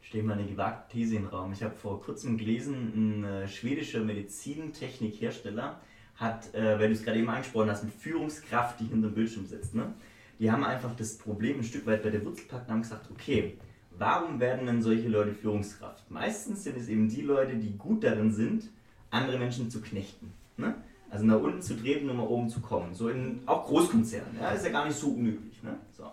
Stell 0.00 0.22
mal 0.22 0.38
eine 0.38 0.46
gewagte 0.46 0.92
These 0.92 1.16
in 1.16 1.22
den 1.22 1.30
Raum. 1.30 1.52
Ich 1.52 1.62
habe 1.62 1.74
vor 1.74 2.02
kurzem 2.02 2.36
gelesen, 2.36 2.92
ein 2.94 3.24
äh, 3.24 3.48
schwedischer 3.48 4.00
Medizintechnikhersteller 4.00 5.80
hat, 6.16 6.54
äh, 6.54 6.78
weil 6.78 6.88
du 6.88 6.94
es 6.94 7.02
gerade 7.02 7.18
eben 7.18 7.30
angesprochen 7.30 7.70
hast, 7.70 7.84
mit 7.84 7.94
Führungskraft, 7.94 8.80
die 8.80 8.84
hinter 8.84 9.08
dem 9.08 9.14
Bildschirm 9.14 9.46
sitzt. 9.46 9.74
Ne? 9.74 9.92
Die 10.38 10.50
haben 10.50 10.64
einfach 10.64 10.94
das 10.96 11.16
Problem 11.16 11.58
ein 11.58 11.64
Stück 11.64 11.86
weit 11.86 12.02
bei 12.02 12.10
der 12.10 12.24
Wurzel 12.24 12.42
gepackt 12.42 12.68
und 12.68 12.74
haben 12.74 12.82
gesagt, 12.82 13.10
okay, 13.10 13.56
warum 13.96 14.40
werden 14.40 14.66
denn 14.66 14.82
solche 14.82 15.08
Leute 15.08 15.32
Führungskraft? 15.32 16.10
Meistens 16.10 16.64
sind 16.64 16.76
es 16.76 16.88
eben 16.88 17.08
die 17.08 17.22
Leute, 17.22 17.56
die 17.56 17.76
gut 17.76 18.02
darin 18.04 18.32
sind, 18.32 18.68
andere 19.10 19.38
Menschen 19.38 19.70
zu 19.70 19.80
knechten. 19.80 20.32
Ne? 20.56 20.74
Also 21.10 21.24
nach 21.26 21.40
unten 21.40 21.62
zu 21.62 21.74
treten, 21.74 22.10
um 22.10 22.16
nach 22.16 22.24
oben 22.24 22.48
zu 22.48 22.60
kommen. 22.60 22.94
So 22.94 23.08
in 23.08 23.40
auch 23.46 23.66
Großkonzernen. 23.66 24.36
Ja, 24.40 24.50
ist 24.50 24.64
ja 24.64 24.72
gar 24.72 24.86
nicht 24.86 24.96
so 24.96 25.08
unüblich. 25.08 25.62
Ne? 25.62 25.76
So. 25.92 26.04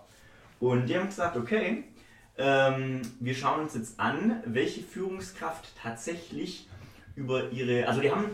Und 0.60 0.88
die 0.88 0.98
haben 0.98 1.08
gesagt, 1.08 1.38
okay, 1.38 1.86
ähm, 2.38 3.02
wir 3.20 3.36
schauen 3.36 3.62
uns 3.62 3.76
jetzt 3.76 4.00
an, 4.00 4.42
welche 4.46 4.82
Führungskraft 4.82 5.74
tatsächlich 5.82 6.68
über 7.16 7.52
ihre, 7.52 7.88
also 7.88 8.02
die 8.02 8.12
haben 8.12 8.26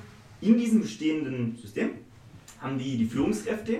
in 0.41 0.57
diesem 0.57 0.81
bestehenden 0.81 1.55
System, 1.57 1.91
haben 2.61 2.77
die 2.77 2.97
die 2.97 3.05
Führungskräfte 3.05 3.79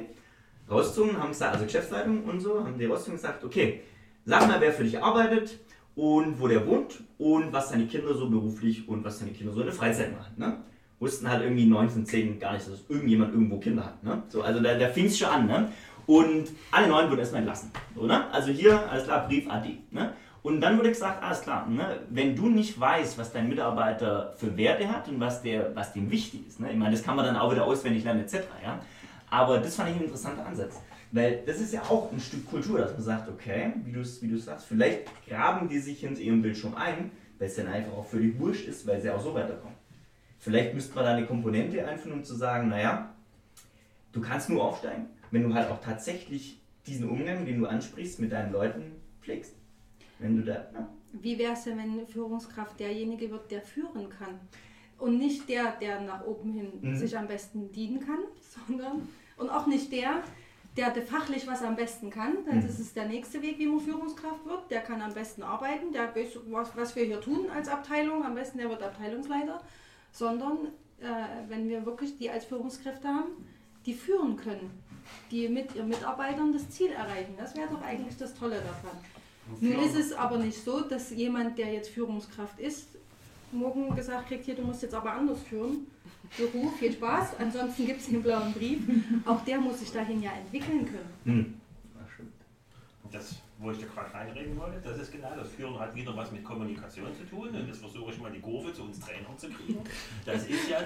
rausgezogen, 0.70 1.20
haben 1.20 1.30
gesagt, 1.30 1.54
also 1.54 1.66
Geschäftsleitung 1.66 2.24
und 2.24 2.40
so, 2.40 2.64
haben 2.64 2.78
die 2.78 2.86
rausgezogen 2.86 3.20
und 3.20 3.22
gesagt, 3.22 3.44
okay, 3.44 3.82
sag 4.26 4.48
mal, 4.48 4.60
wer 4.60 4.74
für 4.74 4.84
dich 4.84 5.02
arbeitet 5.02 5.60
und 5.96 6.40
wo 6.40 6.48
der 6.48 6.66
wohnt 6.66 7.04
und 7.18 7.54
was 7.54 7.70
seine 7.70 7.86
Kinder 7.86 8.14
so 8.14 8.30
beruflich 8.30 8.88
und 8.88 9.04
was 9.04 9.20
seine 9.20 9.32
Kinder 9.32 9.54
so 9.54 9.62
in 9.62 9.68
der 9.68 9.76
Freizeit 9.76 10.12
machen. 10.12 10.34
Ne? 10.38 10.58
Wussten 11.00 11.30
halt 11.30 11.44
irgendwie 11.44 11.66
9 11.66 11.90
von 11.90 12.06
10 12.06 12.40
gar 12.40 12.54
nicht, 12.54 12.68
dass 12.68 12.90
irgendjemand 12.90 13.34
irgendwo 13.34 13.60
Kinder 13.60 13.86
hat. 13.86 14.04
Ne? 14.04 14.24
So, 14.30 14.42
also 14.42 14.62
da, 14.62 14.76
da 14.76 14.90
fing 14.90 15.06
es 15.06 15.18
schon 15.18 15.30
an. 15.30 15.48
Ne? 15.48 15.70
Und 16.06 16.50
alle 16.72 16.88
neun 16.88 17.10
wurden 17.10 17.20
erstmal 17.20 17.40
entlassen. 17.40 17.72
So, 17.96 18.06
ne? 18.06 18.32
Also 18.32 18.52
hier, 18.52 18.90
alles 18.90 19.06
klar, 19.06 19.28
Brief 19.28 19.50
AD. 19.50 19.78
Ne? 19.92 20.14
Und 20.44 20.62
dann 20.62 20.78
wurde 20.78 20.90
gesagt, 20.90 21.24
alles 21.24 21.42
klar, 21.42 21.68
ne? 21.68 22.02
wenn 22.10 22.36
du 22.36 22.50
nicht 22.50 22.80
weißt, 22.80 23.18
was 23.18 23.34
dein 23.34 23.50
Mitarbeiter 23.50 24.34
für 24.38 24.56
Werte 24.56 24.88
hat 24.88 25.08
und 25.08 25.20
was, 25.20 25.42
der, 25.42 25.76
was 25.76 25.94
dem 25.94 26.12
wichtig 26.12 26.48
ist, 26.48 26.60
ne? 26.60 26.72
ich 26.72 26.78
meine, 26.78 26.92
das 26.92 27.04
kann 27.04 27.16
man 27.16 27.26
dann 27.26 27.36
auch 27.36 27.52
wieder 27.52 27.66
auswendig 27.66 28.04
lernen 28.04 28.22
etc. 28.22 28.46
Ja? 28.64 28.80
Aber 29.32 29.58
das 29.58 29.76
fand 29.76 29.90
ich 29.90 29.96
ein 29.96 30.04
interessanter 30.04 30.46
Ansatz. 30.46 30.80
Weil 31.12 31.44
das 31.46 31.60
ist 31.60 31.74
ja 31.74 31.82
auch 31.82 32.12
ein 32.12 32.20
Stück 32.20 32.46
Kultur, 32.46 32.80
dass 32.80 32.92
man 32.92 33.02
sagt, 33.02 33.30
okay, 33.30 33.74
wie 33.86 33.92
du 33.92 34.02
es 34.02 34.22
wie 34.22 34.38
sagst, 34.38 34.68
vielleicht 34.68 35.08
graben 35.28 35.70
die 35.70 35.80
sich 35.80 36.00
hinter 36.02 36.22
ihrem 36.22 36.42
Bildschirm 36.42 36.76
ein, 36.76 37.12
weil 37.40 37.48
es 37.48 37.56
dann 37.56 37.68
einfach 37.68 37.94
auch 37.94 38.06
völlig 38.06 38.38
wurscht 38.40 38.68
ist, 38.68 38.86
weil 38.86 39.02
sie 39.02 39.10
auch 39.10 39.22
so 39.22 39.34
weiterkommen. 39.34 39.76
Vielleicht 40.40 40.74
müsste 40.74 40.94
man 40.94 41.06
da 41.06 41.16
eine 41.16 41.26
Komponente 41.26 41.88
einführen, 41.88 42.20
um 42.20 42.24
zu 42.24 42.36
sagen, 42.36 42.70
naja, 42.70 43.10
du 44.12 44.22
kannst 44.22 44.50
nur 44.50 44.64
aufsteigen, 44.64 45.08
wenn 45.36 45.44
du 45.44 45.54
halt 45.54 45.70
auch 45.70 45.82
tatsächlich 45.82 46.62
diesen 46.88 47.10
Umgang, 47.10 47.46
den 47.46 47.60
du 47.60 47.66
ansprichst, 47.68 48.20
mit 48.22 48.32
deinen 48.32 48.54
Leuten 48.54 48.84
pflegst. 49.22 49.54
Wenn 50.20 50.38
du 50.38 50.44
da, 50.44 50.54
ne? 50.72 50.88
Wie 51.12 51.38
wäre 51.38 51.54
es 51.54 51.64
denn, 51.66 51.78
wenn 51.78 51.92
eine 51.92 52.06
Führungskraft 52.06 52.80
derjenige 52.80 53.30
wird, 53.32 53.52
der 53.52 53.62
führen 53.62 54.10
kann? 54.10 54.40
Und 54.98 55.18
nicht 55.18 55.50
der, 55.50 55.74
der 55.82 56.00
nach 56.02 56.26
oben 56.26 56.54
hin 56.54 56.72
Mhm. 56.82 56.96
sich 56.96 57.18
am 57.18 57.28
besten 57.28 57.70
dienen 57.74 58.00
kann, 58.00 58.20
sondern 58.68 59.10
und 59.38 59.50
auch 59.50 59.68
nicht 59.68 59.92
der, 59.92 60.24
der 60.78 60.92
de- 60.92 61.04
fachlich 61.04 61.46
was 61.48 61.62
am 61.64 61.76
besten 61.76 62.10
kann. 62.10 62.46
Denn 62.46 62.60
Mhm. 62.60 62.68
Das 62.68 62.80
ist 62.80 62.96
der 62.96 63.08
nächste 63.08 63.42
Weg, 63.42 63.60
wie 63.60 63.68
man 63.68 63.82
Führungskraft 63.82 64.46
wird. 64.46 64.72
Der 64.72 64.80
kann 64.82 65.02
am 65.02 65.14
besten 65.14 65.44
arbeiten, 65.44 65.92
der 65.92 66.16
weiß, 66.16 66.40
was, 66.50 66.76
was 66.78 66.96
wir 66.96 67.04
hier 67.04 67.20
tun 67.20 67.50
als 67.54 67.68
Abteilung. 67.68 68.24
Am 68.24 68.36
besten 68.36 68.58
der 68.60 68.70
wird 68.70 68.82
Abteilungsleiter. 68.84 69.62
Sondern 70.14 70.68
äh, 71.02 71.50
wenn 71.50 71.68
wir 71.68 71.86
wirklich 71.86 72.18
die 72.18 72.30
als 72.30 72.46
Führungskräfte 72.46 73.08
haben, 73.10 73.32
die 73.86 73.94
führen 73.94 74.36
können, 74.36 74.72
die 75.32 75.48
mit 75.48 75.76
ihren 75.76 75.90
Mitarbeitern 75.90 76.54
das 76.54 76.70
Ziel 76.70 76.92
erreichen. 76.92 77.36
Das 77.38 77.56
wäre 77.56 77.70
doch 77.70 77.82
eigentlich 77.82 78.18
das 78.18 78.34
Tolle 78.34 78.58
daran. 78.58 78.98
Nun 79.60 79.80
ist 79.84 79.96
es 79.96 80.14
aber 80.14 80.38
nicht 80.38 80.64
so, 80.64 80.82
dass 80.82 81.12
jemand, 81.12 81.58
der 81.58 81.72
jetzt 81.72 81.90
Führungskraft 81.90 82.60
ist, 82.60 82.88
morgen 83.52 83.96
gesagt 83.96 84.28
kriegt, 84.28 84.46
hier, 84.46 84.56
du 84.56 84.64
musst 84.64 84.82
jetzt 84.82 84.96
aber 84.96 85.12
anders 85.12 85.42
führen. 85.44 85.88
Juhu, 86.38 86.72
viel 86.72 86.92
Spaß. 86.92 87.40
Ansonsten 87.40 87.86
gibt 87.86 88.02
es 88.02 88.08
den 88.08 88.24
blauen 88.24 88.54
Brief. 88.54 88.80
Auch 89.26 89.44
der 89.46 89.60
muss 89.60 89.80
sich 89.80 89.92
dahin 89.92 90.22
ja 90.22 90.32
entwickeln 90.32 90.86
können. 90.86 91.14
Hm. 91.26 91.54
Das, 93.12 93.36
wo 93.58 93.72
ich 93.72 93.80
da 93.80 93.86
gerade 93.88 94.14
reinreden 94.14 94.58
wollte, 94.58 94.80
das 94.82 94.98
ist 94.98 95.12
genau, 95.12 95.34
das 95.36 95.50
Führen 95.50 95.80
hat 95.80 95.96
wieder 95.96 96.16
was 96.16 96.32
mit 96.32 96.44
Kommunikation 96.44 97.16
zu 97.16 97.24
tun 97.24 97.50
und 97.50 97.70
das 97.70 97.78
versuche 97.78 98.12
ich 98.12 98.20
mal 98.20 98.32
die 98.32 98.42
Kurve 98.42 98.74
zu 98.74 98.84
uns 98.84 99.00
Trainern 99.00 99.38
zu 99.38 99.50
kriegen. 99.50 99.82
Das 100.26 100.46
ist 100.46 100.70
ja, 100.70 100.80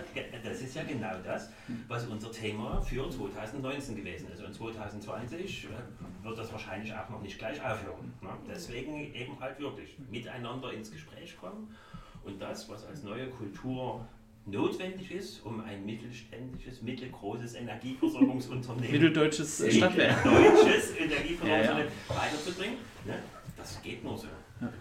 das 0.44 0.62
ist 0.62 0.76
ja 0.76 0.84
genau 0.84 1.16
das, 1.24 1.50
was 1.88 2.06
unser 2.06 2.32
Thema 2.32 2.82
für 2.82 3.10
2019 3.10 3.96
gewesen 3.96 4.32
ist. 4.32 4.44
Und 4.44 4.54
2020 4.54 5.66
äh, 5.66 6.24
wird 6.24 6.38
das 6.38 6.52
wahrscheinlich 6.52 6.94
auch 6.94 7.10
noch 7.10 7.22
nicht 7.22 7.40
gleich 7.40 7.60
aufhören. 7.60 8.14
Ne? 8.22 8.30
Deswegen 8.48 9.14
eben 9.16 9.40
halt 9.40 9.60
wirklich 9.60 9.98
miteinander 10.10 10.72
ins 10.72 10.92
Gespräch 10.92 11.38
kommen 11.38 11.76
und 12.24 12.42
das, 12.42 12.70
was 12.70 12.86
als 12.86 13.04
neue 13.04 13.30
Kultur 13.30 14.06
notwendig 14.52 15.12
ist, 15.12 15.46
um 15.46 15.62
ein 15.62 15.86
mittelständisches, 15.86 16.82
mittelgroßes 16.82 17.56
Energieversorgungsunternehmen, 17.56 18.92
Mitteldeutsches 18.92 19.62
äh, 19.62 19.72
Stadtwerk. 19.72 20.24
deutsches 20.24 20.98
Ja, 20.98 21.06
Energieversorgungsunternehmen 21.06 21.92
weiterzubringen. 22.08 22.78
Ne? 23.06 23.16
Das 23.58 23.82
geht 23.82 24.04
nur 24.04 24.18
so. 24.18 24.28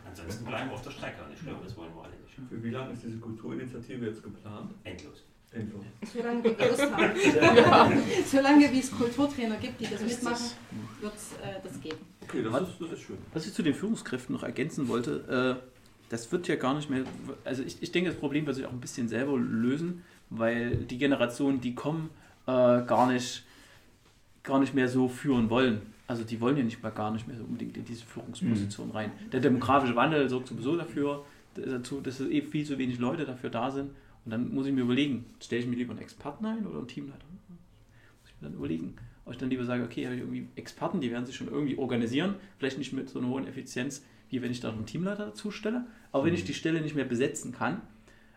Ansonsten 0.06 0.44
bleiben 0.44 0.70
wir 0.70 0.74
auf 0.74 0.82
der 0.82 0.90
Strecke 0.90 1.22
und 1.24 1.32
ich 1.32 1.40
glaube, 1.40 1.60
das 1.64 1.76
wollen 1.76 1.94
wir 1.94 2.02
alle 2.02 2.14
nicht. 2.22 2.34
Für 2.48 2.62
wie 2.62 2.70
lange 2.70 2.92
ist 2.92 3.04
diese 3.04 3.18
Kulturinitiative 3.18 4.06
jetzt 4.06 4.22
geplant? 4.22 4.72
Endlos. 4.84 5.24
Endlos. 5.52 5.84
Solange 6.12 6.44
wir 6.44 6.68
Lust 6.68 6.92
haben. 6.92 8.02
Solange 8.26 8.72
wie 8.72 8.80
es 8.80 8.90
Kulturtrainer 8.90 9.56
gibt, 9.56 9.80
die 9.80 9.86
das 9.86 10.02
mitmachen, 10.02 10.46
wird 11.00 11.14
es 11.14 11.32
äh, 11.34 11.60
das 11.62 11.80
geben. 11.80 11.98
Okay, 12.22 12.42
das 12.42 12.68
ist, 12.68 12.80
das 12.80 12.92
ist 12.92 13.00
schön. 13.00 13.18
Was 13.32 13.46
ich 13.46 13.54
zu 13.54 13.62
den 13.62 13.74
Führungskräften 13.74 14.34
noch 14.34 14.42
ergänzen 14.42 14.88
wollte, 14.88 15.60
äh, 15.62 15.77
das 16.08 16.30
wird 16.32 16.48
ja 16.48 16.56
gar 16.56 16.74
nicht 16.74 16.90
mehr, 16.90 17.04
also 17.44 17.62
ich, 17.62 17.82
ich 17.82 17.92
denke, 17.92 18.10
das 18.10 18.18
Problem 18.18 18.46
wird 18.46 18.56
sich 18.56 18.66
auch 18.66 18.72
ein 18.72 18.80
bisschen 18.80 19.08
selber 19.08 19.36
lösen, 19.36 20.04
weil 20.30 20.76
die 20.76 20.98
Generationen, 20.98 21.60
die 21.60 21.74
kommen, 21.74 22.10
äh, 22.46 22.50
gar, 22.50 23.10
nicht, 23.12 23.44
gar 24.42 24.58
nicht 24.58 24.74
mehr 24.74 24.88
so 24.88 25.08
führen 25.08 25.50
wollen. 25.50 25.82
Also 26.06 26.24
die 26.24 26.40
wollen 26.40 26.56
ja 26.56 26.64
nicht 26.64 26.82
mal 26.82 26.90
gar 26.90 27.10
nicht 27.10 27.28
mehr 27.28 27.36
so 27.36 27.44
unbedingt 27.44 27.76
in 27.76 27.84
diese 27.84 28.04
Führungsposition 28.04 28.90
rein. 28.92 29.12
Der 29.30 29.40
demografische 29.40 29.94
Wandel 29.94 30.28
sorgt 30.28 30.48
sowieso 30.48 30.76
dafür, 30.76 31.24
dazu, 31.54 32.00
dass 32.00 32.20
eh 32.20 32.40
viel 32.40 32.64
zu 32.64 32.78
wenig 32.78 32.98
Leute 32.98 33.26
dafür 33.26 33.50
da 33.50 33.70
sind. 33.70 33.90
Und 34.24 34.30
dann 34.30 34.54
muss 34.54 34.66
ich 34.66 34.72
mir 34.72 34.82
überlegen, 34.82 35.26
stelle 35.40 35.62
ich 35.62 35.68
mir 35.68 35.76
lieber 35.76 35.92
einen 35.92 36.00
Experten 36.00 36.46
ein 36.46 36.66
oder 36.66 36.78
einen 36.78 36.88
Teamleiter? 36.88 37.24
Muss 37.48 38.30
ich 38.30 38.40
mir 38.40 38.48
dann 38.48 38.56
überlegen. 38.56 38.96
Ob 39.24 39.32
ich 39.32 39.38
dann 39.38 39.50
lieber 39.50 39.64
sage, 39.64 39.84
okay, 39.84 40.06
habe 40.06 40.14
ich 40.14 40.22
irgendwie 40.22 40.46
Experten, 40.56 41.00
die 41.02 41.10
werden 41.10 41.26
sich 41.26 41.36
schon 41.36 41.48
irgendwie 41.48 41.76
organisieren, 41.76 42.36
vielleicht 42.58 42.78
nicht 42.78 42.94
mit 42.94 43.10
so 43.10 43.18
einer 43.18 43.28
hohen 43.28 43.46
Effizienz, 43.46 44.02
wie 44.30 44.42
wenn 44.42 44.50
ich 44.50 44.60
da 44.60 44.70
einen 44.70 44.86
Teamleiter 44.86 45.26
dazu 45.26 45.50
stelle. 45.50 45.86
Aber 46.12 46.24
wenn 46.24 46.34
ich 46.34 46.44
die 46.44 46.54
Stelle 46.54 46.80
nicht 46.80 46.94
mehr 46.94 47.04
besetzen 47.04 47.52
kann, 47.52 47.82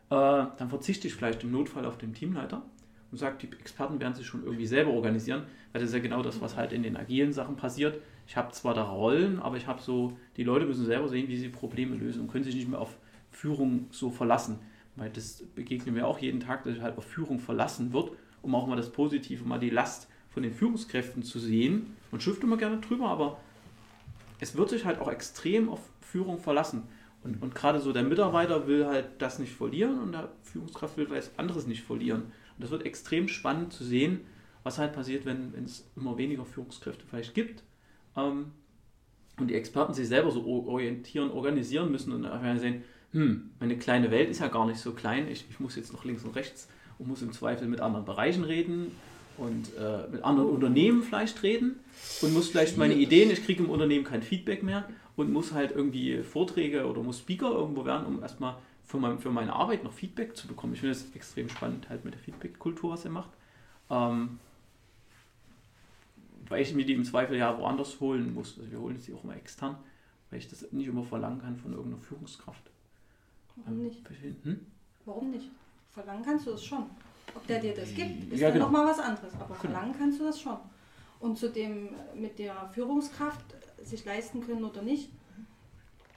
äh, 0.10 0.46
dann 0.58 0.70
verzichte 0.70 1.08
ich 1.08 1.14
vielleicht 1.14 1.44
im 1.44 1.52
Notfall 1.52 1.86
auf 1.86 1.98
den 1.98 2.14
Teamleiter 2.14 2.64
und 3.12 3.18
sage, 3.18 3.36
die 3.42 3.58
Experten 3.60 4.00
werden 4.00 4.14
sich 4.14 4.26
schon 4.26 4.44
irgendwie 4.44 4.66
selber 4.66 4.92
organisieren, 4.92 5.44
weil 5.72 5.82
das 5.82 5.90
ist 5.90 5.96
ja 5.96 6.02
genau 6.02 6.22
das, 6.22 6.42
was 6.42 6.56
halt 6.56 6.72
in 6.72 6.84
den 6.84 6.96
agilen 6.96 7.34
Sachen 7.34 7.56
passiert. 7.56 8.00
Ich 8.28 8.38
habe 8.38 8.52
zwar 8.52 8.74
da 8.74 8.84
Rollen, 8.84 9.40
aber 9.40 9.58
ich 9.58 9.68
habe 9.68 9.82
so, 9.82 10.18
die 10.38 10.44
Leute 10.44 10.66
müssen 10.66 10.86
selber 10.86 11.10
sehen, 11.10 11.28
wie 11.28 11.38
sie 11.38 11.50
Probleme 11.50 11.96
lösen 11.96 12.22
und 12.22 12.32
können 12.32 12.46
sich 12.46 12.56
nicht 12.56 12.70
mehr 12.70 12.80
auf 12.80 12.98
Führung 13.32 13.88
so 13.92 14.10
verlassen. 14.10 14.60
Weil 14.96 15.10
das 15.10 15.44
begegnet 15.56 15.96
mir 15.96 16.08
auch 16.08 16.20
jeden 16.20 16.40
Tag, 16.40 16.64
dass 16.64 16.76
ich 16.76 16.82
halt 16.82 16.98
auf 16.98 17.06
Führung 17.06 17.40
verlassen 17.40 17.94
wird, 17.94 18.12
um 18.42 18.56
auch 18.56 18.68
mal 18.68 18.76
das 18.76 18.92
Positive, 18.92 19.44
mal 19.46 19.60
die 19.60 19.70
Last 19.70 20.08
von 20.30 20.44
den 20.44 20.54
Führungskräften 20.54 21.24
zu 21.24 21.40
sehen. 21.40 21.98
Man 22.12 22.22
schimpft 22.22 22.44
immer 22.44 22.58
gerne 22.58 22.80
drüber, 22.80 23.10
aber 23.10 23.40
es 24.42 24.58
wird 24.58 24.70
sich 24.70 24.86
halt 24.86 25.00
auch 25.00 25.10
extrem 25.10 25.70
auf 25.70 25.80
Führung 26.02 26.40
verlassen. 26.40 26.84
Und, 27.24 27.42
und 27.42 27.56
gerade 27.56 27.80
so 27.80 27.94
der 27.94 28.04
Mitarbeiter 28.04 28.68
will 28.68 28.88
halt 28.88 29.06
das 29.20 29.40
nicht 29.40 29.54
verlieren 29.54 30.00
und 30.00 30.12
der 30.12 30.30
Führungskraft 30.42 30.98
will 30.98 31.10
was 31.10 31.32
anderes 31.38 31.68
nicht 31.68 31.84
verlieren. 31.84 32.24
Und 32.24 32.64
das 32.64 32.72
wird 32.72 32.84
extrem 32.84 33.28
spannend 33.28 33.72
zu 33.72 33.84
sehen, 33.84 34.22
was 34.64 34.80
halt 34.80 34.94
passiert, 34.94 35.26
wenn, 35.26 35.54
es 35.64 35.90
immer 35.96 36.18
weniger 36.18 36.44
Führungskräfte 36.44 37.06
vielleicht 37.08 37.36
gibt. 37.36 37.64
Ähm, 38.18 38.52
und 39.38 39.48
die 39.48 39.56
Experten 39.56 39.94
sich 39.94 40.08
selber 40.08 40.32
so 40.32 40.46
orientieren, 40.46 41.32
organisieren 41.32 41.92
müssen 41.92 42.12
und 42.12 42.26
einfach 42.26 42.60
sehen, 42.60 42.84
hm, 43.12 43.52
meine 43.60 43.78
kleine 43.78 44.10
Welt 44.10 44.30
ist 44.30 44.40
ja 44.40 44.48
gar 44.48 44.66
nicht 44.66 44.80
so 44.80 44.94
klein, 44.94 45.28
ich, 45.28 45.46
ich 45.50 45.60
muss 45.60 45.76
jetzt 45.76 45.94
noch 45.94 46.04
links 46.04 46.24
und 46.24 46.36
rechts 46.36 46.68
und 46.98 47.08
muss 47.08 47.22
im 47.22 47.32
Zweifel 47.32 47.68
mit 47.68 47.82
anderen 47.82 48.06
Bereichen 48.06 48.44
reden 48.44 48.92
und 49.42 49.76
äh, 49.76 50.08
mit 50.12 50.24
anderen 50.24 50.50
Unternehmen 50.50 51.02
vielleicht 51.02 51.42
reden 51.42 51.80
und 52.22 52.34
muss 52.34 52.50
vielleicht 52.50 52.78
meine 52.78 52.94
Ideen, 52.94 53.32
ich 53.32 53.44
kriege 53.44 53.64
im 53.64 53.70
Unternehmen 53.70 54.06
kein 54.06 54.22
Feedback 54.22 54.62
mehr 54.62 54.88
und 55.16 55.34
muss 55.34 55.52
halt 55.52 55.72
irgendwie 55.72 56.22
Vorträge 56.22 56.86
oder 56.86 57.02
muss 57.02 57.20
Speaker 57.20 57.52
irgendwo 57.52 57.84
werden, 57.84 58.06
um 58.06 58.22
erstmal 58.22 58.56
für, 58.86 58.98
mein, 58.98 59.20
für 59.20 59.32
meine 59.32 59.54
Arbeit 59.54 59.84
noch 59.84 59.94
Feedback 59.94 60.38
zu 60.38 60.48
bekommen. 60.48 60.74
Ich 60.74 60.82
finde 60.82 60.94
das 60.94 61.06
extrem 61.16 61.50
spannend 61.50 61.90
halt 61.90 62.06
mit 62.06 62.14
der 62.14 62.22
Feedback-Kultur, 62.22 62.92
was 62.92 63.06
er 63.06 63.12
macht. 63.12 63.32
Ähm, 63.90 64.40
weil 66.48 66.62
ich 66.62 66.76
mir 66.76 66.86
die 66.86 66.94
im 66.94 67.06
Zweifel 67.06 67.38
ja 67.38 67.58
woanders 67.58 68.00
holen 68.00 68.34
muss. 68.34 68.60
Also 68.60 68.72
wir 68.72 68.80
holen 68.80 69.00
sie 69.00 69.14
auch 69.14 69.24
immer 69.24 69.36
extern, 69.36 69.78
weil 70.30 70.40
ich 70.40 70.50
das 70.50 70.72
nicht 70.72 70.88
immer 70.88 71.04
verlangen 71.04 71.42
kann 71.42 71.58
von 71.58 71.72
irgendeiner 71.72 72.04
Führungskraft. 72.04 72.70
Warum 73.56 73.84
nicht? 73.84 74.02
Hm? 74.44 74.60
Warum 75.06 75.32
nicht? 75.32 75.50
Verlangen 75.90 76.24
kannst 76.24 76.46
du 76.46 76.52
das 76.52 76.64
schon. 76.64 76.86
Ob 77.36 77.48
der 77.48 77.60
dir 77.60 77.74
das 77.74 77.94
gibt, 77.94 78.32
ist 78.34 78.40
Ja, 78.40 78.48
ja, 78.48 78.54
genau. 78.54 78.66
nochmal 78.66 78.86
was 78.88 79.00
anderes. 79.00 79.34
Aber 79.36 79.46
Genau. 79.48 79.56
verlangen 79.60 79.96
kannst 79.98 80.20
du 80.20 80.24
das 80.26 80.40
schon. 80.40 80.58
Und 81.20 81.38
zu 81.38 81.50
dem 81.50 81.88
äh, 81.90 82.16
mit 82.16 82.40
der 82.40 82.70
Führungskraft 82.74 83.46
sich 83.84 84.04
leisten 84.06 84.42
können 84.46 84.64
oder 84.64 84.82
nicht, 84.82 85.12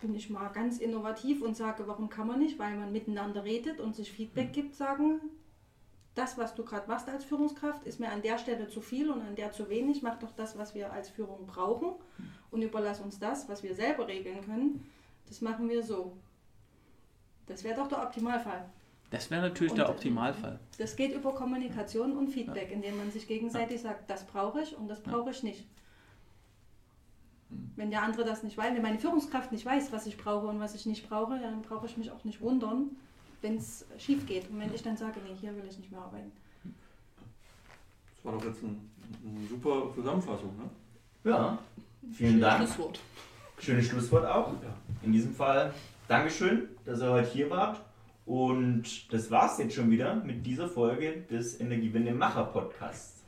bin 0.01 0.15
ich 0.15 0.29
mal 0.29 0.49
ganz 0.49 0.79
innovativ 0.79 1.41
und 1.43 1.57
sage, 1.57 1.87
warum 1.87 2.09
kann 2.11 2.27
man 2.27 2.39
nicht? 2.39 2.59
Weil 2.59 2.77
man 2.77 2.93
miteinander 2.93 3.45
redet 3.45 3.81
und 3.81 3.95
sich 3.97 4.13
Feedback 4.13 4.53
gibt, 4.53 4.75
sagen, 4.75 5.21
das, 6.15 6.37
was 6.37 6.55
du 6.55 6.63
gerade 6.65 6.87
machst 6.89 7.09
als 7.09 7.25
Führungskraft, 7.25 7.85
ist 7.87 8.01
mir 8.01 8.11
an 8.13 8.21
der 8.23 8.39
Stelle 8.39 8.69
zu 8.69 8.81
viel 8.83 9.11
und 9.11 9.23
an 9.23 9.35
der 9.35 9.51
zu 9.53 9.69
wenig. 9.71 10.03
Mach 10.03 10.19
doch 10.19 10.33
das, 10.33 10.57
was 10.59 10.75
wir 10.75 10.93
als 10.93 11.09
Führung 11.09 11.47
brauchen 11.47 11.95
und 12.51 12.63
überlass 12.63 13.01
uns 13.01 13.19
das, 13.19 13.49
was 13.49 13.63
wir 13.63 13.75
selber 13.75 14.07
regeln 14.07 14.45
können. 14.45 14.87
Das 15.27 15.41
machen 15.41 15.69
wir 15.71 15.83
so. 15.83 16.17
Das 17.47 17.65
wäre 17.65 17.75
doch 17.77 17.89
der 17.89 18.03
Optimalfall. 18.03 18.67
Das 19.15 19.31
wäre 19.31 19.43
natürlich 19.43 19.73
Und- 19.73 19.79
der 19.79 19.89
Optimalfall. 19.91 20.59
Das 20.77 20.97
geht 20.97 21.15
über 21.15 21.33
Kommunikation 21.33 22.17
und 22.17 22.29
Feedback, 22.31 22.73
indem 22.73 22.97
man 22.97 23.13
sich 23.13 23.29
gegenseitig 23.29 23.81
sagt, 23.81 24.11
das 24.11 24.27
brauche 24.27 24.63
ich 24.63 24.77
und 24.77 24.89
das 24.89 25.01
brauche 25.01 25.31
ich 25.31 25.45
nicht. 25.45 25.65
Wenn 27.77 27.91
der 27.93 28.03
andere 28.03 28.25
das 28.25 28.43
nicht 28.43 28.57
weiß, 28.59 28.75
wenn 28.75 28.83
meine 28.83 28.99
Führungskraft 28.99 29.53
nicht 29.53 29.65
weiß, 29.65 29.93
was 29.93 30.07
ich 30.07 30.17
brauche 30.17 30.49
und 30.49 30.59
was 30.59 30.75
ich 30.75 30.87
nicht 30.87 31.09
brauche, 31.09 31.39
dann 31.39 31.63
brauche 31.63 31.87
ich 31.87 31.97
mich 31.97 32.11
auch 32.11 32.25
nicht 32.25 32.41
wundern, 32.41 32.91
wenn 33.41 33.57
es 33.57 33.87
schief 33.99 34.27
geht. 34.27 34.51
Und 34.51 34.59
wenn 34.59 34.75
ich 34.75 34.83
dann 34.83 34.97
sage, 34.97 35.21
nee, 35.25 35.37
hier 35.41 35.55
will 35.55 35.65
ich 35.71 35.79
nicht 35.79 35.93
mehr 35.93 36.01
arbeiten. 36.01 36.33
Das 38.17 38.25
war 38.25 38.33
doch 38.33 38.45
jetzt 38.45 38.65
ein, 38.65 38.91
eine 39.25 39.47
super 39.47 39.93
Zusammenfassung, 39.95 40.57
ne? 40.57 41.31
Ja, 41.31 41.57
vielen 42.13 42.41
Dank. 42.41 42.65
Schlusswort. 42.65 42.99
Schönes 43.61 43.87
Schlusswort 43.87 44.27
auch. 44.27 44.53
In 45.05 45.13
diesem 45.13 45.33
Fall 45.33 45.73
Dankeschön, 46.09 46.69
dass 46.85 47.01
ihr 47.01 47.11
heute 47.11 47.31
hier 47.31 47.49
wart. 47.49 47.81
Und 48.27 49.13
das 49.13 49.31
war's 49.31 49.59
jetzt 49.59 49.75
schon 49.75 49.91
wieder 49.91 50.15
mit 50.15 50.47
dieser 50.47 50.69
Folge 50.69 51.25
des 51.31 51.61
Energiewende 51.61 52.13
Macher 52.13 52.45
Podcasts. 52.45 53.23